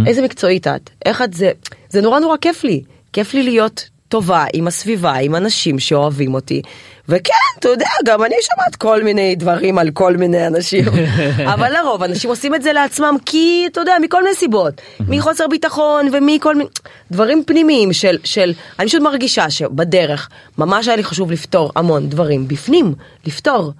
איזה 0.06 0.22
מקצועית 0.22 0.66
את, 0.66 0.90
איך 1.06 1.22
את 1.22 1.34
זה, 1.34 1.50
זה 1.90 2.00
נורא 2.00 2.18
נורא 2.20 2.36
כיף 2.36 2.64
לי, 2.64 2.82
כיף 3.12 3.34
לי 3.34 3.42
להיות 3.42 3.88
טובה 4.08 4.44
עם 4.52 4.66
הסביבה, 4.66 5.12
עם 5.12 5.36
אנשים 5.36 5.78
שאוהבים 5.78 6.34
אותי. 6.34 6.62
וכן, 7.08 7.32
אתה 7.58 7.68
יודע, 7.68 7.88
גם 8.04 8.24
אני 8.24 8.34
שומעת 8.42 8.76
כל 8.76 9.02
מיני 9.02 9.34
דברים 9.34 9.78
על 9.78 9.90
כל 9.90 10.16
מיני 10.16 10.46
אנשים. 10.46 10.84
אבל 11.54 11.72
לרוב 11.72 12.02
אנשים 12.02 12.30
עושים 12.30 12.54
את 12.54 12.62
זה 12.62 12.72
לעצמם 12.72 13.16
כי, 13.26 13.68
אתה 13.72 13.80
יודע, 13.80 13.94
מכל 14.02 14.22
מיני 14.22 14.34
סיבות. 14.34 14.80
מחוסר 15.08 15.48
ביטחון 15.48 16.08
ומכל 16.12 16.54
מיני 16.54 16.68
דברים 17.10 17.44
פנימיים 17.46 17.92
של, 17.92 18.18
של, 18.24 18.52
אני 18.78 18.88
פשוט 18.88 19.02
מרגישה 19.02 19.50
שבדרך 19.50 20.28
ממש 20.58 20.88
היה 20.88 20.96
לי 20.96 21.04
חשוב 21.04 21.32
לפתור 21.32 21.72
המון 21.76 22.08
דברים 22.08 22.48
בפנים, 22.48 22.94
לפתור. 23.26 23.72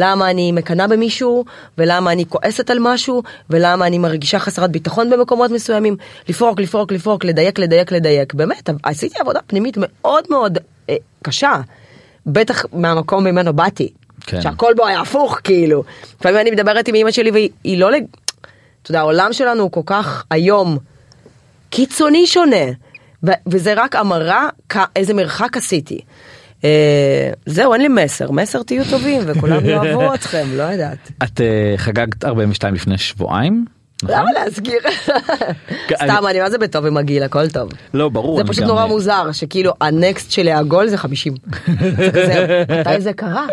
למה 0.00 0.30
אני 0.30 0.52
מקנאה 0.52 0.86
במישהו, 0.86 1.44
ולמה 1.78 2.12
אני 2.12 2.24
כועסת 2.28 2.70
על 2.70 2.78
משהו, 2.80 3.22
ולמה 3.50 3.86
אני 3.86 3.98
מרגישה 3.98 4.38
חסרת 4.38 4.70
ביטחון 4.70 5.10
במקומות 5.10 5.50
מסוימים. 5.50 5.96
לפרוק, 6.28 6.60
לפרוק, 6.60 6.92
לפרוק, 6.92 7.24
לדייק, 7.24 7.58
לדייק, 7.58 7.92
לדייק. 7.92 8.34
באמת, 8.34 8.70
עשיתי 8.82 9.18
עבודה 9.20 9.40
פנימית 9.46 9.76
מאוד 9.80 10.24
מאוד 10.30 10.58
אה, 10.90 10.94
קשה. 11.22 11.60
בטח 12.26 12.64
מהמקום 12.72 13.24
ממנו 13.24 13.52
באתי. 13.52 13.88
כן. 14.26 14.40
שהכל 14.40 14.72
בו 14.76 14.86
היה 14.86 15.00
הפוך, 15.00 15.38
כאילו. 15.44 15.84
לפעמים 16.20 16.40
אני 16.40 16.50
מדברת 16.50 16.88
עם 16.88 16.94
אמא 16.94 17.10
שלי 17.10 17.30
והיא 17.30 17.50
היא 17.64 17.78
לא... 17.78 17.90
לג- 17.90 18.04
אתה 18.82 18.90
יודע, 18.90 19.00
העולם 19.00 19.32
שלנו 19.32 19.62
הוא 19.62 19.72
כל 19.72 19.80
כך 19.86 20.24
היום 20.30 20.78
קיצוני 21.70 22.26
שונה. 22.26 22.64
ו- 23.26 23.32
וזה 23.46 23.74
רק 23.76 23.96
המראה 23.96 24.48
כ- 24.68 24.76
איזה 24.96 25.14
מרחק 25.14 25.56
עשיתי. 25.56 26.00
אה, 26.64 27.30
זהו, 27.46 27.72
אין 27.72 27.82
לי 27.82 27.88
מסר. 27.88 28.30
מסר 28.30 28.62
תהיו 28.62 28.84
טובים 28.90 29.22
וכולם 29.26 29.64
יאהבו 29.70 30.14
אתכם, 30.14 30.46
לא 30.52 30.62
יודעת. 30.62 31.10
את 31.22 31.40
אה, 31.40 31.74
חגגת 31.76 32.24
42 32.24 32.74
לפני 32.74 32.98
שבועיים. 32.98 33.64
נכון? 34.02 34.16
למה 34.16 34.32
להסגיר? 34.32 34.80
סתם, 36.02 36.26
אני 36.30 36.40
מה 36.40 36.50
זה 36.50 36.58
בטוב 36.58 36.86
עם 36.86 36.96
הגיל, 36.96 37.22
הכל 37.22 37.48
טוב. 37.48 37.70
לא 37.94 38.08
ברור. 38.08 38.38
זה 38.38 38.44
פשוט 38.44 38.64
נורא 38.64 38.82
אה, 38.82 38.86
מוזר, 38.86 39.32
שכאילו 39.32 39.72
הנקסט 39.80 40.30
שלי 40.30 40.52
העגול 40.52 40.88
זה 40.88 40.98
50. 40.98 41.34
זה 41.96 42.10
כזה, 42.10 42.64
מתי 42.80 43.00
זה 43.00 43.12
קרה? 43.12 43.46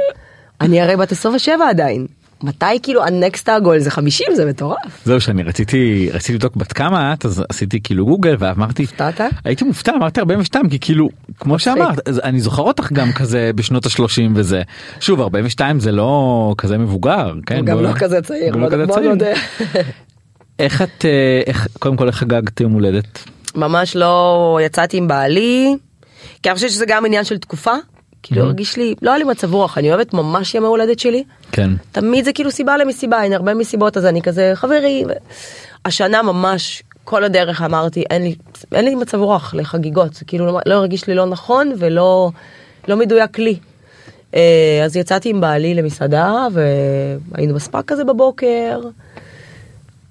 אני 0.61 0.81
הרי 0.81 0.95
בת 0.95 1.11
27 1.11 1.69
עדיין. 1.69 2.07
מתי 2.43 2.65
כאילו 2.83 3.03
הנקסט 3.05 3.49
העגול 3.49 3.79
זה 3.79 3.91
50 3.91 4.27
זה 4.35 4.45
מטורף. 4.45 5.05
זהו 5.05 5.21
שאני 5.21 5.43
רציתי 5.43 6.09
רציתי 6.13 6.33
לבדוק 6.33 6.55
בת 6.55 6.73
כמה 6.73 7.13
את 7.13 7.25
אז 7.25 7.43
עשיתי 7.49 7.81
כאילו 7.83 8.05
גוגל 8.05 8.35
ואמרתי 8.39 8.83
הופתעת? 8.83 9.21
הייתי 9.45 9.63
מופתע 9.63 9.91
אמרתי 9.95 10.19
42 10.19 10.69
כי 10.69 10.79
כאילו 10.79 11.09
כמו. 11.39 11.59
שאמרת 11.59 12.09
אני 12.23 12.39
זוכר 12.39 12.61
אותך 12.61 12.91
גם 12.91 13.11
כזה 13.11 13.51
בשנות 13.55 13.85
ה-30 13.85 14.31
וזה 14.35 14.61
שוב 14.99 15.21
42 15.21 15.79
זה 15.79 15.91
לא 15.91 16.53
כזה 16.57 16.77
מבוגר 16.77 17.33
כן 17.45 17.65
גם 17.65 17.81
לא 17.81 17.93
כזה 17.93 18.21
צעיר. 18.21 18.55
לא. 18.55 18.67
איך 20.59 20.81
את 20.81 21.05
אה, 21.05 21.41
איך 21.45 21.67
קודם 21.79 21.97
כל 21.97 22.07
איך 22.07 22.15
חגגת 22.15 22.61
יום 22.61 22.71
הולדת 22.71 23.23
ממש 23.55 23.95
לא 23.95 24.59
יצאתי 24.61 24.97
עם 24.97 25.07
בעלי, 25.07 25.75
כי 26.43 26.49
אני 26.49 26.55
חושבת 26.55 26.69
שזה 26.69 26.85
גם 26.87 27.05
עניין 27.05 27.23
של 27.23 27.37
תקופה. 27.37 27.73
כאילו 28.25 28.41
Mhm. 28.41 28.45
הרגיש 28.45 28.77
לי, 28.77 28.95
לא 29.01 29.09
היה 29.09 29.17
לי 29.17 29.23
מצב 29.23 29.53
רוח, 29.53 29.77
אני 29.77 29.89
אוהבת 29.89 30.13
ממש 30.13 30.55
ימי 30.55 30.67
הולדת 30.67 30.99
שלי. 30.99 31.23
כן 31.51 31.69
תמיד 31.91 32.25
זה 32.25 32.33
כאילו 32.33 32.51
סיבה 32.51 32.77
למסיבה, 32.77 33.23
אין 33.23 33.33
הרבה 33.33 33.53
מסיבות 33.53 33.97
אז 33.97 34.05
אני 34.05 34.21
כזה 34.21 34.51
חברי. 34.55 35.03
ו... 35.07 35.11
השנה 35.85 36.21
ממש 36.21 36.83
כל 37.03 37.23
הדרך 37.23 37.61
אמרתי 37.61 38.03
אין 38.09 38.21
לי, 38.23 38.35
אין 38.73 38.85
לי 38.85 38.95
מצב 38.95 39.17
רוח 39.19 39.53
לחגיגות, 39.53 40.13
זה 40.13 40.25
כאילו 40.25 40.45
לא, 40.45 40.59
לא 40.65 40.73
הרגיש 40.73 41.07
לי 41.07 41.15
לא 41.15 41.25
נכון 41.25 41.73
ולא 41.77 42.29
לא 42.87 42.97
מדויק 42.97 43.39
לי. 43.39 43.59
אה, 44.35 44.81
אז 44.85 44.95
יצאתי 44.95 45.29
עם 45.29 45.41
בעלי 45.41 45.73
למסעדה 45.73 46.47
והיינו 47.31 47.55
בספאק 47.55 47.85
כזה 47.85 48.03
בבוקר. 48.03 48.79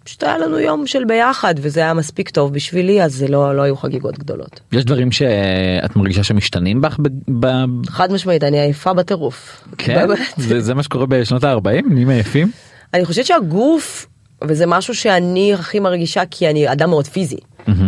פשוט 0.04 0.22
היה 0.22 0.38
לנו 0.38 0.58
יום 0.58 0.86
של 0.86 1.04
ביחד 1.04 1.54
וזה 1.58 1.80
היה 1.80 1.94
מספיק 1.94 2.30
טוב 2.30 2.52
בשבילי 2.52 3.02
אז 3.02 3.14
זה 3.14 3.28
לא, 3.28 3.56
לא 3.56 3.62
היו 3.62 3.76
חגיגות 3.76 4.18
גדולות. 4.18 4.60
יש 4.72 4.84
דברים 4.84 5.12
שאת 5.12 5.96
מרגישה 5.96 6.24
שמשתנים 6.24 6.80
בך 6.80 6.96
ב... 7.02 7.08
ב... 7.46 7.64
חד 7.86 8.12
משמעית 8.12 8.44
אני 8.44 8.60
עייפה 8.60 8.92
בטירוף. 8.92 9.64
כן. 9.78 10.06
זה, 10.36 10.60
זה 10.60 10.74
מה 10.74 10.82
שקורה 10.82 11.06
בשנות 11.06 11.44
ה-40 11.44 11.82
נהיים 11.90 12.10
עייפים 12.10 12.50
אני 12.94 13.04
חושבת 13.04 13.26
שהגוף 13.26 14.06
וזה 14.42 14.66
משהו 14.66 14.94
שאני 14.94 15.54
הכי 15.54 15.80
מרגישה 15.80 16.22
כי 16.30 16.50
אני 16.50 16.72
אדם 16.72 16.90
מאוד 16.90 17.06
פיזי. 17.06 17.38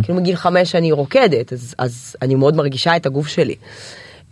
כאילו 0.03 0.15
מגיל 0.15 0.37
חמש 0.37 0.75
אני 0.75 0.93
רוקדת 0.93 1.53
אז, 1.53 1.75
אז 1.79 2.17
אני 2.23 2.35
מאוד 2.35 2.57
מרגישה 2.57 2.97
את 2.97 3.07
הגוף 3.07 3.29
שלי. 3.29 3.55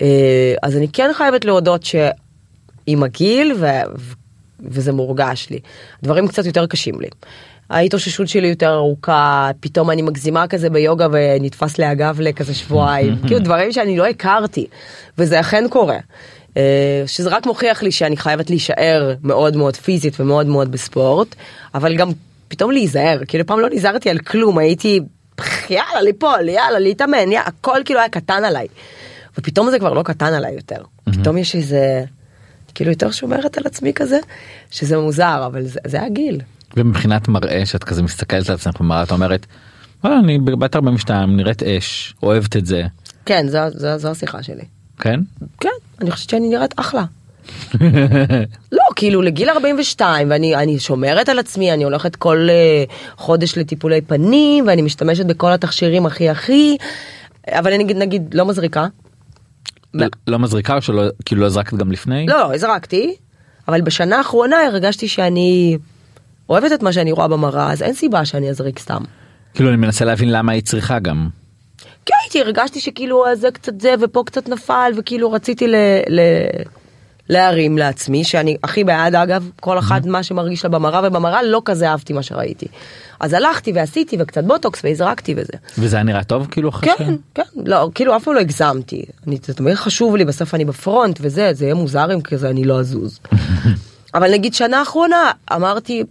אה, 0.01 0.55
אז 0.63 0.77
אני 0.77 0.87
כן 0.93 1.11
חייבת 1.13 1.45
להודות 1.45 1.83
שעם 1.83 3.03
הגיל 3.03 3.53
ו, 3.59 3.65
וזה 4.59 4.91
מורגש 4.91 5.47
לי. 5.49 5.59
דברים 6.03 6.27
קצת 6.27 6.45
יותר 6.45 6.65
קשים 6.65 7.01
לי. 7.01 7.07
ההתאוששות 7.69 8.27
שלי 8.27 8.47
יותר 8.47 8.73
ארוכה, 8.73 9.49
פתאום 9.59 9.91
אני 9.91 10.01
מגזימה 10.01 10.47
כזה 10.47 10.69
ביוגה 10.69 11.07
ונתפס 11.11 11.77
לי 11.77 11.85
הגב 11.85 12.21
לכזה 12.21 12.53
שבועיים, 12.53 13.15
כאילו 13.27 13.39
דברים 13.39 13.71
שאני 13.71 13.97
לא 13.97 14.05
הכרתי, 14.05 14.67
וזה 15.17 15.39
אכן 15.39 15.65
קורה. 15.69 15.97
אה, 16.57 17.03
שזה 17.07 17.29
רק 17.29 17.45
מוכיח 17.45 17.83
לי 17.83 17.91
שאני 17.91 18.17
חייבת 18.17 18.49
להישאר 18.49 19.13
מאוד 19.23 19.55
מאוד 19.55 19.75
פיזית 19.75 20.19
ומאוד 20.19 20.47
מאוד 20.47 20.71
בספורט, 20.71 21.35
אבל 21.75 21.95
גם 21.95 22.11
פתאום 22.47 22.71
להיזהר, 22.71 23.19
כאילו 23.27 23.45
פעם 23.45 23.59
לא 23.59 23.69
נזהרתי 23.69 24.09
על 24.09 24.17
כלום, 24.17 24.57
הייתי 24.57 24.99
"פח, 25.35 25.71
יאללה 25.71 26.01
ליפול, 26.01 26.49
יאללה 26.49 26.79
להתאמן, 26.79 27.31
יאללה, 27.31 27.41
הכל 27.47 27.79
כאילו 27.85 27.99
היה 27.99 28.09
קטן 28.09 28.43
עליי. 28.43 28.67
ופתאום 29.37 29.69
זה 29.69 29.79
כבר 29.79 29.93
לא 29.93 30.03
קטן 30.03 30.33
עליי 30.33 30.53
יותר, 30.53 30.83
פתאום 31.05 31.37
יש 31.37 31.55
איזה, 31.55 32.03
כאילו 32.75 32.91
יותר 32.91 33.11
שומרת 33.11 33.57
על 33.57 33.63
עצמי 33.65 33.93
כזה, 33.93 34.19
שזה 34.71 34.97
מוזר, 34.97 35.43
אבל 35.45 35.65
זה, 35.65 35.79
זה 35.87 36.01
הגיל. 36.01 36.41
ומבחינת 36.77 37.27
מראה 37.27 37.65
שאת 37.65 37.83
כזה 37.83 38.03
מסתכלת 38.03 38.49
על 38.49 38.55
עצמך 38.55 38.81
במראה 38.81 39.03
את 39.03 39.11
אומרת. 39.11 39.45
"וואלה, 40.03 40.19
אני 40.19 40.39
בת 40.39 40.75
42 40.75 41.37
נראית 41.37 41.63
אש 41.63 42.13
אוהבת 42.23 42.57
את 42.57 42.65
זה 42.65 42.83
כן, 43.25 43.47
זו, 43.47 43.59
זו, 43.69 43.97
זו 43.97 44.11
השיחה 44.11 44.43
שלי. 44.43 44.63
כן 44.99 45.19
כן, 45.59 45.69
אני 46.01 46.11
חושבת 46.11 46.29
שאני 46.29 46.49
נראית 46.49 46.79
אחלה. 46.79 47.03
לא, 48.71 48.83
כאילו 48.95 49.21
לגיל 49.21 49.49
42 49.49 50.29
ואני 50.29 50.55
אני 50.55 50.79
שומרת 50.79 51.29
על 51.29 51.39
עצמי, 51.39 51.73
אני 51.73 51.83
הולכת 51.83 52.15
כל 52.15 52.47
uh, 52.87 52.91
חודש 53.17 53.57
לטיפולי 53.57 54.01
פנים 54.01 54.67
ואני 54.67 54.81
משתמשת 54.81 55.25
בכל 55.25 55.51
התכשירים 55.51 56.05
הכי 56.05 56.29
הכי, 56.29 56.77
אבל 57.49 57.73
אני 57.73 57.83
נגיד, 57.83 57.97
נגיד 57.97 58.33
לא 58.33 58.45
מזריקה. 58.45 58.87
לא- 59.93 60.07
לא 60.27 60.39
מזריקה 60.39 60.75
או 60.75 60.81
שלא 60.81 61.03
כאילו 61.25 61.41
לא 61.41 61.49
זרקת 61.49 61.73
גם 61.73 61.91
לפני 61.91 62.25
לא, 62.25 62.37
לא, 62.37 62.53
הזרקתי, 62.53 63.15
אבל 63.67 63.81
בשנה 63.81 64.17
האחרונה 64.17 64.57
הרגשתי 64.57 65.07
שאני 65.07 65.77
אוהבת 66.49 66.71
את 66.71 66.83
מה 66.83 66.93
שאני 66.93 67.11
רואה 67.11 67.27
במראה, 67.27 67.71
אז 67.71 67.81
אין 67.81 67.93
סיבה 67.93 68.25
שאני 68.25 68.49
אזריק 68.49 68.79
סתם. 68.79 69.01
כאילו 69.53 69.69
אני 69.69 69.77
מנסה 69.77 70.05
להבין 70.05 70.31
למה 70.31 70.51
היא 70.51 70.63
צריכה 70.63 70.99
גם. 70.99 71.27
כי 72.05 72.13
הייתי, 72.23 72.41
הרגשתי 72.41 72.79
שכאילו 72.79 73.23
זה 73.33 73.51
קצת 73.51 73.81
זה 73.81 73.93
ופה 74.01 74.23
קצת 74.25 74.49
נפל 74.49 74.91
וכאילו 74.97 75.31
רציתי 75.31 75.67
ל... 75.67 75.75
ל... 76.09 76.19
להרים 77.29 77.77
לעצמי 77.77 78.23
שאני 78.23 78.57
הכי 78.63 78.83
בעד 78.83 79.15
אגב 79.15 79.49
כל 79.59 79.79
אחד 79.79 80.07
מה 80.07 80.23
שמרגיש 80.23 80.63
לה 80.63 80.69
במראה 80.69 81.07
ובמראה 81.07 81.43
לא 81.43 81.61
כזה 81.65 81.89
אהבתי 81.89 82.13
מה 82.13 82.23
שראיתי. 82.23 82.67
אז 83.19 83.33
הלכתי 83.33 83.71
ועשיתי 83.71 84.17
וקצת 84.19 84.43
בוטוקס 84.43 84.81
והזרקתי 84.83 85.33
וזה. 85.37 85.53
וזה 85.77 85.95
היה 85.95 86.03
נראה 86.03 86.23
טוב 86.23 86.47
כאילו 86.51 86.69
אחרי 86.69 86.89
כן, 86.97 87.15
כן, 87.33 87.43
לא, 87.55 87.89
כאילו 87.95 88.15
אף 88.15 88.23
פעם 88.23 88.33
לא 88.33 88.39
הגזמתי. 88.39 89.05
אני, 89.27 89.37
זה 89.43 89.53
תמיד 89.53 89.75
חשוב 89.75 90.15
לי, 90.15 90.25
בסוף 90.25 90.55
אני 90.55 90.65
בפרונט 90.65 91.19
וזה, 91.21 91.53
זה 91.53 91.65
יהיה 91.65 91.75
מוזר 91.75 92.13
אם 92.13 92.21
כזה 92.21 92.49
אני 92.49 92.63
לא 92.63 92.79
אזוז. 92.79 93.19
אבל 94.15 94.31
נגיד 94.31 94.53
שנה 94.53 94.81
אחרונה 94.81 95.31
אמרתי, 95.53 96.03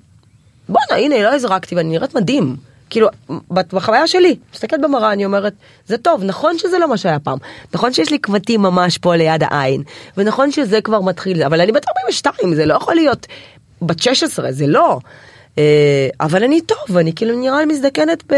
בואנה 0.69 1.01
הנה 1.01 1.23
לא 1.23 1.35
הזרקתי 1.35 1.75
ואני 1.75 1.89
נראית 1.89 2.15
מדהים. 2.15 2.57
כאילו 2.91 3.09
בחוויה 3.51 4.07
שלי 4.07 4.37
מסתכלת 4.55 4.81
במראה 4.81 5.13
אני 5.13 5.25
אומרת 5.25 5.53
זה 5.87 5.99
טוב 5.99 6.25
נכון 6.25 6.59
שזה 6.59 6.79
לא 6.79 6.89
מה 6.89 6.97
שהיה 6.97 7.19
פעם 7.19 7.39
נכון 7.75 7.93
שיש 7.93 8.11
לי 8.11 8.19
קמטים 8.19 8.63
ממש 8.63 8.99
פה 8.99 9.17
ליד 9.17 9.43
העין 9.43 9.83
ונכון 10.17 10.51
שזה 10.51 10.81
כבר 10.81 11.01
מתחיל 11.01 11.43
אבל 11.43 11.61
אני 11.61 11.73
בת 11.73 11.85
42 11.89 12.55
זה 12.55 12.67
לא 12.67 12.75
יכול 12.75 12.95
להיות 12.95 13.27
בת 13.83 13.99
16 13.99 14.53
זה 14.53 14.67
לא 14.67 14.99
אה, 15.59 16.09
אבל 16.21 16.45
אני 16.45 16.61
טוב 16.61 16.97
אני 16.97 17.13
כאילו 17.15 17.41
נראה 17.41 17.59
לי 17.59 17.67
מזדקנת 17.67 18.33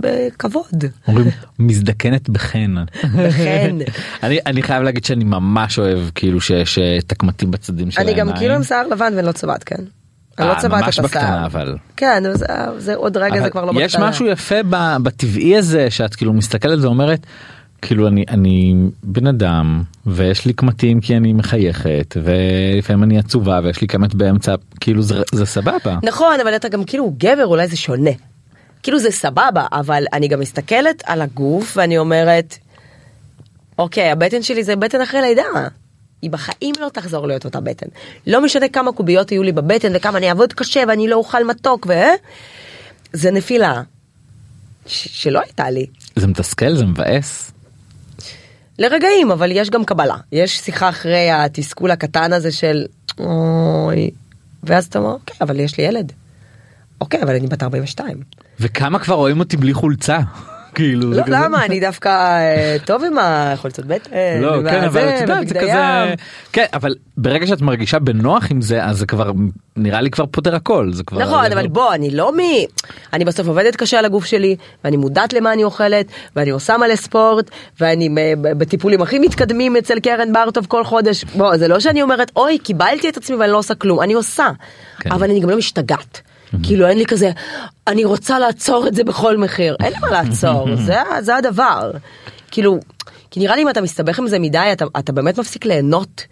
בכבוד. 0.00 0.84
אומרים 1.08 1.26
מזדקנת 1.58 2.28
בחן. 2.28 2.74
בחן. 3.04 3.78
אני 4.22 4.38
אני 4.46 4.62
חייב 4.62 4.82
להגיד 4.82 5.04
שאני 5.04 5.24
ממש 5.24 5.78
אוהב 5.78 6.00
כאילו 6.14 6.40
שיש 6.40 6.78
אה, 6.78 6.98
את 6.98 7.12
הקמטים 7.12 7.50
בצדדים 7.50 7.90
של 7.90 8.00
אני 8.00 8.10
גם 8.10 8.18
העיניים. 8.18 8.36
כאילו 8.36 8.54
עם 8.54 8.62
שיער 8.62 8.86
לבן 8.86 9.12
ואני 9.16 9.26
לא 9.26 9.32
צבעת 9.32 9.64
כן. 9.64 9.84
אני 10.38 10.48
לא 10.48 10.52
אה, 10.52 10.60
צבעת 10.60 10.84
ממש 10.84 10.98
את 10.98 11.04
בקטנה, 11.04 11.22
השיער. 11.22 11.46
אבל. 11.46 11.76
כן 11.96 12.22
זה, 12.32 12.46
זה 12.78 12.94
עוד 12.94 13.16
רגע 13.16 13.42
זה 13.42 13.50
כבר 13.50 13.64
לא 13.64 13.72
בקטנה. 13.72 13.84
יש 13.84 13.96
משהו 13.96 14.26
יפה 14.26 14.62
ב- 14.70 14.96
בטבעי 15.02 15.56
הזה 15.56 15.90
שאת 15.90 16.14
כאילו 16.14 16.32
מסתכלת 16.32 16.78
ואומרת 16.84 17.26
כאילו 17.82 18.08
אני 18.08 18.24
אני 18.28 18.74
בן 19.02 19.26
אדם 19.26 19.82
ויש 20.06 20.46
לי 20.46 20.52
קמטים 20.52 21.00
כי 21.00 21.16
אני 21.16 21.32
מחייכת 21.32 22.16
ולפעמים 22.24 23.02
אני 23.02 23.18
עצובה 23.18 23.60
ויש 23.64 23.80
לי 23.80 23.86
קמט 23.86 24.14
באמצע 24.14 24.54
כאילו 24.80 25.02
זה, 25.02 25.22
זה 25.32 25.46
סבבה. 25.46 25.98
נכון 26.02 26.40
אבל 26.42 26.56
אתה 26.56 26.68
גם 26.68 26.84
כאילו 26.84 27.12
גבר 27.18 27.46
אולי 27.46 27.68
זה 27.68 27.76
שונה. 27.76 28.10
כאילו 28.82 28.98
זה 28.98 29.10
סבבה 29.10 29.66
אבל 29.72 30.04
אני 30.12 30.28
גם 30.28 30.40
מסתכלת 30.40 31.02
על 31.06 31.22
הגוף 31.22 31.76
ואני 31.76 31.98
אומרת 31.98 32.58
אוקיי 33.78 34.10
הבטן 34.10 34.42
שלי 34.42 34.64
זה 34.64 34.76
בטן 34.76 35.00
אחרי 35.00 35.20
לידה. 35.20 35.42
היא 36.22 36.30
בחיים 36.30 36.74
לא 36.80 36.88
תחזור 36.92 37.26
להיות 37.26 37.44
אותה 37.44 37.60
בטן. 37.60 37.86
לא 38.26 38.44
משנה 38.44 38.68
כמה 38.68 38.92
קוביות 38.92 39.32
יהיו 39.32 39.42
לי 39.42 39.52
בבטן 39.52 39.92
וכמה 39.94 40.18
אני 40.18 40.28
אעבוד 40.28 40.52
קשה 40.52 40.82
ואני 40.88 41.08
לא 41.08 41.16
אוכל 41.16 41.44
מתוק 41.44 41.86
ו... 41.88 41.92
זה 43.12 43.30
נפילה. 43.30 43.82
ש- 44.86 45.22
שלא 45.22 45.40
הייתה 45.40 45.70
לי. 45.70 45.86
זה 46.16 46.26
מתסכל 46.26 46.74
זה 46.74 46.84
מבאס. 46.86 47.52
לרגעים 48.78 49.30
אבל 49.30 49.50
יש 49.52 49.70
גם 49.70 49.84
קבלה 49.84 50.16
יש 50.32 50.58
שיחה 50.58 50.88
אחרי 50.88 51.30
התסכול 51.30 51.90
הקטן 51.90 52.32
הזה 52.32 52.52
של 52.52 52.86
אוי 53.18 54.10
ואז 54.62 54.86
אתה 54.86 54.98
אומר 54.98 55.10
אוקיי 55.12 55.36
אבל 55.40 55.60
יש 55.60 55.78
לי 55.78 55.84
ילד. 55.84 56.12
אוקיי 57.00 57.22
אבל 57.22 57.34
אני 57.36 57.46
בת 57.46 57.62
42. 57.62 58.22
וכמה 58.60 58.98
כבר 58.98 59.14
רואים 59.14 59.40
אותי 59.40 59.56
בלי 59.56 59.74
חולצה. 59.74 60.18
כאילו 60.74 61.10
לא 61.12 61.22
למה 61.26 61.64
אני 61.64 61.80
דווקא 61.80 62.08
אה, 62.08 62.76
טוב 62.84 63.04
עם 63.04 63.18
החולצות 63.20 63.84
בטן. 63.84 64.10
לא 64.40 64.70
כן 64.70 64.84
אבל 64.84 65.08
את 65.08 65.20
יודעת 65.20 65.48
זה 65.48 65.54
כזה. 65.54 66.14
כן 66.52 66.64
אבל 66.74 66.94
ברגע 67.16 67.46
שאת 67.46 67.60
מרגישה 67.60 67.98
בנוח 67.98 68.50
עם 68.50 68.60
זה 68.60 68.84
אז 68.84 68.98
זה 68.98 69.06
כבר 69.06 69.32
נראה 69.76 70.00
לי 70.00 70.10
כבר 70.10 70.26
פותר 70.26 70.54
הכל 70.54 70.90
זה 70.92 71.02
כבר 71.04 71.18
נכון 71.22 71.52
אבל 71.52 71.66
בוא 71.66 71.94
אני 71.94 72.10
לא 72.10 72.32
מ... 72.32 72.38
אני 73.12 73.24
בסוף 73.24 73.48
עובדת 73.48 73.76
קשה 73.76 73.98
על 73.98 74.04
הגוף 74.04 74.24
שלי 74.24 74.56
ואני 74.84 74.96
מודעת 74.96 75.32
למה 75.32 75.52
אני 75.52 75.64
אוכלת 75.64 76.06
ואני 76.36 76.50
עושה 76.50 76.76
מלא 76.76 76.96
ספורט 76.96 77.50
ואני 77.80 78.08
ב- 78.08 78.52
בטיפולים 78.58 79.02
הכי 79.02 79.18
מתקדמים 79.18 79.76
אצל 79.76 80.00
קרן 80.00 80.32
ברטוב 80.32 80.66
כל 80.66 80.84
חודש 80.84 81.24
בוא 81.24 81.56
זה 81.56 81.68
לא 81.68 81.80
שאני 81.80 82.02
אומרת 82.02 82.30
אוי 82.36 82.58
קיבלתי 82.58 83.08
את 83.08 83.16
עצמי 83.16 83.36
ואני 83.36 83.52
לא 83.52 83.58
עושה 83.58 83.74
כלום 83.74 84.00
אני 84.00 84.12
עושה 84.12 84.48
כן. 85.00 85.12
אבל 85.12 85.30
אני 85.30 85.40
גם 85.40 85.50
לא 85.50 85.56
משתגעת. 85.56 86.20
כאילו 86.62 86.86
אין 86.88 86.98
לי 86.98 87.06
כזה 87.06 87.30
אני 87.86 88.04
רוצה 88.04 88.38
לעצור 88.38 88.88
את 88.88 88.94
זה 88.94 89.04
בכל 89.04 89.36
מחיר 89.36 89.76
אין 89.80 89.92
לי 89.92 89.98
מה 89.98 90.10
לעצור 90.10 90.76
זה 90.76 90.96
זה 91.20 91.36
הדבר 91.36 91.90
כאילו 92.50 92.78
כי 93.30 93.40
נראה 93.40 93.56
לי 93.56 93.62
אם 93.62 93.68
אתה 93.68 93.80
מסתבך 93.80 94.18
עם 94.18 94.28
זה 94.28 94.38
מדי 94.38 94.68
אתה, 94.72 94.84
אתה 94.98 95.12
באמת 95.12 95.38
מפסיק 95.38 95.64
ליהנות 95.64 96.26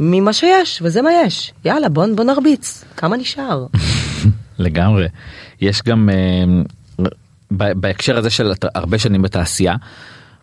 ממה 0.00 0.32
שיש 0.32 0.82
וזה 0.82 1.02
מה 1.02 1.10
יש 1.12 1.52
יאללה 1.64 1.88
בוא 1.88 2.06
בוא 2.16 2.24
נרביץ 2.24 2.84
כמה 2.96 3.16
נשאר. 3.16 3.66
לגמרי 4.58 5.08
יש 5.60 5.82
גם 5.82 6.08
אה, 6.12 6.62
בהקשר 7.50 8.18
הזה 8.18 8.30
של 8.30 8.52
הרבה 8.74 8.98
שנים 8.98 9.22
בתעשייה 9.22 9.74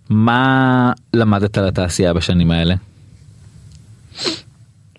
מה 0.10 0.92
למדת 1.14 1.58
על 1.58 1.68
התעשייה 1.68 2.14
בשנים 2.14 2.52
האלה. 2.52 2.76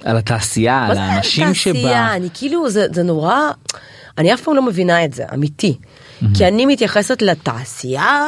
על 0.05 0.17
התעשייה, 0.17 0.79
מה 0.79 0.87
על 0.87 0.95
זה 0.95 1.03
האנשים? 1.03 1.55
שבה. 1.55 2.15
אני 2.15 2.29
כאילו, 2.35 2.71
זה, 2.71 2.87
זה 2.93 3.03
נורא, 3.03 3.39
אני 4.19 4.35
אף 4.35 4.41
פעם 4.43 4.57
לא 4.57 4.63
מבינה 4.67 5.05
את 5.05 5.15
זה, 5.15 5.25
אמיתי. 5.35 5.79
כי 6.35 6.49
אני 6.49 6.67
מתייחסת 6.67 7.23
לתעשייה 7.23 8.27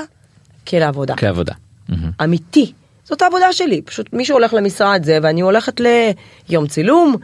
כלעבודה. 0.69 1.15
כעבודה. 1.17 1.53
מהמם. 1.89 2.11
אמיתי. 2.25 2.73
זאת 3.05 3.23
העבודה 3.23 3.53
שלי, 3.53 3.83
פשוט 3.83 4.13
מישהו 4.13 4.37
הולך 4.37 4.55
למשרד 4.55 5.05
זה 5.05 5.19
ואני 5.23 5.41
הולכת 5.41 5.81
ליום 6.49 6.67
צילום, 6.67 7.17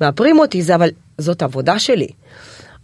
מאפרים 0.00 0.38
אותי 0.38 0.62
זה, 0.62 0.74
אבל 0.74 0.88
זאת 1.18 1.42
העבודה 1.42 1.78
שלי. 1.78 2.08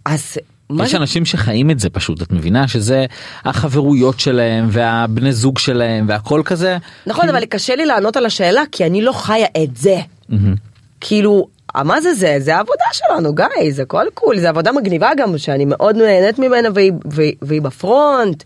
אז 0.04 0.36
יש 0.82 0.90
זה... 0.90 0.96
אנשים 0.96 1.24
שחיים 1.24 1.70
את 1.70 1.80
זה 1.80 1.90
פשוט, 1.90 2.22
את 2.22 2.32
מבינה 2.32 2.68
שזה 2.68 3.06
החברויות 3.44 4.20
שלהם 4.20 4.68
והבני 4.70 5.32
זוג 5.32 5.58
שלהם 5.58 6.06
והכל 6.08 6.42
כזה. 6.44 6.78
נכון, 7.06 7.28
אבל 7.28 7.44
קשה 7.44 7.74
לי 7.74 7.86
לענות 7.86 8.16
על 8.16 8.26
השאלה 8.26 8.62
כי 8.72 8.86
אני 8.86 9.02
לא 9.02 9.12
חיה 9.12 9.46
את 9.62 9.76
זה. 9.76 10.00
מהמם. 10.28 10.54
כאילו, 11.00 11.48
מה 11.84 12.00
זה 12.00 12.14
זה? 12.14 12.36
זה 12.38 12.56
העבודה 12.56 12.84
שלנו, 12.92 13.34
גיא, 13.34 13.46
זה 13.70 13.82
הכל 13.82 14.04
קול, 14.14 14.38
זה 14.38 14.48
עבודה 14.48 14.72
מגניבה 14.72 15.10
גם, 15.16 15.38
שאני 15.38 15.64
מאוד 15.64 15.96
נהנית 15.96 16.38
ממנה 16.38 16.68
והיא, 16.74 16.92
והיא, 17.04 17.32
והיא 17.42 17.62
בפרונט. 17.62 18.42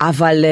אבל 0.00 0.44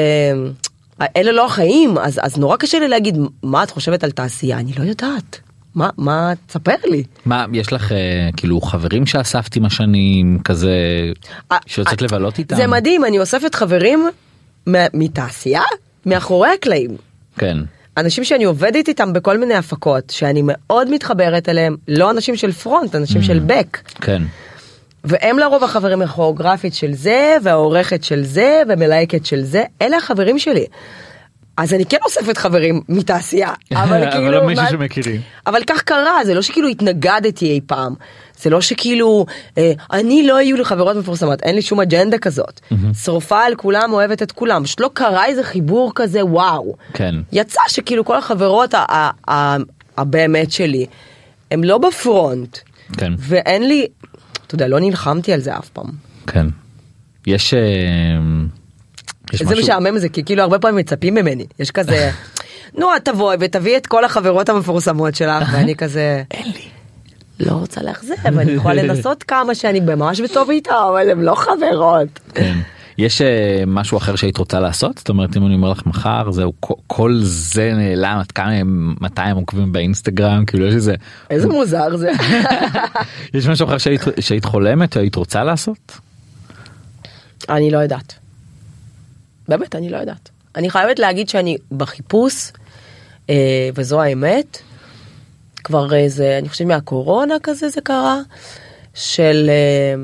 אה, 1.01 1.05
אלה 1.17 1.31
לא 1.31 1.45
החיים, 1.45 1.97
אז, 1.97 2.19
אז 2.23 2.37
נורא 2.37 2.57
קשה 2.57 2.79
לי 2.79 2.87
להגיד, 2.87 3.17
מה 3.43 3.63
את 3.63 3.71
חושבת 3.71 4.03
על 4.03 4.11
תעשייה? 4.11 4.57
אני 4.59 4.71
לא 4.79 4.83
יודעת. 4.83 5.39
מה, 5.75 5.89
מה, 5.97 6.33
תספר 6.47 6.75
לי. 6.85 7.03
מה 7.25 7.45
יש 7.53 7.73
לך 7.73 7.91
אה, 7.91 7.97
כאילו 8.37 8.61
חברים 8.61 9.05
שאספת 9.05 9.55
עם 9.55 9.65
השנים 9.65 10.39
כזה 10.43 10.71
אה, 11.51 11.57
שיוצאת 11.65 12.01
אה, 12.01 12.07
לבלות 12.07 12.39
איתם? 12.39 12.55
זה 12.55 12.67
מדהים, 12.67 13.05
אני 13.05 13.19
אוספת 13.19 13.55
חברים 13.55 14.09
מה- 14.65 14.85
מתעשייה, 14.93 15.61
מאחורי 16.05 16.49
הקלעים. 16.49 16.91
כן. 17.37 17.57
אנשים 17.97 18.23
שאני 18.23 18.43
עובדת 18.43 18.87
איתם 18.87 19.13
בכל 19.13 19.37
מיני 19.37 19.53
הפקות, 19.55 20.09
שאני 20.09 20.41
מאוד 20.43 20.89
מתחברת 20.91 21.49
אליהם, 21.49 21.75
לא 21.87 22.11
אנשים 22.11 22.35
של 22.35 22.51
פרונט, 22.51 22.95
אנשים 22.95 23.21
של 23.23 23.39
בק. 23.39 23.77
כן. 24.01 24.21
והם 25.03 25.39
לרוב 25.39 25.63
החברים 25.63 26.01
הכוריאוגרפית 26.01 26.73
של 26.73 26.93
זה, 26.93 27.37
והעורכת 27.43 28.03
של 28.03 28.23
זה, 28.23 28.61
ומלהקת 28.69 29.25
של 29.25 29.41
זה, 29.43 29.63
אלה 29.81 29.97
החברים 29.97 30.39
שלי. 30.39 30.65
אז 31.57 31.73
אני 31.73 31.85
כן 31.85 31.97
אוספת 32.05 32.37
חברים 32.37 32.81
מתעשייה, 32.89 33.49
אבל 33.73 34.03
אבל 34.03 34.11
כאילו... 34.11 34.31
לא 34.31 34.45
מישהו 34.45 34.63
מה- 34.63 34.69
שמכירים. 34.69 35.21
אבל 35.47 35.61
כך 35.67 35.81
קרה, 35.81 36.25
זה 36.25 36.33
לא 36.33 36.41
שכאילו 36.41 36.67
התנגדתי 36.67 37.45
אי 37.51 37.59
פעם. 37.67 37.93
זה 38.41 38.49
לא 38.49 38.61
שכאילו, 38.61 39.25
אה, 39.57 39.71
אני 39.93 40.27
לא 40.27 40.37
היו 40.37 40.57
לי 40.57 40.65
חברות 40.65 40.97
מפורסמות, 40.97 41.41
אין 41.43 41.55
לי 41.55 41.61
שום 41.61 41.79
אג'נדה 41.79 42.17
כזאת. 42.17 42.61
שרופה 43.03 43.43
על 43.43 43.55
כולם, 43.55 43.93
אוהבת 43.93 44.21
את 44.23 44.31
כולם. 44.31 44.63
פשוט 44.63 44.79
לא 44.79 44.89
קרה 44.93 45.25
איזה 45.25 45.43
חיבור 45.43 45.91
כזה, 45.95 46.25
וואו. 46.25 46.75
כן. 46.93 47.15
יצא 47.31 47.61
שכאילו 47.67 48.05
כל 48.05 48.17
החברות 48.17 48.73
הבאמת 49.97 50.51
שלי, 50.51 50.85
הם 51.51 51.63
לא 51.63 51.77
בפרונט. 51.77 52.57
כן. 52.97 53.13
ואין 53.17 53.67
לי, 53.67 53.87
אתה 54.47 54.55
יודע, 54.55 54.67
לא 54.67 54.79
נלחמתי 54.79 55.33
על 55.33 55.39
זה 55.39 55.57
אף 55.57 55.69
פעם. 55.69 55.91
כן. 56.27 56.47
יש 57.27 57.53
אה, 57.53 57.59
יש 59.33 59.41
משהו 59.41 59.59
משעמם 59.59 59.99
זה, 59.99 60.09
כי 60.09 60.23
כאילו 60.23 60.43
הרבה 60.43 60.59
פעמים 60.59 60.77
מצפים 60.77 61.13
ממני. 61.15 61.45
יש 61.59 61.71
כזה, 61.71 62.11
נו, 62.79 62.95
את 62.95 63.05
תבואי 63.05 63.37
ותביאי 63.39 63.77
את 63.77 63.87
כל 63.87 64.05
החברות 64.05 64.49
המפורסמות 64.49 65.15
שלך, 65.15 65.47
ואני 65.53 65.75
כזה, 65.75 66.23
אין 66.31 66.51
לי. 66.51 66.76
לא 67.39 67.51
רוצה 67.51 67.83
לאכזב, 67.83 68.13
אני 68.25 68.51
יכולה 68.51 68.73
לנסות 68.83 69.23
כמה 69.23 69.55
שאני 69.55 69.79
ממש 69.79 70.21
בטוב 70.21 70.49
איתה, 70.49 70.87
אבל 70.89 71.09
הן 71.09 71.21
לא 71.21 71.35
חברות. 71.35 72.19
כן. 72.33 72.57
יש 72.97 73.21
אה, 73.21 73.63
משהו 73.67 73.97
אחר 73.97 74.15
שהיית 74.15 74.37
רוצה 74.37 74.59
לעשות? 74.59 74.97
זאת 74.97 75.09
אומרת 75.09 75.37
אם 75.37 75.45
אני 75.45 75.55
אומר 75.55 75.69
לך 75.71 75.85
מחר 75.85 76.31
זהו 76.31 76.53
כל- 76.87 77.19
זה 77.21 77.71
נעלם 77.75 78.19
את 78.21 78.31
כמה 78.31 78.51
הם 78.51 78.95
200 79.01 79.35
עוקבים 79.35 79.71
באינסטגרם 79.71 80.45
כאילו 80.45 80.65
יש 80.65 80.73
איזה 80.73 80.95
איזה 81.29 81.47
מוזר 81.47 81.97
זה. 81.97 82.11
יש 83.33 83.47
משהו 83.47 83.67
אחר 83.67 83.77
שהיית 83.77 84.01
שהיית 84.19 84.45
חולמת 84.45 84.95
או 84.97 85.01
היית 85.01 85.15
רוצה 85.15 85.43
לעשות? 85.43 85.97
אני 87.49 87.71
לא 87.71 87.77
יודעת. 87.77 88.13
באמת, 89.47 89.75
אני 89.75 89.89
לא 89.89 89.97
יודעת. 89.97 90.29
אני 90.55 90.69
חייבת 90.69 90.99
להגיד 90.99 91.29
שאני 91.29 91.57
בחיפוש, 91.71 92.51
אה, 93.29 93.35
וזו 93.75 94.01
האמת, 94.01 94.57
כבר 95.63 95.95
איזה, 95.95 96.37
אני 96.37 96.49
חושבת 96.49 96.67
מהקורונה 96.67 97.35
כזה 97.43 97.69
זה 97.69 97.81
קרה, 97.81 98.19
של 98.93 99.49
אה, 99.49 100.01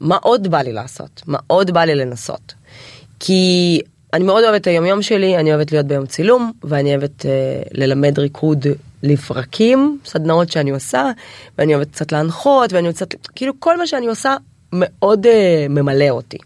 מה 0.00 0.16
עוד 0.16 0.48
בא 0.48 0.62
לי 0.62 0.72
לעשות, 0.72 1.22
מה 1.26 1.38
עוד 1.46 1.70
בא 1.70 1.84
לי 1.84 1.94
לנסות. 1.94 2.54
כי 3.20 3.80
אני 4.12 4.24
מאוד 4.24 4.44
אוהבת 4.44 4.60
את 4.60 4.66
היומיום 4.66 5.02
שלי, 5.02 5.36
אני 5.36 5.54
אוהבת 5.54 5.72
להיות 5.72 5.86
ביום 5.86 6.06
צילום, 6.06 6.52
ואני 6.64 6.90
אוהבת 6.90 7.26
אה, 7.26 7.62
ללמד 7.72 8.18
ריקוד 8.18 8.66
לפרקים, 9.02 9.98
סדנאות 10.04 10.52
שאני 10.52 10.70
עושה, 10.70 11.10
ואני 11.58 11.74
אוהבת 11.74 11.90
קצת 11.90 12.12
להנחות, 12.12 12.72
ואני 12.72 12.92
קצת, 12.92 13.14
כאילו 13.34 13.52
כל 13.58 13.76
מה 13.76 13.86
שאני 13.86 14.06
עושה 14.06 14.36
מאוד 14.72 15.26
אה, 15.26 15.66
ממלא 15.68 16.10
אותי. 16.10 16.38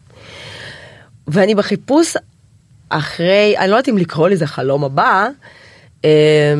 ואני 1.28 1.55
בחיפוש 1.55 2.16
אחרי, 2.88 3.55
אני 3.59 3.70
לא 3.70 3.76
יודעת 3.76 3.88
אם 3.88 3.99
לקרוא 3.99 4.28
לזה 4.28 4.47
חלום 4.47 4.84
הבא, 4.84 5.28
אה, 6.05 6.55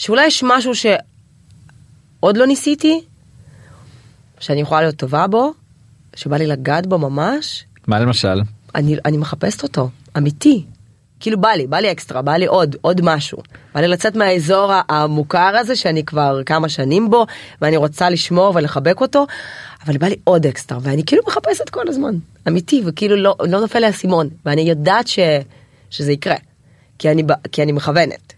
שאולי 0.00 0.26
יש 0.26 0.42
משהו 0.42 0.72
שעוד 0.74 2.36
לא 2.36 2.46
ניסיתי, 2.46 3.00
שאני 4.38 4.60
יכולה 4.60 4.80
להיות 4.80 4.96
טובה 4.96 5.26
בו, 5.26 5.52
שבא 6.14 6.36
לי 6.36 6.46
לגעת 6.46 6.86
בו 6.86 6.98
ממש, 6.98 7.64
מה 7.86 8.00
למשל? 8.00 8.40
אני, 8.74 8.96
אני 9.04 9.16
מחפשת 9.16 9.62
אותו, 9.62 9.88
אמיתי. 10.16 10.64
כאילו 11.20 11.40
בא 11.40 11.48
לי, 11.48 11.66
בא 11.66 11.76
לי 11.76 11.92
אקסטרה, 11.92 12.22
בא 12.22 12.32
לי 12.32 12.46
עוד, 12.46 12.76
עוד 12.80 13.00
משהו. 13.04 13.38
בא 13.74 13.80
לי 13.80 13.88
לצאת 13.88 14.16
מהאזור 14.16 14.72
המוכר 14.88 15.56
הזה 15.60 15.76
שאני 15.76 16.04
כבר 16.04 16.40
כמה 16.46 16.68
שנים 16.68 17.10
בו, 17.10 17.26
ואני 17.62 17.76
רוצה 17.76 18.10
לשמור 18.10 18.52
ולחבק 18.54 19.00
אותו, 19.00 19.26
אבל 19.86 19.98
בא 19.98 20.06
לי 20.06 20.16
עוד 20.24 20.46
אקסטרה, 20.46 20.78
ואני 20.82 21.04
כאילו 21.04 21.22
מחפשת 21.26 21.68
כל 21.68 21.88
הזמן, 21.88 22.14
אמיתי, 22.48 22.82
וכאילו 22.86 23.16
לא, 23.16 23.36
לא 23.40 23.60
נופל 23.60 23.78
לי 23.78 23.86
האסימון, 23.86 24.28
ואני 24.46 24.62
יודעת 24.62 25.08
ש, 25.08 25.18
שזה 25.90 26.12
יקרה, 26.12 26.36
כי 26.98 27.10
אני, 27.10 27.22
כי 27.52 27.62
אני 27.62 27.72
מכוונת. 27.72 28.32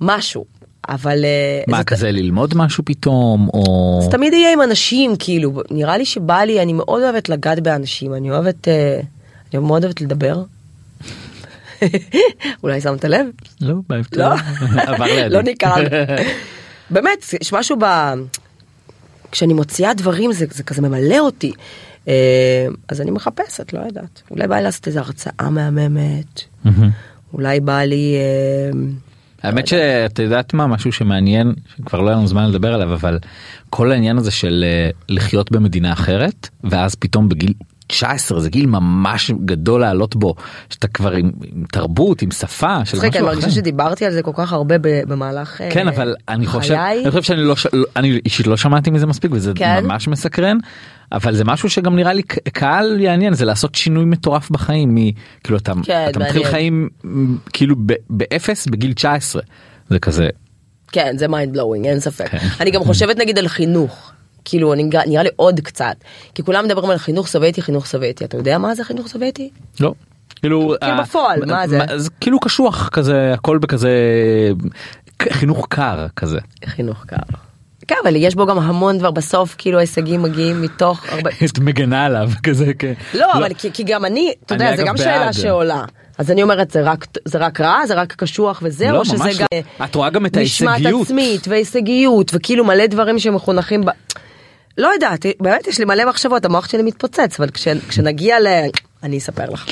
משהו, 0.00 0.44
אבל... 0.88 1.24
אה, 1.24 1.62
מה 1.68 1.78
זה- 1.78 1.84
כזה 1.84 2.10
ללמוד 2.12 2.54
משהו 2.56 2.84
פתאום 2.84 3.48
או 3.54 4.00
זה 4.04 4.10
תמיד 4.10 4.32
יהיה 4.32 4.52
עם 4.52 4.62
אנשים 4.62 5.16
כאילו 5.18 5.62
נראה 5.70 5.98
לי 5.98 6.04
שבא 6.04 6.38
לי 6.38 6.62
אני 6.62 6.72
מאוד 6.72 7.02
אוהבת 7.02 7.28
לגעת 7.28 7.60
באנשים 7.60 8.14
אני 8.14 8.30
אוהבת 8.30 8.68
אה, 8.68 9.00
אני 9.54 9.62
מאוד 9.62 9.84
אוהבת 9.84 10.00
לדבר. 10.00 10.42
אולי 12.62 12.80
שמת 12.80 13.04
לב? 13.04 13.26
לא, 13.60 13.74
בהפתעה. 13.88 14.34
לא, 14.74 14.80
עבר 14.94 15.04
לידי. 15.04 15.28
לא 15.28 15.42
ניכר. 15.42 15.74
באמת 16.90 17.24
יש 17.40 17.52
משהו 17.52 17.76
ב... 17.80 17.84
כשאני 19.32 19.54
מוציאה 19.54 19.94
דברים 19.94 20.32
זה, 20.32 20.46
זה 20.50 20.62
כזה 20.62 20.82
ממלא 20.82 21.18
אותי. 21.18 21.52
אה, 22.08 22.66
אז 22.88 23.00
אני 23.00 23.10
מחפשת 23.10 23.72
לא 23.72 23.80
יודעת 23.80 24.22
אולי 24.30 24.46
בא 24.48 24.56
לי 24.56 24.62
לעשות 24.62 24.86
איזה 24.86 25.00
הרצאה 25.00 25.50
מהממת. 25.50 26.40
אולי 27.32 27.60
בא 27.60 27.82
לי 27.82 28.14
האמת 29.42 29.66
שאת 29.66 30.18
יודעת 30.18 30.54
מה? 30.54 30.66
משהו 30.66 30.92
שמעניין 30.92 31.54
שכבר 31.76 32.00
לא 32.00 32.08
היה 32.08 32.16
לנו 32.16 32.26
זמן 32.26 32.48
לדבר 32.48 32.74
עליו 32.74 32.94
אבל 32.94 33.18
כל 33.70 33.92
העניין 33.92 34.18
הזה 34.18 34.30
של 34.30 34.64
אה, 34.66 34.90
לחיות 35.08 35.52
במדינה 35.52 35.92
אחרת 35.92 36.48
ואז 36.64 36.94
פתאום 36.94 37.28
בגיל 37.28 37.52
19 37.86 38.40
זה 38.40 38.50
גיל 38.50 38.66
ממש 38.66 39.30
גדול 39.44 39.80
לעלות 39.80 40.16
בו 40.16 40.34
שאתה 40.70 40.88
כבר 40.88 41.12
עם, 41.12 41.30
עם 41.52 41.64
תרבות 41.72 42.22
עם 42.22 42.30
שפה 42.30 42.84
של 42.84 42.96
מצחיק, 42.96 43.16
אני 43.16 43.22
משהו 43.22 43.26
מרגישה 43.26 43.46
אחר. 43.46 43.54
שדיברתי 43.56 44.04
על 44.06 44.12
זה 44.12 44.22
כל 44.22 44.32
כך 44.34 44.52
הרבה 44.52 44.74
במהלך 44.80 45.60
אה, 45.60 45.70
כן 45.70 45.88
אבל 45.88 46.14
אני 46.28 46.46
חושב 46.46 46.74
חיי. 46.74 47.02
אני 47.02 47.10
חושב 47.10 47.22
שאני 47.22 47.40
לא 47.42 47.54
לא- 47.72 47.84
אני 47.96 48.20
אישית 48.24 48.46
לא 48.46 48.56
שמעתי 48.56 48.90
מזה 48.90 49.06
מספיק 49.06 49.30
וזה 49.34 49.52
כן? 49.54 49.80
ממש 49.84 50.08
מסקרן 50.08 50.56
אבל 51.12 51.34
זה 51.34 51.44
משהו 51.44 51.70
שגם 51.70 51.96
נראה 51.96 52.12
לי 52.12 52.22
קהל 52.52 53.00
יעניין 53.00 53.34
זה 53.34 53.44
לעשות 53.44 53.74
שינוי 53.74 54.04
מטורף 54.04 54.50
בחיים 54.50 54.94
מ- 54.94 55.10
כאילו 55.44 55.58
אתה 55.58 55.72
כן, 55.84 56.06
אתה 56.10 56.18
מתחיל. 56.20 56.44
חיים 56.44 56.88
כאילו 57.52 57.76
ב- 57.86 57.92
באפס 58.10 58.66
בגיל 58.66 58.92
19 58.92 59.42
זה 59.88 59.98
כזה 59.98 60.28
כן 60.92 61.14
זה 61.18 61.28
mind 61.28 61.52
blowing 61.52 61.86
אין 61.86 62.00
ספק 62.00 62.28
כן. 62.28 62.38
אני 62.60 62.70
גם 62.70 62.84
חושבת 62.84 63.16
נגיד 63.18 63.38
על 63.38 63.48
חינוך 63.48 64.12
כאילו 64.48 64.72
אני 64.72 64.84
נראה 65.06 65.22
לי 65.22 65.30
עוד 65.36 65.60
קצת 65.60 65.96
כי 66.34 66.42
כולם 66.42 66.64
מדברים 66.64 66.90
על 66.90 66.98
חינוך 66.98 67.26
סובייטי 67.26 67.62
חינוך 67.62 67.86
סובייטי 67.86 68.24
אתה 68.24 68.36
יודע 68.36 68.58
מה 68.58 68.74
זה 68.74 68.84
חינוך 68.84 69.08
סובייטי? 69.08 69.50
לא. 69.80 69.92
כאילו 70.40 70.74
כאילו 70.80 70.96
אה, 70.96 71.02
בפועל, 71.02 71.44
מה 71.46 71.68
זה? 71.68 71.78
זה 71.96 72.10
כאילו 72.20 72.40
קשוח 72.40 72.88
כזה 72.88 73.32
הכל 73.34 73.58
בכזה 73.58 73.90
חינוך 75.32 75.66
קר 75.70 76.06
כזה. 76.16 76.38
חינוך 76.64 77.04
קר. 77.06 77.16
כן 77.88 77.94
אבל 78.04 78.16
יש 78.16 78.34
בו 78.34 78.46
גם 78.46 78.58
המון 78.58 78.98
דבר 78.98 79.10
בסוף 79.10 79.54
כאילו 79.58 79.78
ההישגים 79.78 80.22
מגיעים 80.22 80.62
מתוך 80.62 81.04
הרבה 81.08 81.30
את 81.44 81.58
מגנה 81.58 82.04
עליו 82.04 82.30
כזה 82.42 82.74
כן. 82.78 82.92
לא 83.14 83.32
אבל 83.32 83.54
כי, 83.54 83.84
גם 83.84 84.04
אני 84.04 84.32
אתה 84.46 84.54
יודע 84.54 84.76
זה 84.76 84.82
גם 84.82 84.96
שאלה. 84.96 85.32
שעולה 85.32 85.84
אז 86.18 86.30
אני 86.30 86.42
אומרת 86.42 86.70
זה 86.70 86.82
רק 86.82 87.06
זה 87.24 87.38
רק 87.38 87.60
רע 87.60 87.86
זה 87.86 87.94
רק 87.94 88.12
קשוח 88.12 88.60
וזהו 88.62 88.92
לא, 88.92 88.98
או 88.98 89.04
שזה 89.04 89.24
ממש 89.24 89.38
גם 89.38 89.46
לא. 89.80 89.84
את 89.84 89.94
רואה 89.94 90.10
גם 90.10 90.26
את 90.26 90.36
משמעת 90.38 90.72
ההישגיות. 90.72 91.02
עצמית 91.06 91.48
והישגיות 91.48 92.30
וכאילו 92.34 92.64
מלא 92.64 92.86
דברים 92.86 93.18
שמחונכים 93.18 93.84
ב... 93.84 93.90
לא 94.78 94.88
יודעת 94.94 95.26
באמת 95.40 95.66
יש 95.66 95.78
לי 95.78 95.84
מלא 95.84 96.08
מחשבות 96.08 96.44
המוח 96.44 96.68
שלי 96.68 96.82
מתפוצץ 96.82 97.40
אבל 97.40 97.50
כש, 97.50 97.68
כשנגיע 97.88 98.40
ל... 98.40 98.46
אני 99.02 99.18
אספר 99.18 99.50
לך. 99.50 99.66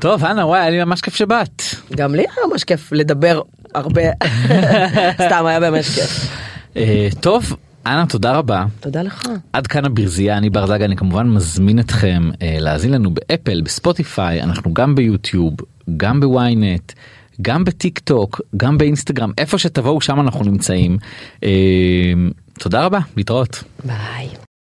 טוב 0.00 0.24
אנה 0.24 0.46
וואי 0.46 0.60
היה 0.60 0.70
לי 0.70 0.84
ממש 0.84 1.00
כיף 1.00 1.14
שבאת. 1.14 1.62
גם 1.96 2.14
לי 2.14 2.22
היה 2.22 2.46
ממש 2.50 2.64
כיף 2.64 2.92
לדבר 2.92 3.42
הרבה 3.74 4.02
סתם 5.26 5.46
היה 5.46 5.60
באמת 5.60 5.84
כיף. 5.84 6.30
אה, 6.76 7.08
טוב, 7.20 7.56
אנה 7.86 8.06
תודה 8.06 8.32
רבה. 8.32 8.64
תודה 8.80 9.02
לך. 9.02 9.22
עד 9.52 9.66
כאן 9.66 9.84
הברזייה, 9.84 10.36
אני 10.36 10.50
בר 10.50 10.66
זגה, 10.66 10.84
אני 10.84 10.96
כמובן 10.96 11.28
מזמין 11.28 11.78
אתכם 11.78 12.30
אה, 12.42 12.56
להאזין 12.60 12.92
לנו 12.92 13.10
באפל, 13.14 13.60
בספוטיפיי, 13.60 14.42
אנחנו 14.42 14.74
גם 14.74 14.94
ביוטיוב, 14.94 15.54
גם 15.96 16.20
בוויינט, 16.20 16.92
גם 17.42 17.64
בטיק 17.64 17.98
טוק, 17.98 18.40
גם 18.56 18.78
באינסטגרם, 18.78 19.32
איפה 19.38 19.58
שתבואו 19.58 20.00
שם 20.00 20.20
אנחנו 20.20 20.44
נמצאים. 20.44 20.98
אה, 21.44 21.50
תודה 22.58 22.84
רבה, 22.84 22.98
להתראות. 23.16 23.64
ביי. 23.84 24.45